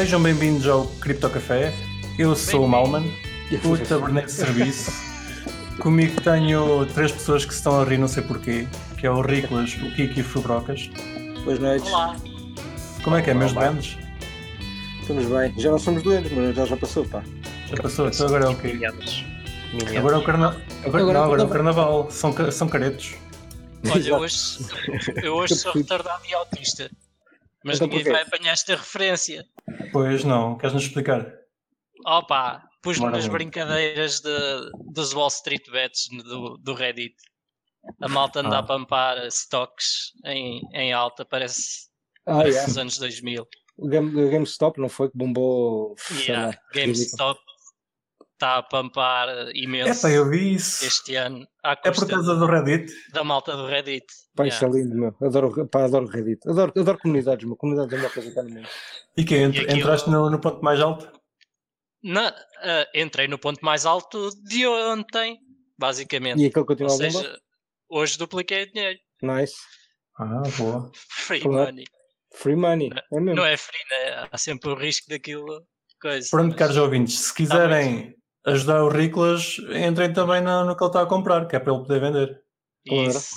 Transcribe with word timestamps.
Sejam 0.00 0.22
bem-vindos 0.22 0.66
ao 0.66 0.86
Cripto 0.86 1.28
Café. 1.28 1.74
Eu 2.18 2.34
sou 2.34 2.64
o 2.64 2.66
Malman, 2.68 3.04
o 3.62 3.76
taberneiro 3.76 4.28
de 4.28 4.32
serviço. 4.32 4.90
Comigo 5.78 6.18
tenho 6.22 6.86
três 6.86 7.12
pessoas 7.12 7.44
que 7.44 7.52
se 7.52 7.58
estão 7.58 7.78
a 7.78 7.84
rir, 7.84 7.98
não 7.98 8.08
sei 8.08 8.22
porquê, 8.22 8.66
que 8.98 9.06
é 9.06 9.10
o 9.10 9.20
Riclas, 9.20 9.74
o 9.74 9.94
Kiki 9.94 10.20
e 10.20 10.22
o 10.22 10.24
Fubrocas. 10.24 10.88
Boas 11.44 11.58
noites. 11.58 11.86
Olá. 11.92 12.16
Como 13.04 13.14
é 13.14 13.20
que 13.20 13.28
é, 13.28 13.34
meus 13.34 13.52
doentes? 13.52 13.98
Estamos 15.02 15.26
bem. 15.26 15.52
Já 15.58 15.70
não 15.70 15.78
somos 15.78 16.02
doentes, 16.02 16.32
mas 16.32 16.56
já 16.56 16.64
já 16.64 16.76
passou, 16.78 17.04
pá. 17.04 17.22
Já 17.68 17.76
passou, 17.76 18.08
então 18.08 18.26
agora 18.26 18.46
é 18.46 18.48
o 18.48 18.56
quê? 18.56 18.68
Minhados. 18.68 19.24
Agora 19.98 20.16
é 20.16 20.18
o, 20.18 20.24
carna... 20.24 20.56
agora, 20.82 21.02
Agora 21.02 21.02
não, 21.02 21.10
é 21.10 21.20
o 21.20 21.24
agora 21.24 21.42
é 21.42 21.44
o 21.44 21.48
carnaval. 21.50 22.04
carnaval. 22.04 22.10
São, 22.10 22.50
são 22.50 22.68
caretos. 22.70 23.16
Olha, 23.86 24.16
hoje, 24.16 24.64
eu 25.22 25.34
hoje 25.34 25.56
sou 25.56 25.72
retardado 25.72 26.22
e 26.26 26.32
autista. 26.32 26.90
Mas 27.64 27.76
Então 27.76 27.88
ninguém 27.88 28.04
porquê? 28.04 28.10
vai 28.12 28.22
apanhar 28.22 28.52
esta 28.52 28.74
referência. 28.76 29.46
Pois 29.92 30.24
não, 30.24 30.56
queres-nos 30.56 30.84
explicar? 30.84 31.30
Opa, 32.06 32.62
pus-me 32.82 33.10
nas 33.10 33.28
brincadeiras 33.28 34.20
de, 34.20 34.30
dos 34.92 35.12
Wall 35.12 35.28
Street 35.28 35.68
Bets 35.70 36.08
do, 36.24 36.56
do 36.58 36.72
Reddit. 36.74 37.14
A 38.00 38.08
malta 38.08 38.40
anda 38.40 38.56
Ah. 38.56 38.60
a 38.60 38.62
pampar 38.62 39.26
stocks 39.26 40.12
em, 40.24 40.60
em 40.72 40.92
alta, 40.92 41.24
parece 41.24 41.88
Ah, 42.26 42.42
yeah. 42.44 42.66
dos 42.66 42.78
anos 42.78 42.98
2000. 42.98 43.46
O 43.76 43.88
Game, 43.88 44.30
GameStop 44.30 44.78
não 44.80 44.88
foi 44.88 45.10
que 45.10 45.16
bombou. 45.16 45.94
Yeah, 46.26 46.58
GameStop 46.74 47.40
está 48.40 48.56
a 48.56 48.62
pampar 48.62 49.28
imenso 49.54 50.06
Epá, 50.06 50.10
eu 50.14 50.30
vi 50.30 50.54
isso. 50.54 50.82
este 50.86 51.14
ano 51.14 51.46
à 51.62 51.72
É 51.84 51.90
por 51.92 52.08
causa 52.08 52.34
do 52.34 52.46
Reddit. 52.46 52.90
da 53.12 53.22
malta 53.22 53.54
do 53.54 53.66
Reddit. 53.66 54.06
Pá, 54.34 54.44
Yeah. 54.44 54.56
isso 54.56 54.64
é 54.64 54.80
lindo, 54.80 54.96
meu. 54.96 55.14
Adoro, 55.28 55.68
pá, 55.68 55.84
adoro 55.84 56.06
Reddit. 56.06 56.48
Adoro, 56.48 56.72
adoro 56.74 56.98
comunidades, 56.98 57.44
meu. 57.46 57.54
Comunidades 57.56 57.92
é 57.92 57.96
a 57.96 57.98
melhor 57.98 58.14
coisa 58.14 58.30
que 58.32 58.38
há 58.38 58.42
no 58.42 58.50
mundo. 58.50 58.68
E 59.18 59.24
que 59.24 59.36
ent- 59.36 59.56
E 59.56 59.78
entraste 59.78 60.08
no, 60.08 60.30
no 60.30 60.40
ponto 60.40 60.64
mais 60.64 60.80
alto? 60.80 61.12
Na- 62.02 62.34
ah, 62.62 62.86
entrei 62.94 63.28
no 63.28 63.38
ponto 63.38 63.62
mais 63.62 63.84
alto 63.84 64.30
de 64.42 64.66
ontem, 64.66 65.38
basicamente. 65.78 66.40
E 66.40 66.46
aquele 66.46 66.60
Ou 66.60 66.66
continua 66.66 66.94
a 66.94 66.96
bomba? 66.96 67.10
seja, 67.10 67.38
hoje 67.90 68.16
dupliquei 68.16 68.62
o 68.62 68.72
dinheiro. 68.72 68.98
Nice. 69.22 69.54
Ah, 70.18 70.42
boa. 70.56 70.90
Free 71.10 71.40
Claro. 71.40 71.66
money. 71.72 71.84
Free 72.34 72.56
money. 72.56 72.90
É 73.12 73.20
mesmo. 73.20 73.36
Não 73.36 73.44
é 73.44 73.56
free, 73.58 73.78
né? 73.90 74.28
Há 74.32 74.38
sempre 74.38 74.70
o 74.70 74.74
risco 74.74 75.06
daquilo. 75.10 75.62
Coisa. 76.00 76.28
Pronto, 76.30 76.48
mas- 76.48 76.56
caros 76.56 76.76
ouvintes, 76.78 77.18
se 77.18 77.34
quiserem 77.34 78.14
ajudar 78.46 78.82
o 78.84 78.88
Riclas, 78.88 79.56
entrem 79.74 80.12
também 80.12 80.40
no, 80.40 80.64
no 80.64 80.76
que 80.76 80.82
ele 80.82 80.88
está 80.90 81.02
a 81.02 81.06
comprar, 81.06 81.46
que 81.46 81.56
é 81.56 81.60
para 81.60 81.72
ele 81.72 81.82
poder 81.82 82.00
vender. 82.00 82.42
Isso. 82.86 83.34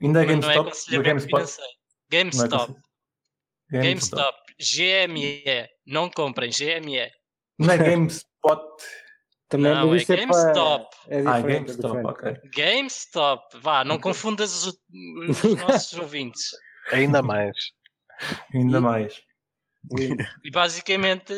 Ainda 0.00 0.22
é 0.22 0.26
Mas 0.26 0.38
não 0.44 0.50
é 0.50 0.54
GameStop? 0.54 0.92
Não 0.92 1.00
é 1.00 1.02
GameStop. 2.10 2.76
GameStop. 3.70 4.38
GME. 4.60 5.68
Não 5.86 6.10
comprem. 6.10 6.50
GME. 6.50 7.10
Não 7.58 7.72
é 7.74 7.78
GameSpot. 7.78 8.62
Também 9.48 9.72
Não, 9.74 9.88
mas 9.88 10.08
é 10.08 10.16
GameStop. 10.16 10.96
Para... 11.04 11.14
É 11.16 11.22
Ah, 11.26 11.38
é 11.38 11.42
GameStop, 11.42 11.96
diferente. 11.96 12.06
ok. 12.06 12.50
GameStop. 12.54 13.58
Vá, 13.60 13.84
não 13.84 13.98
confundas 13.98 14.66
os, 14.66 14.78
os 15.28 15.42
nossos 15.62 15.98
ouvintes. 15.98 16.50
Ainda 16.92 17.22
mais. 17.22 17.56
Ainda 18.54 18.78
E- 18.78 18.80
mais. 18.80 19.22
E 20.44 20.50
basicamente 20.50 21.32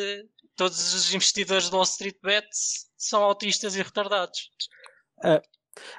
todos 0.61 0.93
os 0.93 1.15
investidores 1.15 1.71
do 1.71 1.77
Wall 1.77 1.85
Street 1.85 2.17
Bets 2.23 2.91
são 2.95 3.23
autistas 3.23 3.77
e 3.77 3.83
retardados. 3.83 4.51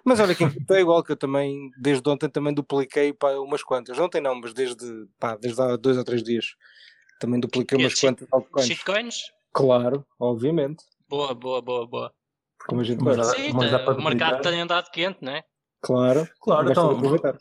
Mas 0.06 0.20
olha, 0.20 0.36
quem 0.36 0.48
é 0.70 0.80
igual 0.80 1.04
que 1.04 1.12
eu 1.14 1.18
também, 1.18 1.72
desde 1.82 2.08
ontem, 2.08 2.30
também 2.30 2.54
dupliquei 2.54 3.12
pá, 3.12 3.32
umas 3.38 3.64
quantas. 3.64 3.98
Ontem 3.98 4.22
não, 4.22 4.36
mas 4.40 4.54
desde, 4.54 4.86
pá, 5.20 5.36
desde 5.36 5.60
há 5.60 5.76
dois 5.76 5.98
ou 5.98 6.04
três 6.04 6.22
dias. 6.22 6.46
Também 7.20 7.40
dupliquei 7.40 7.76
Que 7.76 7.84
é 7.84 7.88
umas 7.88 8.00
quantas 8.00 8.28
altcoins. 8.32 8.68
Shitcoins? 8.68 9.16
Claro, 9.52 10.06
obviamente. 10.20 10.84
Boa, 11.10 11.34
boa, 11.34 11.60
boa, 11.60 11.88
boa. 11.88 12.14
Como 12.68 12.82
a 12.82 12.84
gente 12.84 13.04
Mas 13.04 13.18
dá- 13.18 13.24
Sim, 13.24 13.54
mas 13.54 13.72
dá 13.72 13.80
para 13.80 13.98
o 13.98 14.04
mercado 14.04 14.44
tem 14.44 14.62
andado 14.62 14.92
quente, 14.92 15.18
não 15.24 15.32
é? 15.34 15.44
Claro. 15.82 16.30
Claro, 16.40 16.70
então, 16.70 16.92
aproveitar. 16.92 17.40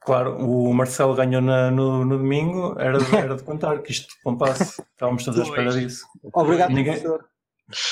Claro, 0.00 0.36
o 0.38 0.72
Marcelo 0.74 1.14
ganhou 1.14 1.40
na- 1.42 1.70
no, 1.70 2.04
no 2.04 2.18
domingo, 2.18 2.74
era, 2.78 2.98
de- 2.98 3.16
era 3.16 3.36
de 3.36 3.42
contar 3.42 3.78
que 3.82 3.90
isto 3.92 4.14
pompasse. 4.22 4.82
Estávamos 4.92 5.24
todos 5.24 5.40
à 5.40 5.42
espera 5.44 5.70
disso. 5.72 6.06
Obrigado, 6.32 6.70
Ninguém- 6.70 7.00
professor. 7.00 7.24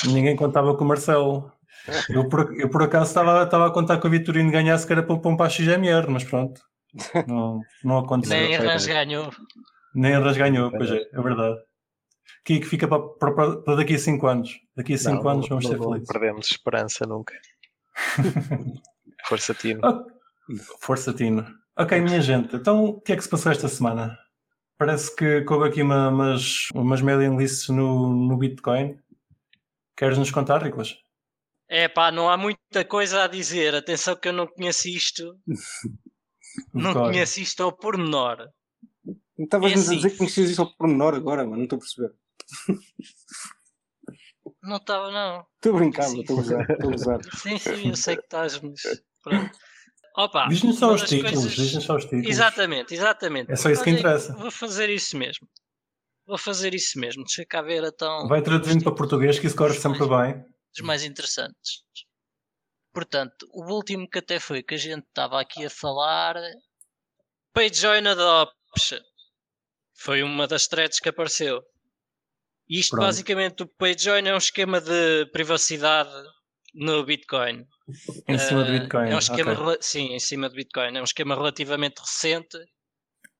Ninguém 0.06 0.36
contava 0.36 0.74
com 0.76 0.84
o 0.84 0.88
Marcelo. 0.88 1.52
Eu 2.08 2.28
por, 2.28 2.52
eu 2.58 2.68
por 2.68 2.82
acaso 2.82 3.06
estava, 3.10 3.44
estava 3.44 3.66
a 3.66 3.70
contar 3.70 4.00
que 4.00 4.06
o 4.06 4.10
Vitorino 4.10 4.50
ganhasse 4.50 4.86
que 4.86 4.92
era 4.92 5.02
para 5.02 5.16
pompar 5.18 5.50
XMR, 5.50 6.08
mas 6.10 6.24
pronto. 6.24 6.60
Não, 7.28 7.60
não 7.84 7.98
aconteceu. 7.98 8.36
Nem 8.36 8.58
bem. 8.58 8.86
ganhou. 8.86 9.30
Nem 9.94 10.14
Arras 10.14 10.36
ganhou, 10.36 10.70
pois 10.70 10.90
é, 10.90 11.02
é 11.12 11.20
verdade. 11.22 11.58
Que 12.44 12.58
que 12.60 12.66
fica 12.66 12.88
para, 12.88 13.00
para- 13.34 13.56
para 13.58 13.76
daqui 13.76 13.94
a 13.94 13.98
5 13.98 14.26
anos. 14.26 14.58
Daqui 14.76 14.94
a 14.94 14.98
5 14.98 15.22
Não, 15.22 15.30
anos 15.30 15.48
vamos 15.48 15.64
não- 15.64 15.70
ser 15.72 15.78
não 15.78 15.88
felizes. 15.90 16.08
perdemos 16.12 16.46
esperança 16.50 17.06
nunca. 17.06 17.34
Força 19.26 19.54
Tino. 19.54 19.80
Ah, 19.84 20.02
Força, 20.80 21.12
Tino. 21.12 21.44
Ok, 21.78 22.00
minha 22.00 22.20
gente, 22.20 22.56
então 22.56 22.84
o 22.86 23.00
que 23.00 23.12
é 23.12 23.16
que 23.16 23.22
se 23.22 23.28
passou 23.28 23.52
esta 23.52 23.68
semana? 23.68 24.18
Parece 24.78 25.14
que 25.14 25.44
houve 25.48 25.68
aqui 25.68 25.82
uma- 25.82 26.08
umas, 26.08 26.68
umas 26.74 27.00
mailing 27.02 27.36
lists 27.36 27.68
no, 27.68 28.08
no 28.14 28.36
Bitcoin. 28.36 28.98
Queres 29.96 30.18
nos 30.18 30.30
contar, 30.30 30.62
Riclas? 30.62 30.96
É 31.68 31.88
pá, 31.88 32.10
não 32.10 32.28
há 32.30 32.36
muita 32.36 32.84
coisa 32.84 33.24
a 33.24 33.26
dizer. 33.26 33.74
Atenção 33.74 34.14
que 34.16 34.28
eu 34.28 34.32
não 34.32 34.46
conheço 34.46 34.88
isto. 34.88 35.38
Não 36.72 36.84
Bitcoin. 36.84 37.12
conheço 37.12 37.40
isto 37.40 37.62
ao 37.62 37.70
pormenor. 37.76 38.48
Estavas-nos 39.38 39.88
É 39.88 39.92
a 39.92 39.94
dizer 39.96 40.06
assim. 40.06 40.10
que 40.10 40.16
conhecias 40.16 40.50
isso 40.50 40.62
ao 40.62 40.74
pormenor 40.74 41.14
agora, 41.14 41.42
mano. 41.44 41.56
Não 41.58 41.64
estou 41.64 41.76
a 41.76 41.80
perceber. 41.80 42.14
Não 44.62 44.76
estava, 44.76 45.10
não. 45.10 45.46
Estou 45.56 45.74
a 45.74 45.78
brincar, 45.78 46.06
estou 46.14 46.38
a 46.38 46.40
usar. 46.40 46.70
Estou 46.70 46.90
a 46.90 46.94
usar. 46.94 47.18
Sim, 47.36 47.58
sim, 47.58 47.88
eu 47.90 47.96
sei 47.96 48.16
que 48.16 48.22
estás, 48.22 48.58
mas. 48.60 48.80
Pronto. 49.22 49.58
Opa, 50.16 50.46
Diz-nos 50.48 50.78
só 50.78 50.94
os 50.94 51.02
títulos. 51.02 51.32
coisas- 51.32 51.52
Diz-nos 51.52 51.84
só 51.84 51.96
os 51.96 52.04
títulos. 52.04 52.26
Exatamente, 52.26 52.94
exatamente. 52.94 53.52
É 53.52 53.56
só 53.56 53.68
isso 53.70 53.84
que 53.84 53.90
interessa. 53.90 54.32
Vou 54.34 54.50
fazer 54.50 54.88
isso 54.88 55.16
mesmo. 55.16 55.46
Vou 56.26 56.38
fazer 56.38 56.74
isso 56.74 56.98
mesmo. 56.98 57.22
Deixa 57.24 57.44
cá 57.44 57.60
ver 57.62 57.84
então. 57.84 58.26
Vai 58.26 58.40
traduzindo 58.42 58.82
para 58.82 58.94
português 58.94 59.38
que 59.38 59.46
isso 59.46 59.56
corre 59.56 59.74
sempre 59.74 60.06
bem. 60.08 60.44
Os 60.74 60.80
mais 60.82 61.04
interessantes. 61.04 61.82
Portanto, 62.92 63.46
o 63.52 63.70
último 63.72 64.08
que 64.08 64.18
até 64.18 64.40
foi 64.40 64.62
que 64.62 64.74
a 64.74 64.78
gente 64.78 65.04
estava 65.06 65.40
aqui 65.40 65.64
a 65.66 65.70
falar. 65.70 66.34
PageJoin 67.52 68.06
Adoption. 68.06 69.00
Foi 69.94 70.22
uma 70.22 70.46
das 70.46 70.66
threads 70.66 70.98
que 70.98 71.08
apareceu. 71.08 71.62
Isto 72.68 72.92
Pronto. 72.92 73.06
basicamente 73.06 73.62
o 73.62 73.66
PageJoin 73.66 74.26
é 74.28 74.34
um 74.34 74.38
esquema 74.38 74.80
de 74.80 75.26
privacidade 75.32 76.10
no 76.74 77.04
Bitcoin. 77.04 77.66
Em 78.28 78.38
cima 78.38 78.64
do 78.64 78.72
Bitcoin. 78.72 79.10
É 79.10 79.14
um 79.14 79.18
esquema, 79.18 79.52
ok. 79.52 79.64
rela- 79.64 79.78
sim, 79.80 80.12
em 80.12 80.18
cima 80.18 80.48
do 80.48 80.54
Bitcoin. 80.56 80.96
É 80.96 81.00
um 81.00 81.04
esquema 81.04 81.34
relativamente 81.34 82.00
recente 82.00 82.58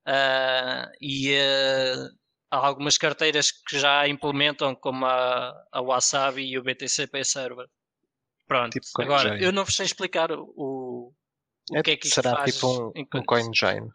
ah, 0.07 0.89
e 1.01 1.35
ah, 1.37 2.09
há 2.51 2.67
algumas 2.67 2.97
carteiras 2.97 3.51
que 3.51 3.79
já 3.79 4.07
implementam, 4.07 4.75
como 4.75 5.05
a, 5.07 5.53
a 5.73 5.81
Wasabi 5.83 6.45
e 6.49 6.59
o 6.59 6.63
BTCP 6.63 7.25
Server. 7.25 7.67
Pronto, 8.47 8.73
Tipo 8.79 8.87
agora 9.03 9.43
eu 9.43 9.51
não 9.51 9.65
vos 9.65 9.75
sei 9.75 9.87
explicar 9.87 10.31
o, 10.31 10.45
o, 10.57 11.13
o 11.73 11.77
É- 11.77 11.83
que 11.83 11.91
é 11.93 11.97
que 11.97 12.07
isto 12.07 12.15
será 12.23 12.37
faz. 12.37 12.55
tipo 12.55 12.69
um, 12.69 12.93
um. 13.17 13.25
CoinJoin. 13.25 13.89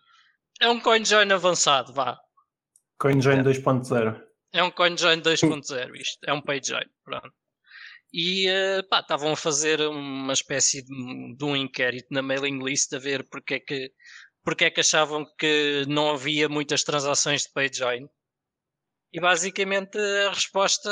É 0.60 0.68
um 0.70 0.80
CoinJoin 0.80 1.32
avançado, 1.32 1.94
vá. 1.94 2.20
CoinJoin 3.00 3.42
2.0. 3.42 4.22
É 4.54 4.62
um 4.62 4.70
CoinJoin 4.70 5.22
2.0 5.22 5.96
isto, 5.96 6.20
é 6.28 6.34
um 6.34 6.42
PageJoin, 6.42 6.86
pronto. 7.06 7.32
E 8.14 8.48
eh, 8.48 8.82
pá, 8.90 9.00
estavam 9.00 9.32
a 9.32 9.36
fazer 9.38 9.80
uma 9.82 10.34
espécie 10.34 10.82
de, 10.84 11.36
de 11.38 11.46
um 11.46 11.56
inquérito 11.56 12.08
na 12.12 12.22
mailing 12.22 12.64
list 12.64 12.92
a 12.94 13.00
ver 13.00 13.26
porque 13.30 13.56
é 13.56 13.60
que, 13.60 13.92
porque 14.44 14.66
é 14.66 14.70
que 14.72 14.82
achavam 14.82 15.26
que 15.40 15.86
não 15.88 16.12
havia 16.12 16.50
muitas 16.50 16.84
transações 16.84 17.44
de 17.44 17.52
PageJoin. 17.54 18.08
E 19.14 19.20
basicamente 19.20 19.98
a 19.98 20.30
resposta 20.30 20.90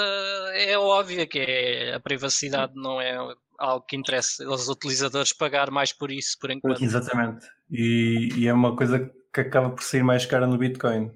é 0.54 0.78
óbvia, 0.78 1.26
que 1.26 1.40
é 1.40 1.94
a 1.94 2.00
privacidade 2.00 2.74
não 2.76 3.00
é 3.02 3.18
algo 3.58 3.86
que 3.86 3.96
interessa 3.96 4.46
aos 4.46 4.68
utilizadores 4.68 5.32
pagar 5.34 5.72
mais 5.72 5.92
por 5.94 6.12
isso 6.12 6.38
por 6.40 6.52
enquanto. 6.52 6.82
Exatamente. 6.84 7.46
E, 7.72 8.30
e 8.38 8.48
é 8.48 8.54
uma 8.54 8.76
coisa 8.76 9.10
que 9.34 9.42
acaba 9.42 9.70
por 9.70 9.84
sair 9.84 10.04
mais 10.04 10.26
cara 10.26 10.48
no 10.48 10.58
Bitcoin. 10.58 11.12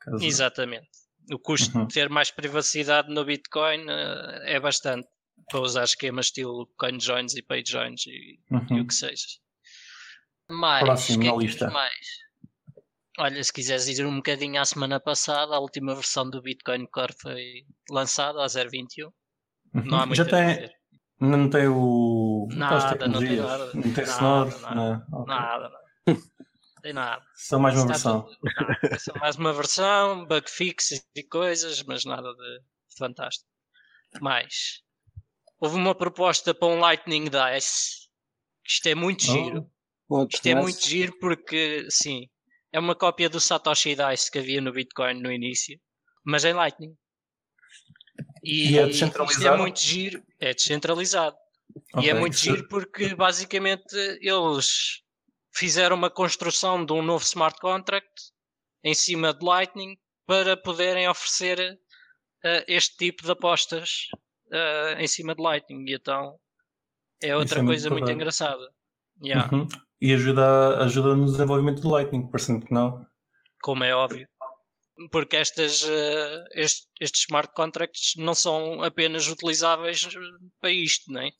Caso- 0.00 0.24
Exatamente. 0.24 0.88
O 1.32 1.38
custo 1.38 1.76
Uhum. 1.78 1.86
de 1.86 1.94
ter 1.94 2.08
mais 2.08 2.30
privacidade 2.32 3.12
no 3.12 3.24
Bitcoin 3.24 3.86
eh, 3.88 4.54
é 4.56 4.60
bastante 4.60 5.06
para 5.48 5.60
usar 5.60 5.84
esquemas 5.84 6.26
estilo 6.26 6.66
CoinJoins 6.78 7.34
e 7.34 7.42
PageJoins 7.42 8.06
e, 8.06 8.10
e 8.10 8.54
Uhum. 8.54 8.80
o 8.82 8.86
que 8.86 8.94
seja. 8.94 9.26
Mais, 10.50 10.84
Próximo 10.84 11.24
na 11.24 11.36
lista. 11.36 11.70
mais? 11.70 12.06
Olha, 13.18 13.42
se 13.44 13.52
quiseres 13.52 13.86
ir 13.88 14.04
um 14.06 14.16
bocadinho 14.16 14.60
à 14.60 14.64
semana 14.64 14.98
passada, 14.98 15.54
a 15.54 15.58
última 15.60 15.94
versão 15.94 16.28
do 16.28 16.40
Bitcoin 16.42 16.86
Core 16.86 17.14
foi 17.20 17.66
lançada 17.90 18.42
a 18.42 18.46
0.21. 18.46 19.06
Uhum. 19.74 19.84
Não 19.84 19.98
há 20.00 20.06
muito 20.06 20.16
Já 20.16 20.24
tem, 20.24 20.70
não 21.20 21.48
tem 21.50 21.68
o. 21.68 22.48
Nada, 22.50 23.06
não 23.06 23.20
tem 23.20 23.36
nada. 23.36 23.70
Não 23.74 23.82
tem 23.82 23.92
Nada, 23.92 24.02
Snore? 24.10 24.60
nada. 24.62 24.74
Não. 25.10 25.24
Nada, 25.26 25.68
nada. 25.68 26.20
Tem 26.82 26.92
nada. 26.94 27.22
Só 27.34 27.58
mais 27.58 27.74
uma 27.76 27.92
Está 27.92 27.92
versão. 27.92 28.22
tudo- 28.22 28.98
só 29.00 29.12
mais 29.20 29.36
uma 29.36 29.52
versão, 29.52 30.24
bug 30.26 30.48
fixes 30.50 31.06
e 31.14 31.22
coisas, 31.22 31.82
mas 31.82 32.04
nada 32.06 32.32
de 32.32 32.60
fantástico. 32.96 33.46
Mais. 34.20 34.80
Houve 35.60 35.76
uma 35.76 35.94
proposta 35.94 36.54
para 36.54 36.68
um 36.68 36.80
Lightning 36.80 37.24
Dice. 37.24 38.08
Isto 38.66 38.88
é 38.88 38.94
muito 38.94 39.22
giro. 39.22 39.70
Outro 40.08 40.34
Isto 40.36 40.46
é 40.46 40.54
muito 40.54 40.80
giro 40.84 41.16
porque, 41.20 41.86
sim, 41.90 42.28
é 42.72 42.80
uma 42.80 42.94
cópia 42.94 43.28
do 43.28 43.38
Satoshi 43.40 43.94
Dice 43.94 44.30
que 44.30 44.38
havia 44.38 44.60
no 44.60 44.72
Bitcoin 44.72 45.20
no 45.20 45.30
início, 45.30 45.78
mas 46.24 46.44
em 46.44 46.52
Lightning. 46.54 46.96
E, 48.42 48.72
E 48.72 48.78
é 48.78 48.82
isto 48.82 48.82
é 48.82 48.86
descentralizado? 48.86 49.58
muito 49.58 49.80
giro. 49.80 50.22
É 50.40 50.54
descentralizado. 50.54 51.36
E 52.00 52.08
é 52.08 52.14
muito 52.14 52.36
giro 52.36 52.66
porque 52.68 53.14
basicamente 53.14 53.94
eles 54.20 55.02
fizeram 55.52 55.96
uma 55.96 56.10
construção 56.10 56.84
de 56.84 56.92
um 56.92 57.02
novo 57.02 57.22
smart 57.24 57.58
contract 57.60 58.10
em 58.82 58.94
cima 58.94 59.34
de 59.34 59.44
Lightning 59.44 59.96
para 60.26 60.56
poderem 60.56 61.08
oferecer 61.08 61.78
eh, 62.44 62.64
este 62.66 62.96
tipo 62.96 63.22
de 63.24 63.30
apostas 63.32 64.06
eh, 64.52 64.96
em 65.02 65.06
cima 65.08 65.34
de 65.34 65.42
Lightning. 65.42 65.84
E 65.88 65.94
então 65.94 66.38
é 67.22 67.36
outra 67.36 67.58
é 67.58 67.62
muito 67.62 67.70
coisa 67.76 67.90
muito 67.90 68.10
engraçada. 68.10 68.70
Yeah, 69.22 69.48
Uhum. 69.54 69.68
E 70.00 70.14
ajuda, 70.14 70.78
ajuda 70.82 71.14
no 71.14 71.26
desenvolvimento 71.26 71.82
do 71.82 71.90
Lightning, 71.90 72.26
parecendo 72.30 72.64
que 72.64 72.72
não. 72.72 73.04
Como 73.62 73.84
é 73.84 73.94
óbvio. 73.94 74.26
Porque 75.10 75.36
estas, 75.36 75.82
eh, 75.86 76.44
est- 76.54 76.88
estes 77.00 77.22
smart 77.22 77.52
contracts 77.54 78.14
não 78.16 78.34
são 78.34 78.82
apenas 78.82 79.28
utilizáveis 79.28 80.06
para 80.60 80.70
isto, 80.70 81.10
não 81.12 81.20
é? 81.22 81.30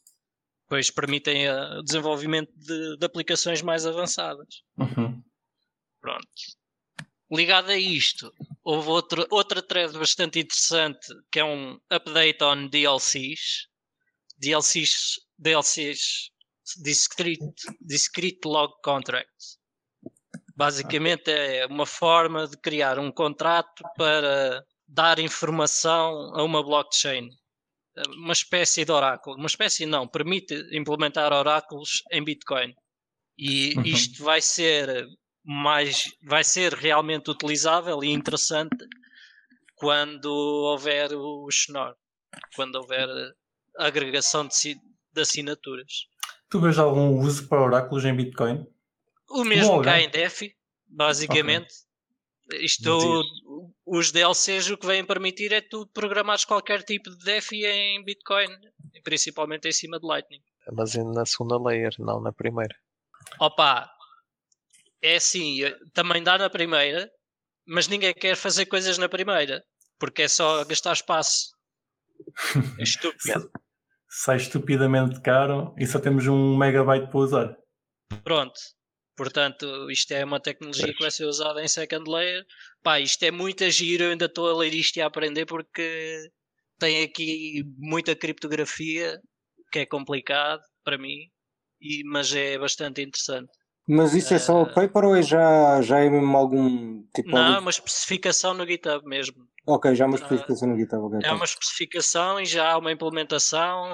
Pois 0.69 0.91
permitem 0.91 1.47
eh, 1.47 1.79
o 1.79 1.83
desenvolvimento 1.83 2.53
de, 2.57 2.97
de 2.99 3.05
aplicações 3.07 3.61
mais 3.63 3.87
avançadas. 3.87 4.47
Uhum. 4.79 5.23
Pronto. 6.01 6.27
Ligado 7.33 7.71
a 7.71 7.77
isto, 7.77 8.33
houve 8.65 8.89
outro, 8.89 9.27
outra 9.31 9.63
thread 9.63 9.97
bastante 9.97 10.41
interessante 10.41 11.07
que 11.31 11.39
é 11.39 11.45
um 11.45 11.79
update 11.91 12.43
on 12.43 12.69
DLCs. 12.69 13.69
DLCs, 14.39 15.21
DLCs 15.39 16.31
Discrete, 16.79 17.67
discrete 17.81 18.47
Log 18.47 18.73
Contracts. 18.83 19.59
Basicamente 20.57 21.31
é 21.31 21.67
uma 21.67 21.87
forma 21.87 22.47
de 22.47 22.57
criar 22.57 22.99
um 22.99 23.11
contrato 23.11 23.83
para 23.97 24.65
dar 24.87 25.19
informação 25.19 26.35
a 26.35 26.43
uma 26.43 26.63
blockchain. 26.63 27.31
Uma 28.09 28.33
espécie 28.33 28.85
de 28.85 28.93
oráculo. 28.93 29.37
Uma 29.37 29.47
espécie 29.47 29.87
não, 29.87 30.07
permite 30.07 30.55
implementar 30.73 31.33
oráculos 31.33 32.03
em 32.13 32.23
Bitcoin. 32.23 32.75
E 33.39 33.75
Uhum. 33.77 33.83
isto 33.85 34.23
vai 34.23 34.41
ser 34.41 35.07
mais 35.45 36.05
vai 36.23 36.45
ser 36.45 36.73
realmente 36.75 37.31
utilizável 37.31 38.03
e 38.05 38.11
interessante 38.11 38.87
quando 39.75 40.27
houver 40.27 41.13
o 41.15 41.49
Schnorr, 41.51 41.95
quando 42.55 42.77
houver 42.77 43.09
a 43.79 43.87
agregação 43.87 44.47
de, 44.47 44.75
de 45.13 45.21
assinaturas. 45.21 46.07
Tu 46.51 46.61
vês 46.61 46.79
algum 46.79 47.19
uso 47.19 47.49
para 47.49 47.63
oráculos 47.63 48.05
em 48.05 48.15
Bitcoin? 48.15 48.67
O 49.31 49.45
mesmo 49.45 49.73
Logo, 49.73 49.85
cá 49.85 49.99
é? 49.99 50.03
em 50.03 50.11
DeFi, 50.11 50.55
basicamente. 50.87 51.73
Isto, 52.53 52.99
Dias. 52.99 53.27
os 53.87 54.11
DLCs 54.11 54.71
o 54.71 54.77
que 54.77 54.87
vêm 54.87 55.05
permitir 55.05 55.53
é 55.53 55.61
tu 55.61 55.87
programares 55.95 56.45
qualquer 56.45 56.83
tipo 56.83 57.09
de 57.11 57.25
DeFi 57.25 57.65
em 57.65 58.05
Bitcoin, 58.05 58.49
principalmente 59.05 59.69
em 59.69 59.73
cima 59.73 60.01
de 60.01 60.07
Lightning. 60.07 60.43
Mas 60.73 60.97
ainda 60.97 61.13
na 61.13 61.25
segunda 61.25 61.63
layer, 61.63 61.95
não 61.99 62.21
na 62.21 62.33
primeira. 62.33 62.75
Opa, 63.39 63.89
é 65.03 65.17
assim, 65.17 65.61
também 65.93 66.23
dá 66.23 66.39
na 66.39 66.51
primeira, 66.51 67.11
mas 67.67 67.89
ninguém 67.89 68.13
quer 68.13 68.37
fazer 68.37 68.67
coisas 68.67 68.99
na 68.99 69.09
primeira, 69.09 69.65
porque 69.99 70.23
é 70.23 70.29
só 70.29 70.65
gastar 70.65 70.93
espaço. 70.93 71.51
É 72.79 72.83
estúpido. 72.83 73.51
Sai 74.09 74.37
estupidamente 74.37 75.21
caro 75.21 75.75
e 75.79 75.87
só 75.87 75.99
temos 76.01 76.27
um 76.27 76.57
megabyte 76.57 77.09
para 77.11 77.19
usar. 77.19 77.57
Pronto. 78.25 78.59
Portanto, 79.17 79.91
isto 79.91 80.13
é 80.13 80.25
uma 80.25 80.41
tecnologia 80.41 80.95
que 80.95 81.03
vai 81.03 81.11
ser 81.11 81.27
usada 81.27 81.63
em 81.63 81.69
second 81.69 82.11
layer. 82.11 82.45
Pá, 82.83 82.99
isto 82.99 83.23
é 83.23 83.31
muito 83.31 83.69
giro, 83.71 84.05
eu 84.05 84.11
ainda 84.13 84.25
estou 84.25 84.49
a 84.49 84.57
ler 84.57 84.73
isto 84.73 84.97
e 84.97 85.03
a 85.03 85.07
aprender 85.07 85.45
porque 85.45 86.31
tem 86.79 87.05
aqui 87.05 87.63
muita 87.77 88.17
criptografia 88.17 89.21
que 89.71 89.81
é 89.81 89.87
complicado 89.87 90.63
para 90.83 90.99
mim, 90.99 91.31
e, 91.81 92.03
mas 92.05 92.35
é 92.35 92.59
bastante 92.59 93.03
interessante. 93.03 93.53
Mas 93.93 94.15
isso 94.15 94.33
é 94.33 94.39
só 94.39 94.63
o 94.63 94.67
Eh, 94.67 94.73
paper 94.73 95.05
ou 95.05 95.17
é 95.17 95.23
já, 95.23 95.83
já 95.83 95.99
é 95.99 96.09
mesmo 96.09 96.37
algum 96.37 97.03
tipo. 97.13 97.29
Não, 97.29 97.39
é 97.39 97.47
algum- 97.49 97.59
uma 97.63 97.71
especificação 97.71 98.55
no 98.55 98.65
GitHub 98.65 99.05
mesmo. 99.05 99.49
Ok, 99.67 99.95
já 99.97 100.05
há 100.05 100.07
uma 100.07 100.15
Ah, 100.15 100.21
especificação 100.23 100.69
no 100.69 100.77
GitHub. 100.77 101.05
ok, 101.07 101.19
É 101.29 101.33
uma 101.33 101.45
especificação 101.45 102.41
e 102.41 102.47
já 102.47 102.71
há 102.71 102.79
uma 102.79 102.93
implementação. 102.93 103.93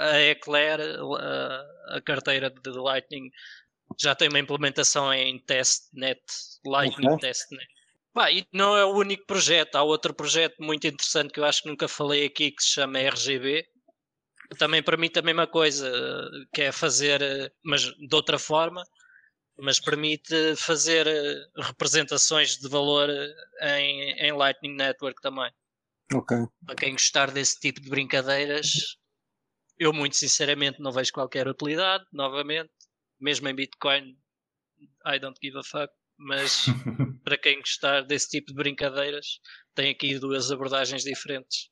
A 0.00 0.20
Eclair, 0.20 0.80
a, 1.88 2.00
carteira 2.02 2.50
de 2.50 2.70
Lightning, 2.70 3.30
já 3.98 4.14
tem 4.14 4.28
uma 4.28 4.38
implementação 4.38 5.12
em 5.14 5.38
testnet, 5.38 6.20
Lightning 6.66 7.06
Ok. 7.08 7.18
testnet. 7.18 7.66
Pá, 8.12 8.30
e 8.30 8.44
não 8.52 8.76
é 8.76 8.84
o 8.84 8.94
único 8.94 9.24
projeto, 9.26 9.76
há 9.76 9.82
outro 9.82 10.12
projeto 10.12 10.56
muito 10.60 10.86
interessante 10.86 11.32
que 11.32 11.40
eu 11.40 11.44
acho 11.44 11.62
que 11.62 11.68
nunca 11.68 11.88
falei 11.88 12.26
aqui 12.26 12.50
que 12.50 12.62
se 12.62 12.70
chama 12.70 12.98
RGB. 12.98 13.64
Também 14.58 14.82
permite 14.82 15.18
a 15.18 15.22
mesma 15.22 15.46
coisa, 15.46 15.90
que 16.52 16.62
é 16.62 16.72
fazer, 16.72 17.20
eh, 17.22 17.50
mas 17.64 17.82
de 17.82 18.14
outra 18.14 18.38
forma, 18.38 18.82
mas 19.60 19.80
permite 19.80 20.54
fazer 20.56 21.06
eh, 21.06 21.46
representações 21.56 22.56
de 22.56 22.68
valor 22.68 23.08
eh, 23.10 23.80
em, 23.80 24.12
em 24.12 24.32
Lightning 24.32 24.74
Network 24.74 25.20
também 25.20 25.50
Ok. 26.14 26.36
para 26.64 26.74
quem 26.74 26.92
gostar 26.92 27.30
desse 27.30 27.58
tipo 27.60 27.80
de 27.80 27.90
brincadeiras, 27.90 28.96
eu 29.78 29.92
muito 29.92 30.16
sinceramente 30.16 30.80
não 30.80 30.90
vejo 30.92 31.12
qualquer 31.12 31.46
utilidade, 31.46 32.04
novamente, 32.12 32.70
mesmo 33.20 33.48
em 33.48 33.54
Bitcoin, 33.54 34.16
I 35.06 35.18
don't 35.18 35.38
give 35.42 35.58
a 35.58 35.62
fuck, 35.62 35.92
mas 36.16 36.64
para 37.24 37.36
quem 37.36 37.58
gostar 37.60 38.02
desse 38.02 38.28
tipo 38.30 38.48
de 38.48 38.54
brincadeiras, 38.54 39.40
tem 39.74 39.90
aqui 39.90 40.18
duas 40.18 40.50
abordagens 40.50 41.02
diferentes. 41.02 41.70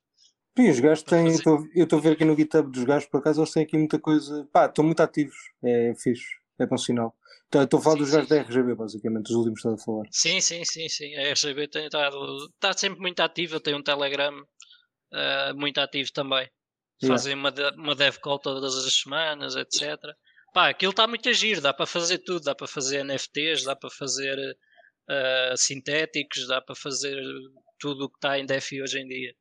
E 0.59 0.71
os 0.71 0.81
gajos 0.81 1.03
têm. 1.03 1.27
eu 1.75 1.85
estou 1.85 1.99
a 1.99 2.03
ver 2.03 2.13
aqui 2.13 2.25
no 2.25 2.37
GitHub 2.37 2.71
dos 2.71 2.85
gajos, 2.85 3.09
por 3.09 3.19
acaso, 3.19 3.41
eles 3.41 3.53
têm 3.53 3.63
aqui 3.65 3.77
muita 3.77 3.99
coisa. 3.99 4.49
Pá, 4.53 4.67
estão 4.67 4.85
muito 4.85 5.01
ativos. 5.01 5.37
É 5.63 5.95
fixe. 5.95 6.25
É 6.59 6.67
bom 6.67 6.79
sinal. 6.79 7.15
Estou 7.65 7.81
a 7.81 7.83
falar 7.83 7.97
Sim, 7.97 8.03
dos 8.03 8.11
gajos 8.11 8.29
da 8.29 8.37
RGB, 8.37 8.75
basicamente, 8.75 9.31
os 9.31 9.37
últimos 9.37 9.61
que 9.61 9.69
estás 9.69 9.83
a 9.83 9.85
falar. 9.85 10.05
Sim, 10.11 10.41
sim, 10.41 10.65
sim, 10.65 10.89
sim. 10.89 11.15
A 11.17 11.23
RGB 11.31 11.69
tem 11.69 11.87
estado, 11.87 12.17
está 12.55 12.73
sempre 12.73 13.01
muito 13.01 13.21
ativa, 13.21 13.61
tem 13.61 13.75
um 13.75 13.83
Telegram 13.83 14.35
ah, 15.13 15.53
muito 15.55 15.79
ativo 15.79 16.11
também. 16.13 16.49
Yeah. 17.03 17.15
Fazem 17.15 17.35
uma, 17.35 17.53
de- 17.53 17.71
uma 17.77 17.95
dev 17.95 18.17
call 18.19 18.39
todas 18.39 18.75
as 18.75 18.95
semanas, 18.95 19.55
etc. 19.55 19.97
Pá, 20.55 20.69
aquilo 20.71 20.91
está 20.91 21.07
muito 21.07 21.29
a 21.29 21.33
giro, 21.33 21.61
dá 21.61 21.75
para 21.75 21.87
fazer 21.87 22.19
tudo, 22.19 22.45
dá 22.45 22.55
para 22.55 22.67
fazer 22.67 23.05
NFTs, 23.05 23.65
dá 23.65 23.77
para 23.77 23.91
fazer 23.91 24.39
ah, 25.09 25.55
sintéticos, 25.57 26.47
dá 26.47 26.61
para 26.63 26.75
fazer 26.75 27.23
tudo 27.79 28.05
o 28.05 28.09
que 28.09 28.17
está 28.17 28.39
em 28.39 28.47
DeFi 28.47 28.83
hoje 28.83 28.99
em 29.01 29.07
dia. 29.07 29.35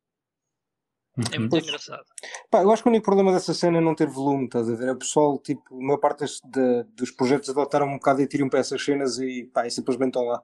É 1.34 1.39
muito 1.39 1.51
Pois. 1.51 1.63
engraçado. 1.63 2.03
Pá, 2.51 2.62
eu 2.62 2.72
acho 2.72 2.84
que 2.84 2.89
o 2.89 2.91
único 2.91 3.05
problema 3.05 3.31
dessa 3.31 3.53
cena 3.53 3.77
é 3.77 3.81
não 3.81 3.95
ter 3.95 4.07
volume, 4.07 4.45
estás 4.45 4.69
a 4.69 4.75
ver? 4.75 4.89
É 4.89 4.91
o 4.91 4.98
pessoal, 4.98 5.39
tipo, 5.39 5.62
a 5.72 5.81
maior 5.86 5.98
parte 5.98 6.25
de- 6.25 6.84
dos 6.95 7.10
projetos 7.12 7.50
adotaram 7.50 7.88
um 7.88 7.93
bocado 7.93 8.22
e 8.22 8.27
tiram 8.27 8.50
para 8.50 8.60
essas 8.60 8.84
cenas 8.84 9.17
e 9.17 9.45
pá, 9.53 9.65
e 9.65 9.72
simplesmente 9.72 10.10
estão 10.10 10.24
lá. 10.25 10.41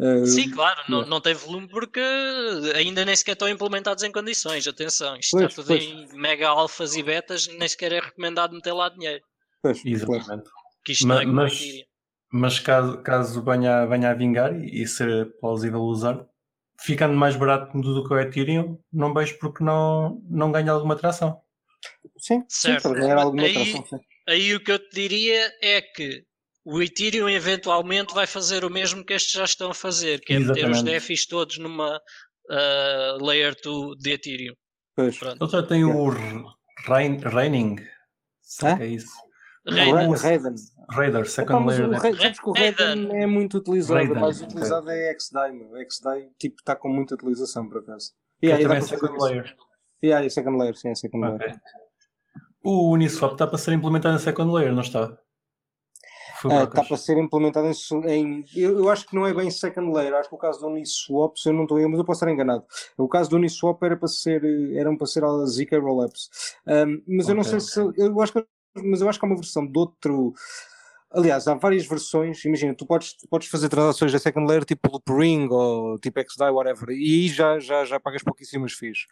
Eh, 0.00 0.24
Sim, 0.26 0.50
claro, 0.50 0.80
não, 0.88 1.04
não 1.04 1.20
tem 1.20 1.34
volume 1.34 1.68
porque 1.68 2.00
ainda 2.74 3.04
nem 3.04 3.14
sequer 3.14 3.32
estão 3.32 3.48
implementados 3.48 4.02
em 4.04 4.10
condições. 4.12 4.66
Atenção, 4.66 5.16
isto 5.16 5.32
Pois, 5.36 5.44
está 5.50 5.62
tudo 5.62 5.68
pois. 5.68 5.84
em 5.84 6.08
mega 6.18 6.48
alfas 6.48 6.96
e 6.96 7.02
betas, 7.02 7.46
nem 7.48 7.68
sequer 7.68 7.92
é 7.92 8.00
recomendado 8.00 8.54
meter 8.54 8.72
lá 8.72 8.88
dinheiro. 8.88 9.22
pois. 9.62 9.82
Exatamente. 9.84 10.48
Que 10.84 10.92
isto 10.92 11.06
Ma- 11.06 11.14
não 11.16 11.20
é 11.22 11.26
mas-. 11.26 11.62
Mas 12.32 12.58
caso, 12.58 12.98
caso 13.02 13.42
venha, 13.42 13.84
venha 13.86 14.10
a 14.10 14.14
vingar 14.14 14.52
e, 14.54 14.82
e 14.82 14.86
ser 14.88 15.30
plausível 15.40 15.80
usar, 15.80 16.26
ficando 16.80 17.14
mais 17.14 17.36
barato 17.36 17.78
do 17.80 18.06
que 18.06 18.12
o 18.14 18.18
Ethereum, 18.20 18.78
não 18.92 19.12
vejo 19.14 19.38
porque 19.38 19.62
não, 19.64 20.20
não 20.28 20.52
ganha 20.52 20.72
alguma 20.72 20.96
tração. 20.96 21.40
Sim, 22.18 22.40
sim, 22.48 22.68
Certo. 22.68 22.82
para 22.90 23.00
ganhar 23.00 23.18
alguma 23.18 23.42
Aí- 23.42 23.50
atração, 23.56 23.86
sim. 23.86 24.04
Aí 24.28 24.54
o 24.54 24.60
que 24.62 24.72
eu 24.72 24.78
te 24.78 24.90
diria 24.94 25.52
é 25.62 25.80
que 25.80 26.24
o 26.64 26.82
Ethereum 26.82 27.28
eventualmente 27.28 28.12
vai 28.12 28.26
fazer 28.26 28.64
o 28.64 28.70
mesmo 28.70 29.04
que 29.04 29.12
estes 29.12 29.32
já 29.32 29.44
estão 29.44 29.70
a 29.70 29.74
fazer, 29.74 30.20
que 30.20 30.32
é 30.32 30.38
meter 30.40 30.50
os 30.52 30.58
Exatamente. 30.58 30.84
DeFis 30.84 31.26
todos 31.26 31.58
numa 31.58 32.00
ah, 32.50 33.18
Layer 33.20 33.54
2 33.62 33.96
de 33.98 34.10
Ethereum. 34.10 34.54
Pois. 34.96 35.16
Pronto. 35.18 35.44
Ele 35.44 35.50
já 35.52 35.62
tem 35.62 35.84
o. 35.84 36.10
Sei 38.42 38.68
Hã? 38.68 38.76
que 38.76 38.82
é 38.82 38.86
isso. 38.86 39.12
Raiden. 39.68 40.12
Ra- 40.12 40.54
Raiden. 40.88 41.24
Second 41.24 41.64
mas 41.64 41.78
layer. 41.78 41.90
o? 41.90 41.98
Raiden, 42.00 42.20
sabes 42.20 42.40
que 42.40 42.48
o 42.48 42.52
Raiden. 42.52 43.16
É 43.16 43.26
muito 43.26 43.58
utilizado, 43.58 43.98
Raiden, 43.98 44.16
o 44.16 44.20
mais 44.20 44.40
utilizado 44.40 44.90
é 44.90 45.16
XDAI, 45.18 45.52
meu. 45.52 45.70
XDAI, 45.90 46.30
tipo, 46.38 46.56
está 46.60 46.76
com 46.76 46.88
muita 46.88 47.14
utilização, 47.14 47.68
por 47.68 47.78
acaso. 47.78 48.12
E 48.40 48.48
dá 48.48 48.58
também 48.58 48.78
é 48.78 48.80
second 48.80 49.18
layer. 49.18 49.56
Yeah, 50.04 50.26
é 50.26 50.28
second 50.28 50.58
layer, 50.58 50.76
sim, 50.76 50.90
é 50.90 50.94
second 50.94 51.24
layer. 51.24 51.40
Ok. 51.42 51.54
O 52.62 52.92
Uniswap 52.92 53.32
está 53.32 53.46
para 53.46 53.58
ser 53.58 53.72
implementado 53.72 54.14
na 54.14 54.18
second 54.18 54.52
layer, 54.52 54.72
não 54.72 54.82
está? 54.82 55.16
Foi 56.40 56.52
Está 56.52 56.84
para 56.84 56.96
ser 56.96 57.16
implementado 57.16 57.66
em. 57.66 58.10
em 58.10 58.44
eu, 58.54 58.78
eu, 58.78 58.90
acho 58.90 59.06
que 59.06 59.14
não 59.14 59.26
é 59.26 59.32
bem 59.32 59.50
second 59.50 59.90
layer. 59.92 60.14
Acho 60.14 60.28
que 60.28 60.34
o 60.34 60.38
caso 60.38 60.60
do 60.60 60.66
Uniswap, 60.66 61.36
se 61.36 61.48
eu 61.48 61.52
não 61.54 61.62
estou 61.62 61.78
mas 61.88 61.98
eu 61.98 62.04
posso 62.04 62.18
estar 62.18 62.30
enganado. 62.30 62.64
O 62.98 63.08
caso 63.08 63.30
do 63.30 63.36
Uniswap 63.36 63.82
era 63.82 63.96
para 63.96 64.08
ser, 64.08 64.42
eram 64.74 64.96
para 64.96 65.06
ser 65.06 65.24
a 65.24 65.46
ZK 65.46 65.78
Rollups. 65.78 66.28
Um, 66.66 67.02
mas 67.08 67.26
okay, 67.26 67.32
eu 67.32 67.36
não 67.36 67.44
sei 67.44 67.54
okay. 67.54 67.94
se. 67.94 68.02
Eu 68.02 68.20
acho 68.20 68.32
que, 68.34 68.46
mas 68.84 69.00
eu 69.00 69.08
acho 69.08 69.18
que 69.18 69.24
há 69.24 69.28
uma 69.28 69.36
versão 69.36 69.66
de 69.66 69.78
outro 69.78 70.34
Aliás, 71.16 71.46
há 71.46 71.54
várias 71.54 71.86
versões. 71.86 72.44
Imagina, 72.44 72.74
tu 72.74 72.84
podes, 72.84 73.14
podes 73.30 73.48
fazer 73.48 73.68
transações 73.68 74.12
da 74.12 74.18
second 74.18 74.46
layer 74.46 74.64
tipo 74.64 74.90
Loop 74.90 75.10
Ring 75.10 75.48
ou 75.48 75.98
tipo 75.98 76.20
XDAI, 76.20 76.50
whatever, 76.50 76.90
e 76.90 77.22
aí 77.22 77.28
já, 77.28 77.58
já, 77.60 77.84
já 77.84 78.00
pagas 78.00 78.22
pouquíssimas 78.22 78.72
fees. 78.72 79.06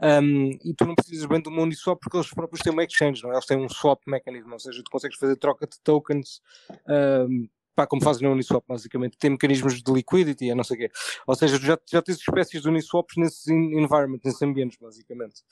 Um, 0.00 0.50
e 0.64 0.74
tu 0.76 0.84
não 0.84 0.94
precisas 0.94 1.24
bem 1.26 1.40
do 1.40 1.50
mundo 1.50 1.74
só 1.76 1.94
porque 1.94 2.16
eles 2.16 2.28
próprios 2.28 2.62
têm 2.62 2.72
uma 2.72 2.84
exchange, 2.84 3.22
não 3.22 3.30
é? 3.30 3.34
Eles 3.34 3.46
têm 3.46 3.56
um 3.56 3.68
swap 3.68 4.02
mecanismo, 4.06 4.52
ou 4.52 4.58
seja, 4.58 4.82
tu 4.84 4.90
consegues 4.90 5.16
fazer 5.16 5.36
troca 5.36 5.66
de 5.66 5.80
tokens. 5.82 6.40
Um, 6.88 7.48
pá, 7.76 7.86
como 7.86 8.02
fazem 8.02 8.26
no 8.26 8.34
Uniswap, 8.34 8.64
basicamente, 8.66 9.16
tem 9.16 9.30
mecanismos 9.30 9.82
de 9.82 9.92
liquidity, 9.92 10.50
a 10.50 10.54
não 10.54 10.64
sei 10.64 10.76
o 10.76 10.78
quê. 10.80 10.90
Ou 11.26 11.34
seja, 11.36 11.58
já, 11.58 11.78
já 11.90 12.02
tens 12.02 12.18
espécies 12.18 12.60
de 12.60 12.68
Uniswaps 12.68 13.16
nesses 13.16 13.46
environment, 13.48 14.20
nesses 14.24 14.42
ambientes, 14.42 14.78
basicamente. 14.80 15.42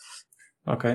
Ok. 0.66 0.90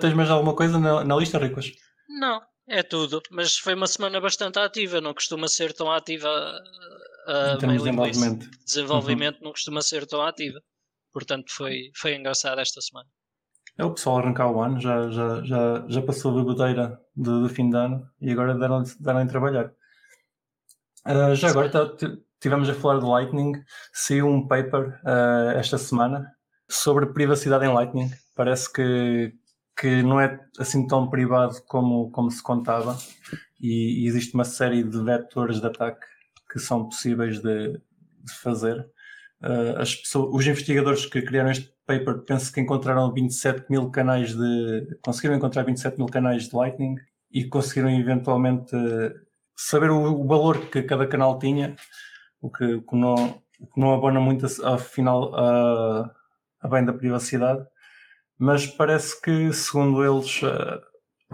Tens 0.00 0.14
mais 0.14 0.30
alguma 0.30 0.54
coisa 0.54 0.78
na, 0.78 1.04
na 1.04 1.16
lista, 1.16 1.38
Ricos? 1.38 1.76
Não, 2.08 2.40
é 2.66 2.82
tudo, 2.82 3.22
mas 3.30 3.56
foi 3.56 3.74
uma 3.74 3.86
semana 3.86 4.20
bastante 4.20 4.58
ativa, 4.58 5.00
não 5.00 5.14
costuma 5.14 5.48
ser 5.48 5.72
tão 5.72 5.90
ativa 5.90 6.28
a, 7.26 7.52
a 7.52 7.56
desenvolvimento. 7.56 8.50
Desenvolvimento 8.64 9.36
uhum. 9.36 9.44
não 9.44 9.50
costuma 9.52 9.82
ser 9.82 10.06
tão 10.06 10.22
ativa. 10.22 10.60
Portanto, 11.12 11.52
foi, 11.52 11.90
foi 11.96 12.14
engraçado 12.14 12.60
esta 12.60 12.80
semana. 12.80 13.08
É 13.76 13.84
o 13.84 13.94
pessoal 13.94 14.18
arrancar 14.18 14.50
o 14.50 14.60
ano, 14.60 14.80
já, 14.80 15.08
já, 15.10 15.42
já, 15.44 15.84
já 15.88 16.02
passou 16.02 16.32
a 16.32 16.40
bigodeira 16.40 17.00
do, 17.14 17.42
do 17.42 17.48
fim 17.48 17.70
de 17.70 17.76
ano 17.76 18.08
e 18.20 18.30
agora 18.32 18.54
deram, 18.58 18.82
deram 18.98 19.20
em 19.20 19.26
trabalhar. 19.26 19.72
Uh, 21.06 21.34
já 21.34 21.48
agora 21.48 21.70
tá, 21.70 21.88
tivemos 22.40 22.68
a 22.68 22.74
falar 22.74 22.98
de 22.98 23.06
Lightning, 23.06 23.52
saiu 23.92 24.26
um 24.26 24.46
paper 24.46 25.00
uh, 25.04 25.56
esta 25.56 25.78
semana 25.78 26.26
sobre 26.68 27.06
privacidade 27.12 27.64
em 27.64 27.72
Lightning. 27.72 28.10
Parece 28.34 28.72
que, 28.72 29.32
que 29.78 30.02
não 30.02 30.20
é 30.20 30.40
assim 30.58 30.86
tão 30.86 31.08
privado 31.08 31.54
como, 31.68 32.10
como 32.10 32.30
se 32.30 32.42
contava 32.42 32.98
e, 33.60 34.02
e 34.02 34.06
existe 34.08 34.34
uma 34.34 34.44
série 34.44 34.82
de 34.82 35.02
vetores 35.02 35.60
de 35.60 35.66
ataque 35.66 36.04
que 36.50 36.58
são 36.58 36.88
possíveis 36.88 37.40
de, 37.40 37.72
de 37.72 38.32
fazer. 38.42 38.80
Uh, 39.40 39.78
as 39.78 39.94
pessoas, 39.94 40.34
os 40.34 40.46
investigadores 40.46 41.06
que 41.06 41.22
criaram 41.22 41.50
este 41.50 41.72
paper 41.86 42.24
penso 42.24 42.52
que 42.52 42.60
encontraram 42.60 43.12
27 43.12 43.66
mil 43.70 43.88
canais 43.90 44.34
de. 44.34 44.98
conseguiram 45.02 45.36
encontrar 45.36 45.62
27 45.62 45.96
mil 45.96 46.06
canais 46.06 46.48
de 46.48 46.56
Lightning 46.56 46.96
e 47.30 47.44
conseguiram 47.44 47.90
eventualmente 47.90 48.74
saber 49.54 49.90
o, 49.90 50.22
o 50.22 50.26
valor 50.26 50.58
que 50.70 50.82
cada 50.82 51.06
canal 51.06 51.38
tinha, 51.38 51.76
o 52.40 52.50
que, 52.50 52.80
que 52.80 52.96
não, 52.96 53.14
o 53.60 53.66
que 53.66 53.80
não 53.80 53.94
abona 53.94 54.18
muito 54.18 54.46
afinal 54.64 55.32
a, 55.36 56.10
a 56.62 56.68
bem 56.68 56.84
da 56.84 56.92
privacidade 56.92 57.64
mas 58.38 58.66
parece 58.66 59.20
que, 59.20 59.52
segundo 59.52 60.04
eles, 60.04 60.42
uh, 60.42 60.80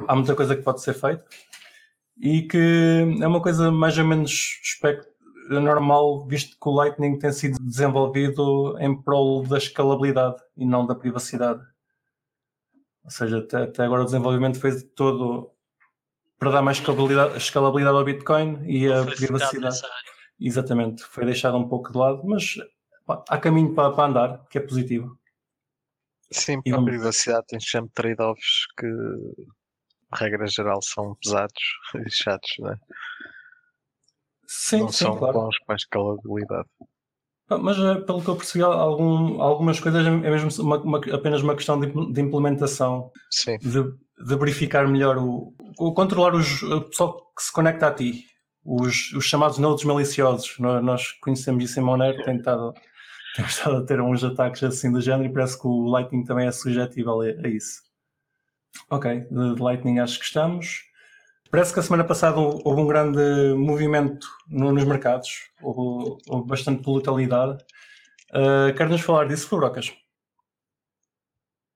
há 0.08 0.14
muita 0.14 0.34
coisa 0.34 0.56
que 0.56 0.62
pode 0.62 0.82
ser 0.82 0.94
feita 0.94 1.25
e 2.18 2.42
que 2.42 3.18
é 3.20 3.26
uma 3.26 3.42
coisa 3.42 3.70
mais 3.70 3.99
ou 3.99 4.04
menos 4.04 4.61
normal, 5.50 6.26
visto 6.26 6.56
que 6.58 6.68
o 6.68 6.73
Lightning 6.73 7.18
tem 7.18 7.32
sido 7.32 7.58
desenvolvido 7.61 8.76
em 8.78 9.00
prol 9.00 9.42
da 9.42 9.58
escalabilidade 9.58 10.37
e 10.56 10.64
não 10.64 10.87
da 10.87 10.94
privacidade. 10.94 11.61
Ou 13.04 13.11
seja, 13.11 13.38
até, 13.38 13.64
até 13.64 13.84
agora 13.84 14.02
o 14.02 14.06
desenvolvimento 14.06 14.58
foi 14.58 14.80
todo 14.80 15.50
para 16.38 16.50
dar 16.50 16.62
mais 16.62 16.78
escalabilidade, 16.78 17.37
escalabilidade 17.37 17.96
ao 17.96 18.04
Bitcoin 18.04 18.62
e 18.64 18.90
a 18.90 19.04
privacidade. 19.04 19.80
Exatamente, 20.40 21.04
foi 21.04 21.25
deixado 21.25 21.56
um 21.56 21.68
pouco 21.68 21.92
de 21.92 21.99
lado, 21.99 22.23
mas 22.25 22.56
pá, 23.06 23.23
há 23.28 23.38
caminho 23.38 23.75
para, 23.75 23.92
para 23.92 24.04
andar, 24.04 24.44
que 24.49 24.58
é 24.58 24.61
positivo. 24.61 25.18
Sim, 26.33 26.62
para 26.62 26.78
a 26.78 26.85
privacidade 26.85 27.47
tens 27.47 27.69
sempre 27.69 27.90
trade-offs 27.95 28.66
que, 28.78 28.87
regra 30.12 30.47
geral, 30.47 30.81
são 30.83 31.16
pesados 31.23 31.62
e 32.07 32.11
chatos, 32.11 32.50
não 32.59 32.71
é? 32.71 32.76
Sim, 34.47 34.81
não 34.81 34.88
sim, 34.88 35.04
são 35.04 35.16
claro. 35.16 35.40
bons 35.40 35.57
para 35.66 35.75
a 35.75 35.76
escalabilidade. 35.76 36.69
Mas, 37.49 37.78
eh, 37.78 38.00
pelo 38.00 38.23
que 38.23 38.28
eu 38.28 38.37
percebi, 38.37 38.64
algum, 38.64 39.40
algumas 39.40 39.78
coisas 39.78 40.07
é 40.07 40.11
mesmo 40.11 40.49
uma, 40.62 40.78
uma, 40.78 40.99
apenas 41.12 41.43
uma 41.43 41.54
questão 41.54 41.78
de, 41.78 41.87
de 42.12 42.21
implementação. 42.21 43.11
Sim. 43.31 43.59
De, 43.59 43.83
de, 43.83 44.37
verificar 44.37 44.88
melhor 44.88 45.19
o, 45.19 45.54
o 45.78 45.93
controlar 45.93 46.35
os, 46.35 46.62
o 46.62 46.83
pessoal 46.83 47.33
que 47.37 47.43
se 47.43 47.52
conecta 47.52 47.88
a 47.88 47.95
ti. 47.95 48.25
Os, 48.64 49.12
os 49.12 49.26
chamados 49.26 49.59
nodes 49.59 49.85
maliciosos. 49.85 50.59
Nós 50.59 51.12
conhecemos 51.21 51.64
isso 51.64 51.78
em 51.78 51.83
Monero, 51.83 52.23
tem 52.25 52.38
estado 52.38 52.73
temos 53.35 53.53
estado 53.53 53.76
a 53.79 53.85
ter 53.85 54.00
uns 54.00 54.23
ataques 54.23 54.62
assim 54.62 54.93
do 54.93 55.00
género 55.00 55.29
e 55.29 55.33
parece 55.33 55.61
que 55.61 55.67
o 55.67 55.87
Lightning 55.87 56.25
também 56.25 56.47
é 56.47 56.53
suscetível 56.53 57.21
a, 57.21 57.49
isso. 57.49 57.83
Ok, 58.91 59.26
de, 59.31 59.62
Lightning 59.62 59.99
acho 59.99 60.19
que 60.19 60.25
estamos. 60.25 60.85
Parece 61.50 61.73
que 61.73 61.81
a 61.81 61.83
semana 61.83 62.05
passada 62.05 62.38
houve 62.38 62.81
um 62.81 62.87
grande 62.87 63.55
movimento 63.57 64.26
no, 64.49 64.73
nos 64.73 64.85
mercados, 64.85 65.50
houve, 65.62 66.21
houve, 66.29 66.49
bastante 66.49 66.83
volatilidade. 66.83 67.62
Uh, 68.33 68.75
Quer-nos 68.76 69.00
falar 69.00 69.26
disso, 69.26 69.49
Fubrocas? 69.49 69.93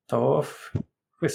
Está 0.03 0.19
off. 0.19 0.71
Foi 1.19 1.29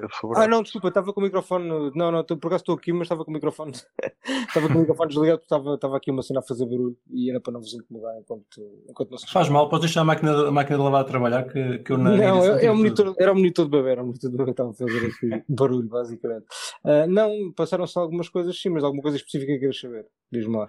do 0.00 0.08
Ah, 0.34 0.48
não, 0.48 0.62
desculpa, 0.64 0.88
estava 0.88 1.12
com 1.12 1.20
o 1.20 1.22
microfone. 1.22 1.92
Não, 1.94 2.10
não, 2.10 2.24
por 2.24 2.48
acaso 2.48 2.62
estou 2.62 2.74
aqui, 2.74 2.92
mas 2.92 3.02
estava 3.02 3.24
com 3.24 3.30
o 3.30 3.34
microfone. 3.34 3.70
estava 3.70 4.66
com 4.66 4.74
o 4.74 4.80
microfone 4.80 5.08
desligado 5.08 5.38
porque 5.38 5.54
estava, 5.54 5.74
estava 5.76 5.96
aqui 5.96 6.10
uma 6.10 6.22
cena 6.22 6.40
a 6.40 6.42
fazer 6.42 6.66
barulho 6.66 6.96
e 7.12 7.30
era 7.30 7.40
para 7.40 7.52
não 7.52 7.60
vos 7.60 7.72
incomodar 7.72 8.18
enquanto, 8.18 8.60
enquanto 8.90 9.10
não 9.12 9.18
se 9.18 9.32
Faz 9.32 9.48
mal, 9.48 9.68
podes 9.68 9.86
deixar 9.86 10.00
a 10.00 10.04
máquina, 10.04 10.48
a 10.48 10.50
máquina 10.50 10.76
de 10.76 10.82
lavar 10.82 11.02
a 11.02 11.04
trabalhar 11.04 11.44
que, 11.44 11.78
que 11.78 11.92
eu 11.92 11.98
não. 11.98 12.16
Não, 12.16 12.42
é, 12.42 12.64
é 12.64 12.72
um 12.72 12.76
monitor, 12.76 13.14
era 13.16 13.30
o 13.30 13.36
monitor 13.36 13.66
de 13.66 13.70
bebê, 13.70 13.90
era 13.92 14.02
o 14.02 14.06
monitor 14.06 14.28
de 14.28 14.36
bebê 14.36 14.44
que 14.46 14.50
estava 14.50 14.70
a 14.70 14.74
fazer 14.74 15.06
aqui 15.06 15.44
barulho, 15.48 15.88
basicamente. 15.88 16.46
Uh, 16.84 17.06
não, 17.08 17.52
passaram-se 17.52 17.96
algumas 17.96 18.28
coisas, 18.28 18.60
sim, 18.60 18.70
mas 18.70 18.82
alguma 18.82 19.02
coisa 19.02 19.18
específica 19.18 19.52
que 19.52 19.60
queres 19.60 19.80
saber. 19.80 20.06
Diz-me 20.32 20.56
lá. 20.56 20.66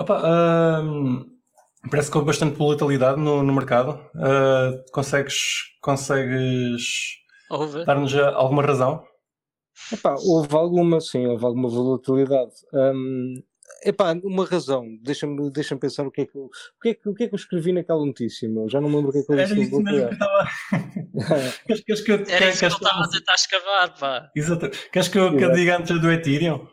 Opa, 0.00 0.22
uh, 0.22 1.26
parece 1.90 2.10
que 2.10 2.16
houve 2.16 2.28
bastante 2.28 2.56
volatilidade 2.56 3.20
no, 3.20 3.42
no 3.42 3.52
mercado. 3.52 4.00
Uh, 4.14 4.82
consegues. 4.90 5.76
consegues 5.82 7.18
Dar-nos 7.84 8.14
alguma 8.14 8.62
razão? 8.62 9.04
Epá, 9.92 10.16
houve 10.18 10.54
alguma, 10.54 11.00
sim, 11.00 11.26
houve 11.26 11.44
alguma 11.44 11.68
volatilidade. 11.68 12.52
Um, 12.72 13.34
epá, 13.84 14.12
uma 14.22 14.44
razão, 14.44 14.84
deixa-me 15.02 15.50
deixa 15.50 15.76
pensar 15.76 16.06
o 16.06 16.10
que, 16.10 16.22
é 16.22 16.26
que, 16.26 16.36
eu, 16.36 16.44
o, 16.44 16.80
que 16.82 16.88
é 16.88 16.94
que, 16.94 17.08
o 17.08 17.14
que 17.14 17.24
é 17.24 17.28
que 17.28 17.34
eu 17.34 17.38
escrevi 17.38 17.72
naquela 17.72 18.04
notícia, 18.04 18.48
meu. 18.48 18.68
já 18.68 18.80
não 18.80 18.88
me 18.88 18.96
lembro 18.96 19.10
o 19.10 19.12
que 19.12 19.20
é 19.20 19.22
que 19.22 19.32
eu 19.32 19.36
disse. 19.36 19.52
Era 19.52 19.60
isso 19.60 19.80
mesmo 19.80 20.08
que 20.08 20.14
estava. 20.14 20.48
queres, 21.66 21.80
queres 21.84 22.00
que 22.02 22.12
eu, 22.12 22.24
Era 22.28 22.48
isso 22.48 22.58
que 22.58 22.64
ele 22.64 22.74
estava 22.74 23.04
a 23.04 23.08
tentar 23.08 23.34
escavar, 23.34 23.98
pá. 23.98 24.30
Exato. 24.34 24.70
Queres 24.92 25.08
que 25.08 25.18
eu, 25.18 25.36
que 25.36 25.44
eu 25.44 25.52
diga 25.52 25.78
antes 25.78 26.00
do 26.00 26.10
Ethereum? 26.10 26.66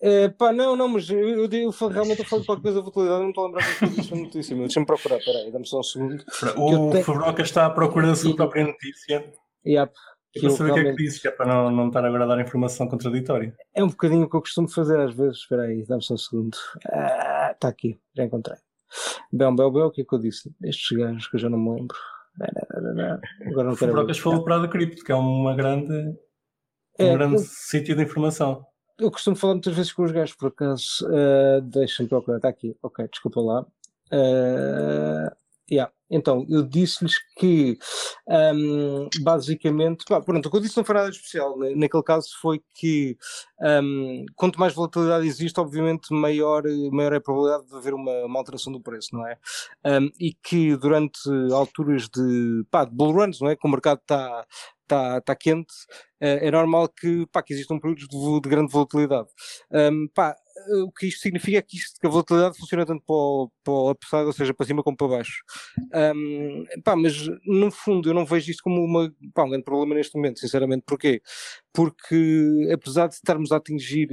É, 0.00 0.28
pá, 0.28 0.52
não, 0.52 0.74
não, 0.74 0.88
mas 0.88 1.08
eu, 1.10 1.18
eu, 1.18 1.48
eu, 1.48 1.70
eu 1.80 1.88
realmente 1.88 2.20
eu 2.20 2.26
falo 2.26 2.44
qualquer 2.44 2.62
coisa 2.62 2.78
da 2.78 2.90
volatilidade, 2.90 3.22
não 3.22 3.28
estou 3.28 3.44
a 3.44 3.46
lembrar 3.46 3.70
o 3.70 3.78
que 3.78 3.84
eu 3.84 3.88
disse 3.88 4.10
na 4.14 4.20
notícia, 4.20 4.56
meu. 4.56 4.64
Deixa-me 4.66 4.86
procurar, 4.86 5.18
peraí, 5.18 5.52
dá-me 5.52 5.66
só 5.66 5.78
um 5.78 5.82
segundo. 5.82 6.24
O 6.56 6.90
tenho... 6.90 7.04
Fabroca 7.04 7.42
está 7.42 7.66
à 7.66 7.70
procura 7.70 8.08
da 8.08 8.16
sua 8.16 8.34
própria 8.34 8.66
notícia. 8.66 9.32
Yep. 9.64 9.92
Eu 10.34 10.50
saber 10.50 10.70
o 10.70 10.74
que 10.74 10.80
é 10.80 10.84
que 10.84 10.96
disse, 10.96 11.20
que 11.20 11.28
é 11.28 11.30
para 11.30 11.46
não, 11.46 11.70
não 11.70 11.88
estar 11.88 12.04
agora 12.04 12.24
a 12.24 12.26
dar 12.26 12.40
informação 12.40 12.88
contraditória. 12.88 13.54
É 13.74 13.84
um 13.84 13.88
bocadinho 13.88 14.24
o 14.24 14.30
que 14.30 14.36
eu 14.36 14.40
costumo 14.40 14.68
fazer 14.68 14.98
às 14.98 15.14
vezes. 15.14 15.38
Espera 15.38 15.62
aí, 15.62 15.84
dá-me 15.84 16.02
só 16.02 16.14
um 16.14 16.18
segundo. 16.18 16.56
Está 16.76 17.58
ah, 17.62 17.68
aqui, 17.68 17.98
já 18.14 18.24
encontrei. 18.24 18.56
Bel, 19.32 19.54
bel, 19.54 19.70
bel, 19.70 19.86
o 19.86 19.90
que 19.90 20.02
é 20.02 20.04
que 20.04 20.14
eu 20.14 20.18
disse? 20.18 20.54
Estes 20.62 20.96
gajos 20.96 21.26
que 21.28 21.36
eu 21.36 21.40
já 21.40 21.50
não 21.50 21.58
me 21.58 21.70
lembro. 21.70 21.96
Agora 23.46 23.68
não 23.68 23.76
quero 23.76 23.92
Brocas 23.92 24.18
falou 24.18 24.42
para 24.42 24.62
a 24.62 24.68
Cripto, 24.68 25.04
que 25.04 25.12
é 25.12 25.14
uma 25.14 25.54
grande, 25.54 25.92
um 26.98 27.06
é, 27.06 27.12
grande 27.12 27.34
eu, 27.34 27.40
sítio 27.40 27.94
de 27.94 28.02
informação. 28.02 28.64
Eu 28.98 29.10
costumo 29.10 29.36
falar 29.36 29.54
muitas 29.54 29.74
vezes 29.74 29.92
com 29.92 30.02
os 30.02 30.12
gajos, 30.12 30.34
por 30.34 30.48
acaso. 30.48 31.06
Uh, 31.06 31.60
Deixa-me 31.62 32.08
procurar, 32.08 32.36
está 32.36 32.48
aqui. 32.48 32.76
Ok, 32.82 33.06
desculpa 33.08 33.40
lá. 33.40 33.66
Uh, 34.12 35.41
Yeah. 35.70 35.92
Então, 36.10 36.44
eu 36.50 36.62
disse-lhes 36.62 37.14
que 37.38 37.78
um, 38.28 39.08
basicamente, 39.22 40.04
pronto, 40.04 40.46
o 40.46 40.50
que 40.50 40.56
eu 40.56 40.60
disse 40.60 40.76
não 40.76 40.84
foi 40.84 40.94
nada 40.94 41.08
especial. 41.08 41.58
Né? 41.58 41.72
Naquele 41.74 42.02
caso 42.02 42.28
foi 42.40 42.60
que 42.74 43.16
um, 43.60 44.26
quanto 44.36 44.60
mais 44.60 44.74
volatilidade 44.74 45.26
existe, 45.26 45.58
obviamente 45.58 46.12
maior, 46.12 46.64
maior 46.90 47.14
é 47.14 47.16
a 47.16 47.20
probabilidade 47.20 47.66
de 47.66 47.76
haver 47.76 47.94
uma, 47.94 48.12
uma 48.26 48.38
alteração 48.38 48.70
do 48.70 48.82
preço, 48.82 49.08
não 49.14 49.26
é? 49.26 49.38
Um, 49.86 50.10
e 50.20 50.34
que 50.34 50.76
durante 50.76 51.18
alturas 51.52 52.08
de, 52.10 52.64
pá, 52.70 52.84
de 52.84 52.94
bull 52.94 53.12
runs, 53.12 53.40
não 53.40 53.48
é? 53.48 53.56
Que 53.56 53.66
o 53.66 53.70
mercado 53.70 54.00
está 54.00 54.44
está 54.82 55.20
tá 55.22 55.34
quente, 55.34 55.72
uh, 56.22 56.38
é 56.40 56.50
normal 56.50 56.88
que, 56.88 57.26
pá, 57.32 57.42
que 57.42 57.52
existam 57.54 57.78
períodos 57.78 58.06
de, 58.06 58.40
de 58.40 58.48
grande 58.48 58.70
volatilidade. 58.70 59.28
Um, 59.70 60.08
pá, 60.14 60.36
o 60.84 60.92
que 60.92 61.06
isto 61.06 61.20
significa 61.20 61.58
é 61.58 61.62
que, 61.62 61.76
isto, 61.76 62.00
que 62.00 62.06
a 62.06 62.10
volatilidade 62.10 62.58
funciona 62.58 62.86
tanto 62.86 63.02
para 63.06 63.14
o, 63.14 63.50
para 63.64 63.72
o 63.72 63.90
upside, 63.90 64.24
ou 64.24 64.32
seja, 64.32 64.54
para 64.54 64.66
cima 64.66 64.82
como 64.82 64.96
para 64.96 65.08
baixo. 65.08 65.42
Um, 66.14 66.64
pá, 66.82 66.96
mas 66.96 67.14
no 67.46 67.70
fundo 67.70 68.08
eu 68.08 68.14
não 68.14 68.24
vejo 68.24 68.50
isto 68.50 68.62
como 68.62 68.82
uma, 68.82 69.12
pá, 69.34 69.44
um 69.44 69.50
grande 69.50 69.64
problema 69.64 69.94
neste 69.94 70.16
momento, 70.16 70.40
sinceramente. 70.40 70.84
Porquê? 70.86 71.22
Porque 71.72 72.68
apesar 72.72 73.08
de 73.08 73.14
estarmos 73.14 73.52
a 73.52 73.56
atingir 73.56 74.08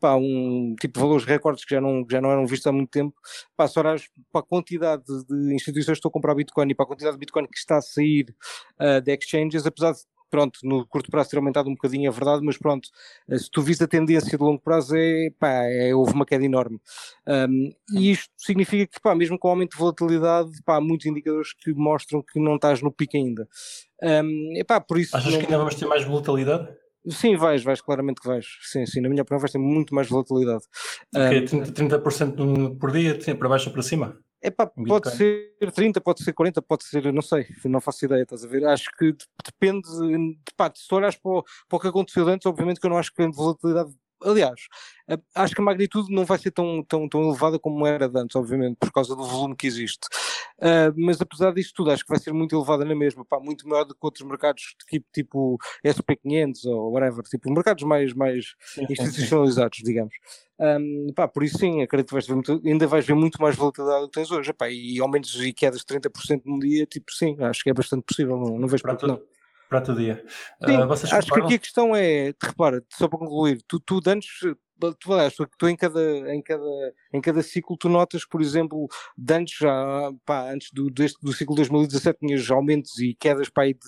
pá, 0.00 0.16
um 0.16 0.74
tipo 0.80 0.94
de 0.94 1.00
valores 1.00 1.24
recordes 1.24 1.64
que 1.64 1.74
já 1.74 1.80
não, 1.80 2.04
já 2.10 2.20
não 2.20 2.30
eram 2.30 2.46
vistos 2.46 2.66
há 2.66 2.72
muito 2.72 2.90
tempo, 2.90 3.14
pá, 3.56 3.68
se 3.68 3.78
olhares 3.78 4.08
para 4.30 4.40
a 4.40 4.44
quantidade 4.44 5.04
de 5.28 5.54
instituições 5.54 5.96
que 5.96 5.98
estão 5.98 6.08
a 6.08 6.12
comprar 6.12 6.34
Bitcoin 6.34 6.70
e 6.70 6.74
para 6.74 6.84
a 6.84 6.88
quantidade 6.88 7.16
de 7.16 7.20
Bitcoin 7.20 7.46
que 7.46 7.58
está 7.58 7.78
a 7.78 7.82
sair 7.82 8.34
uh, 8.80 9.00
de 9.00 9.12
exchanges, 9.12 9.66
apesar 9.66 9.92
de 9.92 10.00
pronto, 10.32 10.60
no 10.64 10.86
curto 10.86 11.10
prazo 11.10 11.28
ter 11.28 11.36
aumentado 11.36 11.68
um 11.68 11.74
bocadinho, 11.74 12.08
é 12.08 12.10
verdade, 12.10 12.42
mas 12.42 12.56
pronto, 12.56 12.88
eh, 13.28 13.36
se 13.36 13.50
tu 13.50 13.60
vis 13.60 13.80
a 13.82 13.86
tendência 13.86 14.38
de 14.38 14.42
longo 14.42 14.58
prazo, 14.58 14.96
é, 14.96 15.28
pá, 15.38 15.64
é, 15.66 15.94
houve 15.94 16.14
uma 16.14 16.24
queda 16.24 16.42
enorme. 16.42 16.80
Um, 17.28 17.70
e 17.92 18.12
isto 18.12 18.32
significa 18.38 18.90
que, 18.90 18.98
pá, 18.98 19.14
mesmo 19.14 19.38
com 19.38 19.48
o 19.48 19.50
aumento 19.50 19.72
de 19.72 19.78
volatilidade, 19.78 20.50
pá, 20.64 20.76
há 20.76 20.80
muitos 20.80 21.04
indicadores 21.04 21.52
que 21.52 21.74
mostram 21.74 22.22
que 22.22 22.40
não 22.40 22.56
estás 22.56 22.80
no 22.80 22.90
pico 22.90 23.14
ainda. 23.14 23.46
Um, 24.02 24.54
por 24.88 24.98
isso 24.98 25.14
Achas 25.14 25.32
não... 25.32 25.38
que 25.38 25.44
ainda 25.44 25.58
vamos 25.58 25.74
ter 25.74 25.84
mais 25.84 26.02
volatilidade? 26.02 26.66
Sim, 27.08 27.36
vais, 27.36 27.62
vais, 27.62 27.82
claramente 27.82 28.22
que 28.22 28.26
vais. 28.26 28.46
Sim, 28.62 28.86
sim, 28.86 29.02
na 29.02 29.10
minha 29.10 29.22
opinião 29.22 29.38
vais 29.38 29.52
ter 29.52 29.58
muito 29.58 29.94
mais 29.94 30.08
volatilidade. 30.08 30.64
Okay, 31.14 31.40
um, 31.40 31.62
30%, 31.62 31.72
30 31.74 32.78
por 32.80 32.90
dia, 32.90 33.18
para 33.36 33.48
baixo 33.50 33.68
ou 33.68 33.72
para 33.74 33.82
cima? 33.82 34.16
É 34.42 34.50
pá, 34.50 34.66
pode 34.66 35.10
ser 35.16 35.54
30, 35.72 36.00
pode 36.00 36.24
ser 36.24 36.32
40, 36.32 36.60
pode 36.60 36.84
ser, 36.84 37.12
não 37.12 37.22
sei, 37.22 37.46
não 37.64 37.80
faço 37.80 38.04
ideia, 38.04 38.24
estás 38.24 38.44
a 38.44 38.48
ver? 38.48 38.64
Acho 38.66 38.90
que 38.98 39.14
depende, 39.44 39.88
pá, 40.56 40.70
se 40.74 40.88
tu 40.88 40.96
olhas 40.96 41.16
para 41.16 41.30
o, 41.30 41.44
para 41.68 41.76
o 41.76 41.80
que 41.80 41.86
aconteceu 41.86 42.26
antes, 42.26 42.44
obviamente 42.46 42.80
que 42.80 42.86
eu 42.86 42.90
não 42.90 42.98
acho 42.98 43.14
que 43.14 43.22
a 43.22 43.30
volatilidade 43.30 43.92
aliás, 44.24 44.60
acho 45.34 45.54
que 45.54 45.60
a 45.60 45.64
magnitude 45.64 46.14
não 46.14 46.24
vai 46.24 46.38
ser 46.38 46.50
tão, 46.50 46.82
tão, 46.84 47.08
tão 47.08 47.22
elevada 47.22 47.58
como 47.58 47.86
era 47.86 48.10
antes, 48.14 48.36
obviamente, 48.36 48.76
por 48.76 48.92
causa 48.92 49.14
do 49.16 49.24
volume 49.24 49.56
que 49.56 49.66
existe. 49.66 50.06
Uh, 50.58 50.92
mas 50.96 51.20
apesar 51.20 51.52
disto 51.52 51.74
tudo, 51.74 51.90
acho 51.90 52.04
que 52.04 52.10
vai 52.10 52.18
ser 52.18 52.32
muito 52.32 52.54
elevada 52.54 52.84
na 52.84 52.94
mesma, 52.94 53.24
pá, 53.24 53.40
muito 53.40 53.68
maior 53.68 53.84
do 53.84 53.94
que 53.94 54.00
outros 54.02 54.26
mercados 54.26 54.74
tipo, 54.88 55.06
tipo 55.12 55.58
SP500 55.84 56.66
ou 56.66 56.92
whatever, 56.92 57.22
tipo 57.24 57.52
mercados 57.52 57.82
mais, 57.82 58.14
mais 58.14 58.54
institucionalizados, 58.88 59.78
digamos. 59.84 60.14
Um, 60.58 61.12
pá, 61.14 61.26
por 61.26 61.42
isso 61.42 61.58
sim, 61.58 61.82
acredito 61.82 62.08
que 62.08 62.14
vais 62.14 62.28
muito, 62.28 62.62
ainda 62.64 62.86
vais 62.86 63.04
ver 63.04 63.14
muito 63.14 63.40
mais 63.42 63.56
volatilidade 63.56 64.02
do 64.02 64.08
que 64.08 64.14
tens 64.14 64.30
hoje, 64.30 64.52
pá, 64.52 64.70
e 64.70 65.00
aumentos 65.00 65.34
e 65.42 65.52
quedas 65.52 65.80
de 65.80 65.86
30% 65.86 66.42
num 66.44 66.58
dia, 66.58 66.86
tipo 66.86 67.10
sim, 67.12 67.36
acho 67.40 67.62
que 67.64 67.70
é 67.70 67.74
bastante 67.74 68.04
possível, 68.04 68.36
não, 68.36 68.58
não 68.58 68.68
vejo 68.68 68.82
para 68.82 68.96
não 69.06 69.20
para 69.80 69.92
o 69.92 69.96
dia. 69.96 70.24
Sim, 70.64 70.76
uh, 70.76 70.92
acho 70.92 71.32
que 71.32 71.40
aqui 71.40 71.54
a 71.54 71.58
questão 71.58 71.96
é, 71.96 72.32
repara, 72.42 72.82
só 72.90 73.08
para 73.08 73.18
concluir, 73.18 73.62
tu, 73.66 73.80
tu 73.80 74.00
antes, 74.06 74.28
tu, 74.38 74.94
tu, 74.94 75.48
tu 75.58 75.68
em, 75.68 75.76
cada, 75.76 76.00
em, 76.34 76.42
cada, 76.42 76.94
em 77.12 77.20
cada 77.20 77.42
ciclo 77.42 77.76
tu 77.76 77.88
notas, 77.88 78.24
por 78.24 78.40
exemplo, 78.40 78.88
de 79.16 79.34
antes 79.34 79.58
já, 79.58 80.12
pá, 80.24 80.52
antes 80.52 80.70
do, 80.72 80.90
deste, 80.90 81.18
do 81.22 81.32
ciclo 81.32 81.54
2017 81.56 82.18
tinhas 82.20 82.50
aumentos 82.50 82.98
e 82.98 83.14
quedas 83.14 83.48
pá, 83.48 83.64
de, 83.64 83.78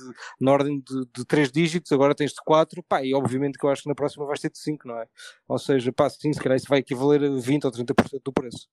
na 0.41 0.53
ordem 0.53 0.81
de, 0.81 1.07
de 1.14 1.25
3 1.25 1.50
dígitos, 1.50 1.93
agora 1.93 2.14
tens 2.14 2.31
de 2.31 2.41
4, 2.45 2.83
pá, 2.83 3.03
e 3.03 3.14
obviamente 3.14 3.59
que 3.59 3.67
eu 3.67 3.71
acho 3.71 3.83
que 3.83 3.88
na 3.88 3.95
próxima 3.95 4.26
vais 4.26 4.41
ter 4.41 4.50
de 4.50 4.59
5, 4.59 4.88
não 4.88 4.99
é? 4.99 5.07
Ou 5.49 5.59
seja, 5.59 5.93
pá, 5.93 6.09
sim, 6.09 6.33
se 6.33 6.41
calhar 6.41 6.57
isso 6.57 6.69
vai 6.69 6.79
equivaler 6.79 7.25
a 7.25 7.41
20 7.41 7.64
ou 7.64 7.73
30% 7.73 8.21
do 8.25 8.33
preço. 8.33 8.69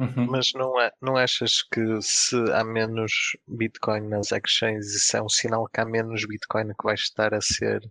Uhum. 0.00 0.26
Mas 0.30 0.52
não, 0.54 0.80
é, 0.80 0.90
não 1.02 1.16
achas 1.16 1.62
que 1.62 2.00
se 2.00 2.34
há 2.52 2.64
menos 2.64 3.36
Bitcoin 3.46 4.08
nas 4.08 4.32
exchanges, 4.32 4.94
isso 4.94 5.14
é 5.14 5.22
um 5.22 5.28
sinal 5.28 5.68
que 5.68 5.78
há 5.78 5.84
menos 5.84 6.26
Bitcoin 6.26 6.68
que 6.68 6.84
vai 6.84 6.94
estar 6.94 7.34
a 7.34 7.40
ser 7.42 7.82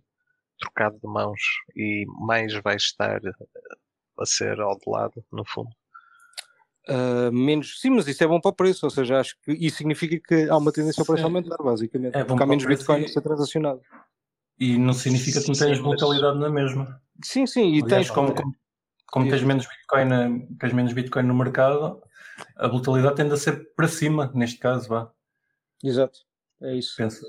trocado 0.58 0.98
de 1.00 1.06
mãos 1.06 1.40
e 1.76 2.04
mais 2.18 2.52
vai 2.64 2.74
estar 2.74 3.20
a 4.18 4.26
ser 4.26 4.60
ao 4.60 4.76
de 4.76 4.90
lado, 4.90 5.24
no 5.32 5.44
fundo? 5.44 5.70
Uh, 6.88 7.30
menos, 7.30 7.80
sim, 7.80 7.90
mas 7.90 8.08
isso 8.08 8.24
é 8.24 8.26
bom 8.26 8.40
para 8.40 8.50
o 8.50 8.54
preço, 8.54 8.84
ou 8.86 8.90
seja, 8.90 9.20
acho 9.20 9.36
que 9.44 9.52
isso 9.52 9.76
significa 9.76 10.18
que 10.18 10.50
há 10.50 10.56
uma 10.56 10.72
tendência 10.72 11.04
para 11.04 11.12
o 11.12 11.14
preço 11.14 11.26
aumentar, 11.26 11.58
basicamente, 11.62 12.16
é 12.16 12.24
porque 12.24 12.42
há 12.42 12.46
menos 12.46 12.64
Bitcoin 12.64 13.04
a 13.04 13.08
ser 13.08 13.20
transacionado. 13.20 13.80
E 14.58 14.76
não 14.76 14.92
significa 14.92 15.40
que 15.40 15.48
não 15.48 15.54
tenhas 15.54 15.78
volatilidade 15.78 16.38
mas... 16.38 16.40
na 16.40 16.50
mesma. 16.50 17.00
Sim, 17.22 17.46
sim, 17.46 17.74
e 17.74 17.82
Aliás, 17.82 17.88
tens 17.88 18.10
como, 18.10 18.34
como, 18.34 18.54
como 19.10 19.28
tens 19.28 19.42
menos 19.42 19.66
Bitcoin, 19.66 20.46
tens 20.58 20.72
menos 20.72 20.92
Bitcoin 20.92 21.24
no 21.24 21.34
mercado, 21.34 22.02
a 22.56 22.68
volatilidade 22.68 23.16
tende 23.16 23.34
a 23.34 23.36
ser 23.36 23.72
para 23.74 23.88
cima, 23.88 24.30
neste 24.34 24.58
caso, 24.58 24.88
vá. 24.88 25.10
Exato, 25.82 26.20
é 26.62 26.76
isso. 26.76 26.94
Penso. 26.96 27.24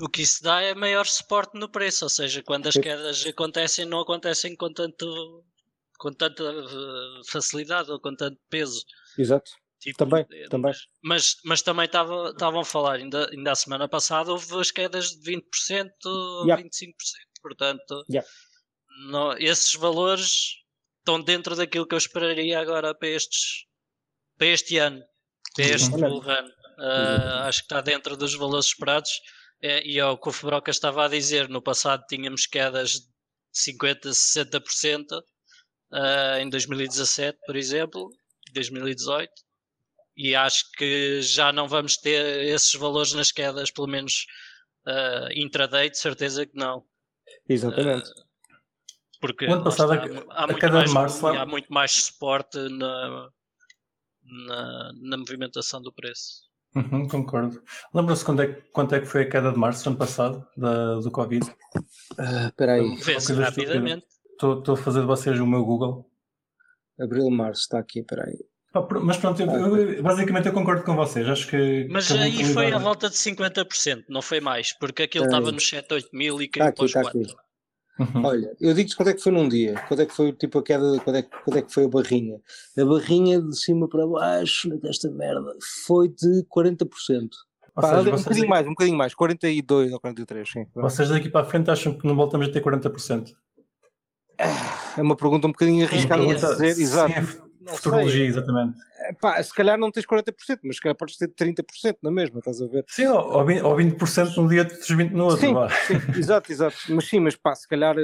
O 0.00 0.08
que 0.08 0.22
isso 0.22 0.42
dá 0.42 0.60
é 0.60 0.74
maior 0.74 1.06
suporte 1.06 1.58
no 1.58 1.68
preço, 1.68 2.04
ou 2.04 2.08
seja, 2.08 2.42
quando 2.42 2.66
as 2.66 2.74
quedas 2.74 3.24
acontecem, 3.26 3.84
não 3.84 4.00
acontecem 4.00 4.56
com 4.56 4.72
tanto 4.72 5.44
com 5.98 6.12
tanta 6.12 6.42
eh, 6.42 7.20
facilidade 7.30 7.90
ou 7.90 8.00
com 8.00 8.14
tanto 8.14 8.38
peso. 8.50 8.84
Exato. 9.16 9.50
Tipo, 9.80 9.98
também, 9.98 10.26
é, 10.32 10.48
também. 10.48 10.72
Mas, 11.02 11.36
mas 11.44 11.62
também 11.62 11.84
estavam 11.84 12.60
a 12.60 12.64
falar, 12.64 12.94
ainda, 12.94 13.28
ainda 13.30 13.52
a 13.52 13.54
semana 13.54 13.88
passada 13.88 14.32
houve 14.32 14.58
as 14.58 14.70
quedas 14.70 15.10
de 15.10 15.32
20%, 15.32 15.42
yeah. 16.46 16.62
25%. 16.62 16.94
Portanto, 17.42 18.04
yeah. 18.08 18.28
não, 19.10 19.36
esses 19.36 19.74
valores 19.74 20.63
estão 21.04 21.20
dentro 21.20 21.54
daquilo 21.54 21.86
que 21.86 21.94
eu 21.94 21.98
esperaria 21.98 22.58
agora 22.58 22.94
para 22.94 23.08
estes 23.08 23.66
para 24.38 24.48
este 24.48 24.78
ano, 24.78 25.04
para 25.54 25.64
este 25.66 25.90
bull 25.90 26.20
run. 26.20 26.48
Uh, 26.78 27.44
acho 27.44 27.60
que 27.60 27.66
está 27.66 27.80
dentro 27.80 28.16
dos 28.16 28.34
valores 28.34 28.66
esperados. 28.66 29.10
É, 29.62 29.86
e 29.86 29.98
é 29.98 30.04
o 30.04 30.18
que 30.18 30.28
o 30.28 30.32
Febroca 30.32 30.70
estava 30.70 31.04
a 31.04 31.08
dizer, 31.08 31.48
no 31.48 31.62
passado 31.62 32.04
tínhamos 32.06 32.46
quedas 32.46 32.90
de 32.90 33.06
50%, 33.54 34.10
60% 34.10 35.04
uh, 35.92 36.38
em 36.40 36.50
2017, 36.50 37.38
por 37.46 37.56
exemplo, 37.56 38.10
2018, 38.52 39.30
e 40.16 40.34
acho 40.34 40.70
que 40.76 41.22
já 41.22 41.52
não 41.52 41.66
vamos 41.68 41.96
ter 41.96 42.44
esses 42.44 42.74
valores 42.74 43.14
nas 43.14 43.32
quedas, 43.32 43.70
pelo 43.70 43.86
menos 43.86 44.26
uh, 44.86 45.32
intraday, 45.34 45.88
de 45.88 45.98
certeza 45.98 46.44
que 46.44 46.56
não. 46.56 46.84
Exatamente. 47.48 48.10
Uh, 48.10 48.24
porque 49.24 49.46
ano 49.46 49.64
passado, 49.64 49.94
está, 49.94 50.22
há, 50.32 50.46
muito 50.46 50.70
mais, 50.70 50.92
março, 50.92 51.26
há 51.26 51.46
muito 51.46 51.72
mais 51.72 51.92
suporte 51.92 52.58
na, 52.58 53.30
na, 54.22 54.92
na 55.00 55.16
movimentação 55.16 55.80
do 55.80 55.90
preço. 55.90 56.42
Uhum, 56.76 57.08
concordo. 57.08 57.62
Lembra-se 57.94 58.22
quando 58.22 58.42
é, 58.42 58.52
quanto 58.70 58.94
é 58.94 59.00
que 59.00 59.06
foi 59.06 59.22
a 59.22 59.28
queda 59.30 59.50
de 59.50 59.58
março 59.58 59.88
ano 59.88 59.96
passado 59.96 60.46
da, 60.54 60.96
do 60.96 61.10
Covid? 61.10 61.42
Uh, 61.46 62.48
espera 62.48 62.74
aí. 62.74 62.96
Vê-se 62.96 63.32
rapidamente. 63.32 64.04
Estou 64.32 64.74
a 64.74 64.76
fazer 64.76 65.00
de 65.00 65.06
vocês 65.06 65.40
o 65.40 65.46
meu 65.46 65.64
Google. 65.64 66.06
Abril, 67.00 67.30
março, 67.30 67.62
está 67.62 67.78
aqui, 67.78 68.00
espera 68.00 68.26
aí. 68.26 68.36
Mas 69.02 69.16
pronto, 69.16 69.40
eu, 69.40 69.76
eu, 69.76 70.02
basicamente 70.02 70.48
eu 70.48 70.52
concordo 70.52 70.82
com 70.82 70.94
vocês. 70.96 71.26
Acho 71.26 71.48
que. 71.48 71.86
Mas 71.88 72.08
que 72.08 72.18
aí 72.18 72.44
foi 72.44 72.72
a 72.72 72.78
volta 72.78 73.08
de 73.08 73.16
50%, 73.16 74.04
não 74.10 74.20
foi 74.20 74.40
mais, 74.40 74.76
porque 74.76 75.04
aquilo 75.04 75.24
estava 75.24 75.50
nos 75.50 75.66
7, 75.66 75.94
8 75.94 76.08
mil 76.12 76.42
e 76.42 76.48
caiu 76.48 76.74
para 76.74 76.84
os 76.84 76.92
4. 76.92 77.08
Aqui. 77.08 77.43
Uhum. 77.98 78.24
Olha, 78.24 78.56
eu 78.60 78.74
digo-te 78.74 78.96
quando 78.96 79.10
é 79.10 79.14
que 79.14 79.22
foi 79.22 79.30
num 79.30 79.48
dia, 79.48 79.80
quando 79.86 80.00
é 80.00 80.06
que 80.06 80.12
foi 80.12 80.32
tipo 80.32 80.58
a 80.58 80.62
queda, 80.62 80.98
quando 81.04 81.16
é, 81.16 81.22
quando 81.22 81.56
é 81.58 81.62
que 81.62 81.72
foi 81.72 81.84
a 81.84 81.88
barrinha. 81.88 82.40
A 82.76 82.84
barrinha 82.84 83.40
de 83.40 83.56
cima 83.56 83.88
para 83.88 84.06
baixo 84.06 84.68
desta 84.78 85.10
merda 85.10 85.54
foi 85.86 86.08
de 86.08 86.44
40%. 86.54 86.86
Pá, 87.74 87.98
seja, 87.98 88.14
um 88.14 88.16
bocadinho 88.16 88.48
mais, 88.48 88.66
um 88.66 88.70
bocadinho 88.70 88.98
mais, 88.98 89.14
42 89.14 89.92
ou 89.92 90.00
43, 90.00 90.48
sim. 90.48 90.66
Vocês 90.74 91.08
daqui 91.08 91.28
para 91.28 91.40
a 91.40 91.44
frente 91.44 91.70
acham 91.70 91.92
que 91.92 92.06
não 92.06 92.14
voltamos 92.14 92.48
a 92.48 92.52
ter 92.52 92.62
40%? 92.62 93.32
É 94.96 95.02
uma 95.02 95.16
pergunta 95.16 95.46
um 95.46 95.52
bocadinho 95.52 95.86
arriscada 95.86 96.24
de 96.24 96.34
dizer, 96.34 96.80
exato. 96.80 97.12
Sim, 97.12 97.20
é 97.66 97.74
Futurologia, 97.76 98.26
exatamente. 98.26 98.78
É, 99.04 99.12
pá, 99.12 99.42
se 99.42 99.52
calhar 99.54 99.78
não 99.78 99.90
tens 99.90 100.06
40%, 100.06 100.60
mas 100.64 100.76
se 100.76 100.82
calhar 100.82 100.96
podes 100.96 101.16
ter 101.16 101.28
30% 101.28 101.98
na 102.02 102.10
mesma, 102.10 102.38
estás 102.38 102.60
a 102.62 102.66
ver? 102.66 102.84
Sim, 102.88 103.06
ou 103.06 103.44
20%, 103.44 103.64
ou 103.64 103.76
20 103.76 104.36
num 104.36 104.48
dia 104.48 104.62
e 104.62 104.64
20% 104.64 105.10
no 105.10 105.24
outro. 105.24 105.40
Sim, 105.40 105.54
sim, 105.86 106.18
exato, 106.18 106.50
exato. 106.50 106.76
Mas 106.88 107.04
sim, 107.06 107.20
mas 107.20 107.36
pá, 107.36 107.54
se 107.54 107.68
calhar 107.68 107.94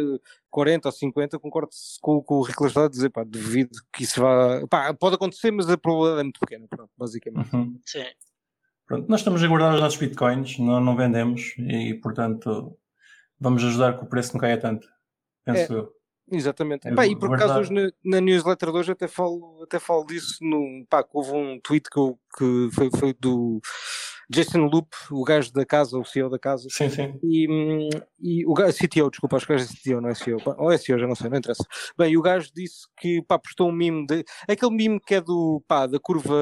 40 0.50 0.88
ou 0.88 0.92
50, 0.92 1.38
concordo 1.38 1.70
com, 2.02 2.22
com 2.22 2.34
o 2.34 2.42
Rico 2.42 2.66
está 2.66 2.84
a 2.84 2.88
dizer, 2.88 3.08
pá, 3.08 3.24
devido 3.24 3.78
que 3.92 4.04
isso 4.04 4.20
vá. 4.20 4.66
Pá, 4.68 4.92
pode 4.92 5.14
acontecer, 5.14 5.50
mas 5.50 5.70
a 5.70 5.78
probabilidade 5.78 6.20
é 6.20 6.24
muito 6.24 6.40
pequena, 6.40 6.66
pronto, 6.68 6.90
basicamente. 6.98 7.54
Uhum. 7.54 7.80
Sim. 7.84 8.04
Pronto, 8.86 9.08
nós 9.08 9.20
estamos 9.20 9.42
a 9.42 9.46
guardar 9.46 9.74
os 9.74 9.80
nossos 9.80 9.98
bitcoins, 9.98 10.58
não, 10.58 10.80
não 10.80 10.96
vendemos 10.96 11.54
e, 11.58 11.94
portanto, 11.94 12.76
vamos 13.38 13.64
ajudar 13.64 13.96
que 13.96 14.04
o 14.04 14.08
preço 14.08 14.32
não 14.34 14.40
caia 14.40 14.58
tanto, 14.58 14.88
penso 15.44 15.72
é. 15.72 15.76
eu. 15.76 15.99
Exatamente. 16.30 16.86
É, 16.86 16.94
pá, 16.94 17.06
e 17.06 17.16
por 17.16 17.34
acaso 17.34 17.58
hoje 17.58 17.72
na, 17.72 17.90
na, 18.04 18.20
newsletter 18.20 18.70
de 18.70 18.78
hoje 18.78 18.92
até 18.92 19.08
falo, 19.08 19.62
até 19.62 19.78
falo 19.78 20.04
disso, 20.04 20.38
no, 20.40 20.86
pá, 20.88 21.04
houve 21.12 21.32
um 21.32 21.60
tweet 21.60 21.90
que, 21.90 21.98
eu, 21.98 22.18
que 22.38 22.68
foi, 22.72 22.90
foi 22.96 23.14
do 23.18 23.60
Jason 24.30 24.66
Loop, 24.66 24.88
o 25.10 25.24
gajo 25.24 25.52
da 25.52 25.66
casa, 25.66 25.98
o 25.98 26.04
CEO 26.04 26.30
da 26.30 26.38
casa. 26.38 26.68
Sim, 26.70 26.88
sim. 26.88 27.18
E, 27.24 27.88
e 28.20 28.46
o 28.46 28.54
gajo, 28.54 28.76
CTO, 28.78 29.10
desculpa, 29.10 29.36
acho 29.36 29.46
que 29.46 29.52
o 29.52 29.56
gajo 29.56 29.68
é 29.68 29.76
CTO, 29.76 30.00
não 30.00 30.08
é 30.08 30.14
CEO. 30.14 30.38
Ou 30.56 30.70
é 30.70 30.78
CEO, 30.78 30.98
já 31.00 31.06
não 31.08 31.16
sei, 31.16 31.28
não 31.28 31.36
interessa. 31.38 31.64
Bem, 31.98 32.12
e 32.12 32.16
o 32.16 32.22
gajo 32.22 32.48
disse 32.54 32.86
que, 32.96 33.20
pá, 33.22 33.38
postou 33.40 33.68
um 33.68 33.72
meme, 33.72 34.06
de, 34.06 34.24
aquele 34.48 34.70
meme 34.72 35.00
que 35.00 35.16
é 35.16 35.20
do, 35.20 35.60
pá, 35.66 35.86
da 35.88 35.98
curva, 35.98 36.32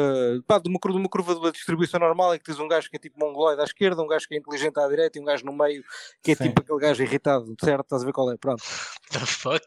pá, 0.46 0.58
de 0.58 0.68
uma, 0.68 0.78
curva- 0.78 0.98
de 0.98 1.02
uma 1.02 1.08
curva 1.08 1.34
de 1.34 1.52
distribuição 1.52 1.98
normal, 1.98 2.34
em 2.34 2.38
que 2.38 2.44
tens 2.44 2.58
um 2.60 2.68
gajo 2.68 2.90
que 2.90 2.96
é 2.96 2.98
tipo 2.98 3.18
mongoloide 3.18 3.60
à 3.62 3.64
esquerda, 3.64 4.02
um 4.02 4.06
gajo 4.06 4.28
que 4.28 4.34
é 4.34 4.38
inteligente 4.38 4.78
à 4.78 4.86
direita 4.86 5.18
e 5.18 5.22
um 5.22 5.24
gajo 5.24 5.46
no 5.46 5.52
meio, 5.56 5.82
que 6.22 6.32
é 6.32 6.34
Sim. 6.34 6.48
tipo 6.48 6.60
aquele 6.60 6.78
gajo 6.80 7.02
irritado, 7.02 7.54
certo? 7.58 7.84
Estás 7.84 8.02
a 8.02 8.04
ver 8.04 8.12
qual 8.12 8.30
é? 8.30 8.36
Pronto. 8.36 8.62
The 9.10 9.20
fuck? 9.20 9.64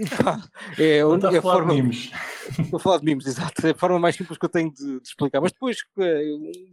E, 0.00 0.22
pá, 0.22 0.42
é, 0.76 0.96
é 0.98 1.00
a 1.02 1.06
a 1.06 1.42
falar 1.42 1.54
forma, 1.54 1.74
de 1.74 1.82
memes. 1.82 2.10
Estou 2.58 2.76
a 2.76 2.80
falar 2.80 2.98
de 2.98 3.04
memes, 3.04 3.24
exato. 3.28 3.64
É 3.66 3.70
a 3.70 3.74
forma 3.76 3.98
mais 4.00 4.16
simples 4.16 4.36
que 4.36 4.44
eu 4.44 4.48
tenho 4.48 4.72
de, 4.72 5.00
de 5.00 5.06
explicar. 5.08 5.40
Mas 5.40 5.52
depois 5.52 5.78
eh, 6.00 6.22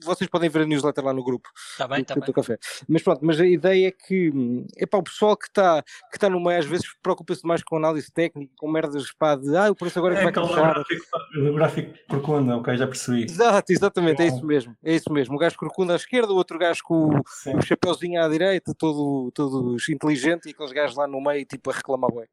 vocês 0.04 0.28
podem 0.30 0.50
ver 0.50 0.64
a 0.64 0.66
newsletter 0.80 1.04
lá 1.06 1.14
no 1.14 1.24
grupo 1.24 1.50
Está 1.72 1.88
Tá 1.88 1.88
bem, 1.88 2.00
do 2.00 2.02
está 2.04 2.14
Cripto 2.16 2.32
bem. 2.34 2.36
Café. 2.44 2.58
Mas 2.88 3.02
pronto, 3.04 3.20
mas 3.26 3.40
a 3.40 3.46
ideia 3.46 3.88
é 3.88 3.92
que 3.92 4.32
é 4.78 4.86
para 4.86 5.00
o 5.00 5.04
pessoal 5.04 5.36
que 5.38 5.48
está 5.48 5.84
que 6.12 6.20
tá 6.20 6.30
no 6.30 6.40
meio 6.44 6.60
às 6.60 6.66
vezes 6.66 6.86
preocupa-se 7.02 7.46
mais 7.46 7.64
com 7.64 7.78
análise 7.78 8.12
técnica, 8.12 8.54
com 8.58 8.70
merdas 8.72 9.12
pá, 9.14 9.36
de 9.36 9.56
ah, 9.56 9.70
o 9.72 9.76
preço 9.76 10.00
agora 10.00 10.16
é 10.16 10.18
que 10.18 10.22
É 10.22 10.24
vai 10.24 10.32
aquele 10.32 10.48
crashar. 10.48 10.74
gráfico, 10.74 11.06
do 11.34 11.54
gráfico 11.54 11.94
corcunda, 12.10 12.58
ok, 12.58 12.78
já 12.78 12.88
percebi. 12.88 13.24
Exato, 13.24 13.72
exatamente, 13.72 14.22
é 14.22 14.28
isso 14.28 14.46
mesmo. 14.46 14.76
É 14.84 14.94
isso 14.96 15.12
mesmo. 15.12 15.36
O 15.36 15.40
gajo 15.40 15.56
corcunda 15.58 15.94
à 15.94 15.96
esquerda, 15.96 16.32
o 16.32 16.36
outro 16.36 16.58
gajo 16.60 16.82
com 16.84 17.08
o, 17.10 17.22
Sim. 17.28 17.56
o 17.56 17.62
chapeuzinho 17.62 18.22
à 18.24 18.28
direita, 18.28 18.74
todo, 18.78 19.32
todo 19.34 19.78
inteligente, 19.90 20.48
e 20.48 20.52
aqueles 20.52 20.72
gajos 20.72 20.96
lá 20.98 21.08
no 21.08 21.22
meio, 21.22 21.46
tipo, 21.46 21.70
a 21.72 21.74
reclamar 21.74 22.12
bem. 22.12 22.26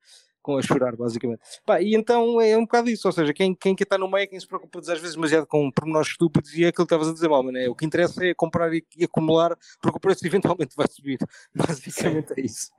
Com 0.46 0.56
a 0.58 0.62
chorar, 0.62 0.94
basicamente. 0.94 1.40
Pá, 1.64 1.82
e 1.82 1.96
então 1.96 2.40
é 2.40 2.56
um 2.56 2.60
bocado 2.60 2.88
isso, 2.88 3.08
ou 3.08 3.12
seja, 3.12 3.32
quem, 3.34 3.52
quem 3.52 3.74
que 3.74 3.82
está 3.82 3.98
no 3.98 4.08
meio 4.08 4.22
é 4.22 4.26
quem 4.28 4.38
se 4.38 4.46
preocupa 4.46 4.78
às 4.78 4.86
vezes 4.86 5.16
demasiado 5.16 5.44
com 5.44 5.68
pormenores 5.72 6.10
estúpidos 6.10 6.54
e 6.54 6.64
é 6.64 6.68
aquilo 6.68 6.86
que 6.86 6.94
estavas 6.94 7.08
a 7.08 7.12
dizer, 7.12 7.28
mal, 7.28 7.42
mano, 7.42 7.58
é, 7.58 7.68
o 7.68 7.74
que 7.74 7.84
interessa 7.84 8.24
é 8.24 8.32
comprar 8.32 8.72
e, 8.72 8.84
e 8.96 9.02
acumular 9.04 9.56
porque 9.82 9.96
o 9.98 10.00
preço 10.00 10.24
eventualmente 10.24 10.76
vai 10.76 10.86
subir. 10.88 11.18
Basicamente 11.52 12.32
é 12.36 12.42
isso. 12.42 12.70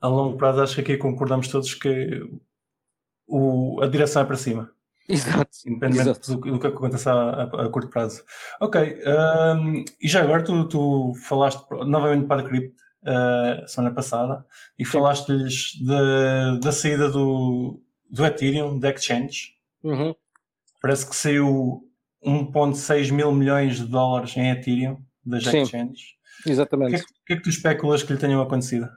A 0.00 0.08
longo 0.08 0.36
prazo 0.36 0.60
acho 0.62 0.74
que 0.74 0.80
aqui 0.80 0.96
concordamos 0.96 1.46
todos 1.46 1.74
que 1.74 2.28
o, 3.28 3.80
a 3.82 3.86
direção 3.86 4.22
é 4.22 4.24
para 4.24 4.36
cima. 4.36 4.70
Exato. 5.08 5.50
Independentemente 5.64 6.10
Exato. 6.10 6.34
do, 6.34 6.40
que- 6.40 6.50
do 6.50 6.58
que 6.58 6.66
aconteça 6.66 7.12
a, 7.12 7.42
a- 7.66 7.68
curto 7.68 7.88
prazo. 7.88 8.24
Ok, 8.60 8.80
hum, 9.60 9.84
e 10.02 10.08
já 10.08 10.22
agora 10.24 10.42
tu, 10.42 10.66
tu 10.68 11.12
falaste 11.22 11.64
novamente 11.86 12.26
para 12.26 12.42
a 12.42 12.44
Crypt 12.48 12.74
uh, 13.02 13.66
semana 13.68 13.94
passada 13.94 14.44
e 14.78 14.84
falaste-lhes 14.84 15.72
da- 15.84 16.56
da 16.56 16.72
saída 16.72 17.08
do, 17.10 17.82
do 18.10 18.24
Ethereum, 18.24 18.78
da 18.78 18.90
Exchange. 18.90 19.54
Uhum. 19.82 20.14
Parece 20.80 21.08
que 21.08 21.16
saiu 21.16 21.82
1,6 22.24 23.10
mil 23.12 23.32
milhões 23.32 23.76
de 23.78 23.86
dólares 23.86 24.36
em 24.36 24.50
Ethereum 24.50 24.98
das 25.24 25.44
Sim. 25.44 25.62
exchanges. 25.62 26.02
O 26.40 26.42
que, 26.44 26.48
é 26.48 26.52
Exatamente. 26.52 26.96
que, 26.96 27.02
o 27.02 27.24
que 27.26 27.32
é 27.32 27.36
que 27.36 27.42
tu 27.42 27.48
especulas 27.48 28.02
que 28.02 28.12
lhe 28.12 28.18
tenham 28.18 28.40
acontecido? 28.42 28.88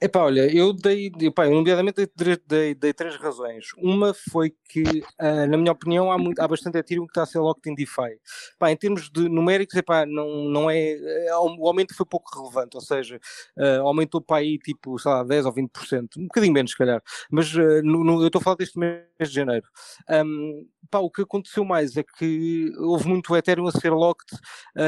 Epá, 0.00 0.20
olha, 0.24 0.52
eu 0.54 0.72
dei, 0.72 1.10
epá, 1.20 1.46
eu 1.46 1.52
nomeadamente 1.54 2.06
dei, 2.16 2.36
dei- 2.46 2.74
dei, 2.74 2.92
três 2.92 3.16
razões. 3.16 3.66
Uma 3.78 4.12
foi 4.14 4.52
que, 4.68 4.82
ah, 5.18 5.46
na 5.46 5.56
minha 5.56 5.72
opinião, 5.72 6.10
há, 6.10 6.18
muito, 6.18 6.40
há 6.40 6.48
bastante 6.48 6.78
Ethereum 6.78 7.06
que 7.06 7.10
está 7.12 7.22
a 7.22 7.26
ser 7.26 7.38
locked 7.38 7.70
in 7.70 7.74
DeFi. 7.74 8.18
Pá, 8.58 8.70
em 8.70 8.76
termos 8.76 9.08
de 9.10 9.28
numéricos, 9.28 9.74
epá, 9.76 10.04
não, 10.06 10.26
não 10.48 10.70
é, 10.70 10.92
é, 10.92 11.36
o 11.36 11.66
aumento 11.66 11.94
foi 11.94 12.06
pouco 12.06 12.30
relevante, 12.38 12.76
ou 12.76 12.80
seja, 12.82 13.18
ah, 13.58 13.78
aumentou 13.80 14.20
para 14.20 14.38
aí 14.38 14.58
tipo, 14.58 14.98
sei 14.98 15.10
lá, 15.10 15.22
10 15.24 15.46
ou 15.46 15.52
20%, 15.52 16.18
um 16.18 16.24
bocadinho 16.24 16.52
menos 16.52 16.72
se 16.72 16.76
calhar, 16.78 17.02
mas 17.30 17.48
ah, 17.56 17.82
no- 17.82 18.04
no- 18.04 18.20
eu 18.22 18.26
estou 18.26 18.40
a 18.40 18.42
falar 18.42 18.56
deste 18.56 18.78
mês 18.78 19.04
de 19.20 19.34
janeiro. 19.34 19.66
Ahm, 20.08 20.64
pá, 20.90 20.98
o 20.98 21.10
que 21.10 21.22
aconteceu 21.22 21.64
mais 21.64 21.96
é 21.96 22.02
que 22.02 22.72
houve 22.78 23.08
muito 23.08 23.34
Ethereum 23.36 23.66
a 23.66 23.72
ser 23.72 23.90
locked, 23.90 24.36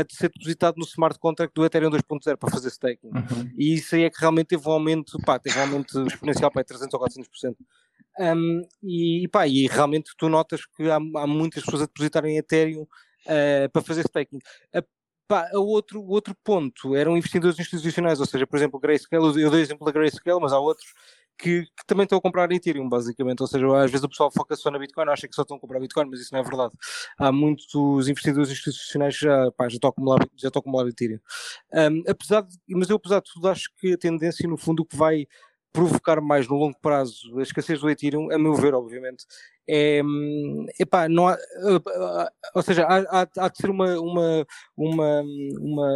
de 0.07 0.15
ser 0.15 0.31
depositado 0.31 0.77
no 0.77 0.85
smart 0.85 1.19
contract 1.19 1.55
do 1.55 1.65
Ethereum 1.65 1.91
2.0 1.91 2.37
para 2.37 2.51
fazer 2.51 2.69
staking. 2.69 3.09
Uhum. 3.09 3.51
E 3.57 3.75
isso 3.75 3.95
aí 3.95 4.05
é 4.05 4.11
que 4.11 4.21
realmente 4.21 4.49
teve 4.49 4.69
um 4.69 4.73
aumento, 4.73 5.19
pá, 5.25 5.39
teve 5.39 5.59
um 5.59 5.63
aumento 5.63 6.07
exponencial 6.07 6.51
para 6.51 6.65
300 6.65 6.93
ou 6.95 7.01
400%. 7.01 7.57
Um, 8.19 8.63
e, 8.83 9.29
pá, 9.29 9.47
e 9.47 9.67
realmente 9.67 10.13
tu 10.17 10.29
notas 10.29 10.65
que 10.67 10.89
há, 10.91 10.97
há 10.97 11.27
muitas 11.27 11.65
pessoas 11.65 11.83
a 11.83 11.87
depositarem 11.87 12.37
Ethereum 12.37 12.87
eh, 13.27 13.69
para 13.69 13.83
fazer 13.83 14.03
staking. 14.03 14.39
A, 14.75 14.83
pá, 15.27 15.49
a 15.53 15.59
outro, 15.59 16.01
o 16.01 16.11
outro 16.11 16.35
ponto 16.45 16.95
eram 16.95 17.17
investidores 17.17 17.59
institucionais, 17.59 18.21
ou 18.21 18.27
seja, 18.27 18.47
por 18.47 18.57
exemplo, 18.57 18.79
Grayscale, 18.79 19.25
eu 19.25 19.33
dei 19.33 19.45
o 19.47 19.57
exemplo 19.57 19.85
da 19.85 19.93
Grayscale, 19.93 20.41
mas 20.41 20.53
há 20.53 20.59
outros 20.59 20.93
que, 21.38 21.62
que 21.62 21.87
também 21.87 22.05
estão 22.05 22.18
a 22.18 22.20
comprar 22.20 22.51
Ethereum, 22.51 22.88
basicamente. 22.88 23.40
Ou 23.40 23.47
seja, 23.47 23.66
às 23.85 23.90
vezes 23.90 24.05
o 24.05 24.09
pessoal 24.09 24.31
foca 24.31 24.57
só 24.57 24.70
na 24.70 24.79
Bitcoin, 24.79 25.09
acha 25.09 25.29
que 25.29 25.35
só 25.35 25.42
estão 25.42 25.57
a 25.57 25.61
comprar 25.61 25.81
Bitcoin, 25.81 26.09
mas 26.11 26.20
isso 26.20 26.33
não 26.33 26.40
é 26.40 26.42
verdade. 26.42 26.73
Há 27.18 27.33
muitos 27.33 28.09
investidores 28.09 28.51
institucionais 28.51 29.16
já, 29.16 29.51
pá, 29.53 29.68
já 29.68 29.77
estão 29.77 29.88
a 29.88 29.92
acumular, 29.92 30.27
já 30.37 30.49
estão 30.49 30.61
a 30.61 30.62
acumular 30.62 30.88
Ethereum. 30.88 31.18
Um, 31.73 32.03
apesar 32.09 32.42
de, 32.42 32.57
mas 32.68 32.88
eu, 32.90 32.97
apesar 32.97 33.20
de 33.20 33.33
tudo, 33.33 33.49
acho 33.49 33.70
que 33.79 33.92
a 33.92 33.99
tendência, 33.99 34.49
no 34.49 34.57
fundo, 34.57 34.83
o 34.83 34.87
que 34.87 34.97
vai 34.97 35.27
provocar 35.73 36.20
mais 36.20 36.47
no 36.47 36.55
longo 36.55 36.79
prazo 36.81 37.37
a 37.38 37.42
escassez 37.42 37.81
do 37.81 37.90
Ethereum, 37.90 38.31
a 38.31 38.38
meu 38.38 38.55
ver, 38.55 38.75
obviamente, 38.75 39.25
é, 39.68 40.00
epá, 40.79 41.09
não 41.09 41.27
há, 41.29 41.35
uh, 41.35 42.29
ou 42.55 42.62
seja, 42.62 42.85
há, 42.85 43.22
há- 43.22 43.29
há 43.38 43.48
de 43.48 43.57
ser 43.57 43.70
uma, 43.70 43.98
uma, 43.98 44.46
uma, 44.77 45.22
uma, 45.61 45.88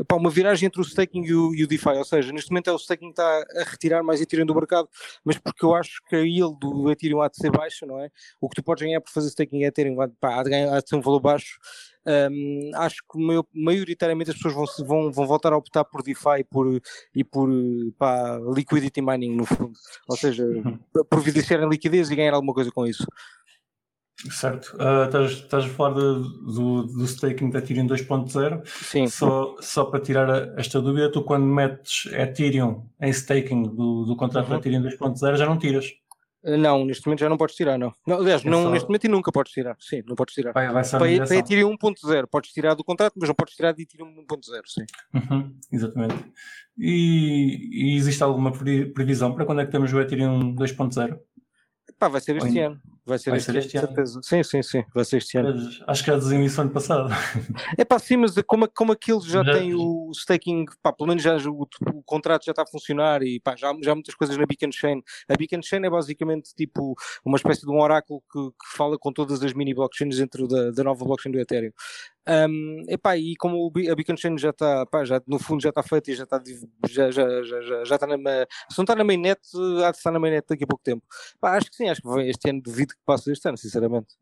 epá, 0.00 0.16
uma 0.16 0.30
viragem 0.30 0.66
entre 0.66 0.80
o 0.80 0.84
staking 0.84 1.24
e 1.24 1.34
o, 1.34 1.54
e 1.54 1.64
o 1.64 1.66
DeFi, 1.68 1.90
ou 1.90 2.04
seja, 2.04 2.32
neste 2.32 2.50
momento 2.50 2.68
é 2.70 2.72
o 2.72 2.76
staking 2.78 3.12
que 3.12 3.20
está 3.20 3.44
a 3.56 3.64
retirar 3.64 4.02
mais 4.02 4.20
Ethereum 4.20 4.46
do 4.46 4.54
mercado, 4.54 4.88
mas 5.24 5.36
porque 5.38 5.64
eu 5.64 5.74
acho 5.74 6.00
que 6.08 6.16
a 6.16 6.20
yield 6.20 6.58
do 6.58 6.90
Ethereum 6.90 7.20
há 7.20 7.28
de 7.28 7.36
ser 7.36 7.50
baixa, 7.50 7.84
não 7.86 8.00
é? 8.00 8.08
O 8.40 8.48
que 8.48 8.56
tu 8.56 8.62
podes 8.62 8.82
ganhar 8.84 9.00
por 9.00 9.10
fazer 9.10 9.28
staking 9.28 9.58
em 9.58 9.64
Ethereum 9.64 9.96
pá, 10.20 10.40
há, 10.40 10.42
de 10.42 10.50
ganhar, 10.50 10.74
há 10.74 10.80
de 10.80 10.88
ser 10.88 10.96
um 10.96 11.00
valor 11.02 11.20
baixo, 11.20 11.58
Hum, 12.04 12.72
acho 12.74 12.96
que 13.08 13.16
maio- 13.16 13.46
maioritariamente 13.54 14.30
as 14.32 14.36
pessoas 14.36 14.54
vão, 14.54 14.86
vão, 14.88 15.12
vão 15.12 15.24
voltar 15.24 15.52
a 15.52 15.56
optar 15.56 15.84
por 15.84 16.02
DeFi 16.02 16.40
e 16.40 16.42
por, 16.44 16.82
e 17.14 17.22
por 17.22 17.48
pá, 17.96 18.40
liquidity 18.56 19.00
mining, 19.00 19.36
no 19.36 19.44
fundo. 19.46 19.74
Ou 20.08 20.16
seja, 20.16 20.44
Uhum. 20.44 20.76
providenciarem 21.08 21.68
liquidez 21.68 22.10
e 22.10 22.16
ganhar 22.16 22.34
alguma 22.34 22.52
coisa 22.52 22.72
com 22.72 22.84
isso. 22.84 23.01
Certo. 24.30 24.76
Ah, 24.78 25.04
estás, 25.06 25.30
estás 25.32 25.64
a 25.64 25.68
falar 25.68 25.94
de- 25.94 26.54
do, 26.54 26.82
do 26.86 27.04
staking 27.04 27.50
da 27.50 27.58
Ethereum 27.58 27.86
2.0. 27.88 28.62
Sim, 28.66 29.06
Só, 29.08 29.56
só 29.60 29.84
para 29.86 29.98
tirar 30.00 30.30
a- 30.30 30.54
esta 30.60 30.80
dúvida, 30.80 31.10
tu 31.10 31.24
quando 31.24 31.44
metes 31.44 32.06
Ethereum 32.12 32.88
em 33.00 33.10
staking 33.10 33.64
do, 33.64 34.04
do 34.04 34.14
contrato 34.16 34.44
Uhum. 34.46 34.52
da 34.52 34.58
Ethereum 34.58 34.82
2.0 34.82 35.36
já 35.36 35.44
não 35.46 35.58
tiras. 35.58 35.86
Uh, 36.44 36.56
não, 36.56 36.84
neste 36.84 37.06
momento 37.06 37.20
já 37.20 37.28
não 37.28 37.36
podes 37.36 37.54
tirar, 37.56 37.76
não. 37.78 37.92
não 38.06 38.16
aliás, 38.18 38.44
É 38.44 38.48
não, 38.50 38.64
só- 38.64 38.70
neste 38.70 38.88
momento 38.88 39.04
e 39.04 39.08
nunca 39.08 39.32
podes 39.32 39.52
tirar. 39.52 39.76
Sim, 39.80 40.02
não 40.06 40.14
podes 40.14 40.34
tirar. 40.34 40.52
Vai, 40.52 40.72
vai 40.72 40.84
Para, 40.88 40.98
para. 40.98 41.36
Ethereum 41.36 41.76
1.0, 41.76 42.26
podes 42.28 42.52
tirar 42.52 42.74
do 42.74 42.84
contrato, 42.84 43.14
mas 43.16 43.28
não 43.28 43.34
podes 43.34 43.54
tirar 43.56 43.72
de 43.72 43.82
Ethereum 43.82 44.08
1.0, 44.28 44.62
sim. 44.66 44.84
Uhum, 45.14 45.52
exatamente. 45.72 46.14
E, 46.78 47.92
e 47.92 47.96
existe 47.96 48.22
alguma 48.22 48.52
pre- 48.52 48.86
previsão 48.86 49.34
para 49.34 49.44
quando 49.44 49.60
é 49.62 49.66
que 49.66 49.72
temos 49.72 49.92
o 49.92 50.00
Ethereum 50.00 50.54
2.0? 50.54 51.18
Pá, 51.98 52.08
vai 52.08 52.20
ser 52.20 52.36
este 52.36 52.48
Ainda- 52.48 52.66
ano. 52.66 52.80
Vai 53.04 53.18
ser 53.18 53.30
vai 53.30 53.38
este, 53.40 53.46
ser 53.46 53.50
ano, 53.52 53.58
este 53.58 53.76
ano. 53.78 53.86
certeza. 53.88 54.20
Sim, 54.22 54.42
sim, 54.44 54.62
sim, 54.62 54.84
vai 54.94 55.04
ser 55.04 55.16
este 55.16 55.36
ano. 55.36 55.54
Mas 55.56 55.80
Acho 55.88 56.04
que 56.04 56.10
já 56.12 56.16
dizem 56.18 56.44
isso 56.44 56.60
ano 56.60 56.70
passado. 56.70 57.08
É 57.76 57.84
pá, 57.84 57.98
sim, 57.98 58.16
mas 58.16 58.34
como, 58.46 58.68
como 58.72 58.92
aquilo 58.92 59.20
já 59.22 59.42
Já- 59.42 59.52
tem 59.54 59.74
o 59.74 60.10
staking, 60.14 60.64
pá, 60.80 60.92
pelo 60.92 61.08
menos 61.08 61.20
já 61.22 61.36
o, 61.36 61.62
o 61.92 62.02
contrato 62.04 62.44
já 62.44 62.52
está 62.52 62.62
a 62.62 62.66
funcionar 62.66 63.22
e 63.24 63.40
pá, 63.40 63.56
já, 63.56 63.70
há- 63.70 63.76
já 63.82 63.90
há 63.92 63.94
muitas 63.96 64.14
coisas 64.14 64.36
na 64.36 64.46
Beacon 64.46 64.70
Chain. 64.72 65.02
A 65.28 65.34
Beacon 65.36 65.60
Chain 65.62 65.84
é 65.84 65.90
basicamente 65.90 66.54
tipo 66.54 66.94
uma 67.24 67.36
espécie 67.36 67.62
de 67.62 67.70
um 67.72 67.80
oráculo 67.80 68.22
que, 68.32 68.38
que 68.50 68.76
fala 68.76 68.96
com 68.96 69.12
todas 69.12 69.42
as 69.42 69.52
mini 69.52 69.74
blockchains 69.74 70.16
dentro 70.18 70.46
da, 70.46 70.70
da 70.70 70.84
nova 70.84 71.04
blockchain 71.04 71.32
do 71.32 71.40
Ethereum. 71.40 71.72
Um, 72.28 72.84
epá, 72.88 73.16
e 73.16 73.34
como 73.36 73.66
a 73.90 73.94
Beacon 73.96 74.16
Chain 74.16 74.38
já 74.38 74.50
está, 74.50 74.86
já, 75.04 75.20
no 75.26 75.38
fundo 75.40 75.60
já 75.62 75.70
está 75.70 75.82
feita 75.82 76.10
e 76.10 76.14
já 76.14 76.22
está, 76.22 76.40
já, 76.88 77.10
já, 77.10 77.42
já, 77.42 77.60
já, 77.62 77.84
já 77.84 77.94
está 77.96 78.06
na, 78.06 78.16
se 78.70 78.78
não 78.78 78.84
está 78.84 78.94
na 78.94 79.02
mainnet, 79.02 79.40
há 79.84 79.90
de 79.90 79.96
estar 79.96 80.12
na 80.12 80.20
mainnet 80.20 80.46
daqui 80.48 80.62
a 80.64 80.66
pouco 80.66 80.84
tempo. 80.84 81.02
Pá, 81.40 81.56
acho 81.56 81.68
que 81.68 81.76
sim, 81.76 81.88
acho 81.88 82.00
que 82.00 82.08
este 82.20 82.48
ano, 82.50 82.62
devido 82.62 82.90
que 82.90 83.00
passe 83.04 83.32
este 83.32 83.48
ano, 83.48 83.58
sinceramente. 83.58 84.14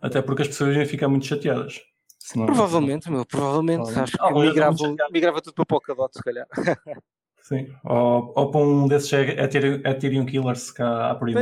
Até 0.00 0.22
porque 0.22 0.42
as 0.42 0.48
pessoas 0.48 0.74
iam 0.76 0.86
ficar 0.86 1.08
muito 1.08 1.26
chateadas. 1.26 1.80
Senão- 2.18 2.46
Provavelmente, 2.46 3.10
meu, 3.10 3.26
provavelmente. 3.26 3.82
Provavelmente. 3.82 4.16
Acho 4.20 4.34
que 4.34 4.40
migrava, 4.40 4.76
migrava 5.10 5.42
tudo 5.42 5.54
para 5.54 5.66
Polkadot, 5.66 6.16
se 6.16 6.22
calhar. 6.22 6.46
Sim. 7.42 7.74
Ou, 7.84 8.32
ou 8.36 8.50
para 8.50 8.60
um 8.60 8.86
desses 8.86 9.12
Ethereum, 9.12 9.80
Ethereum 9.84 10.24
Killers 10.24 10.70
que 10.70 10.80
há, 10.80 11.10
há 11.10 11.14
por 11.16 11.28
aí. 11.28 11.34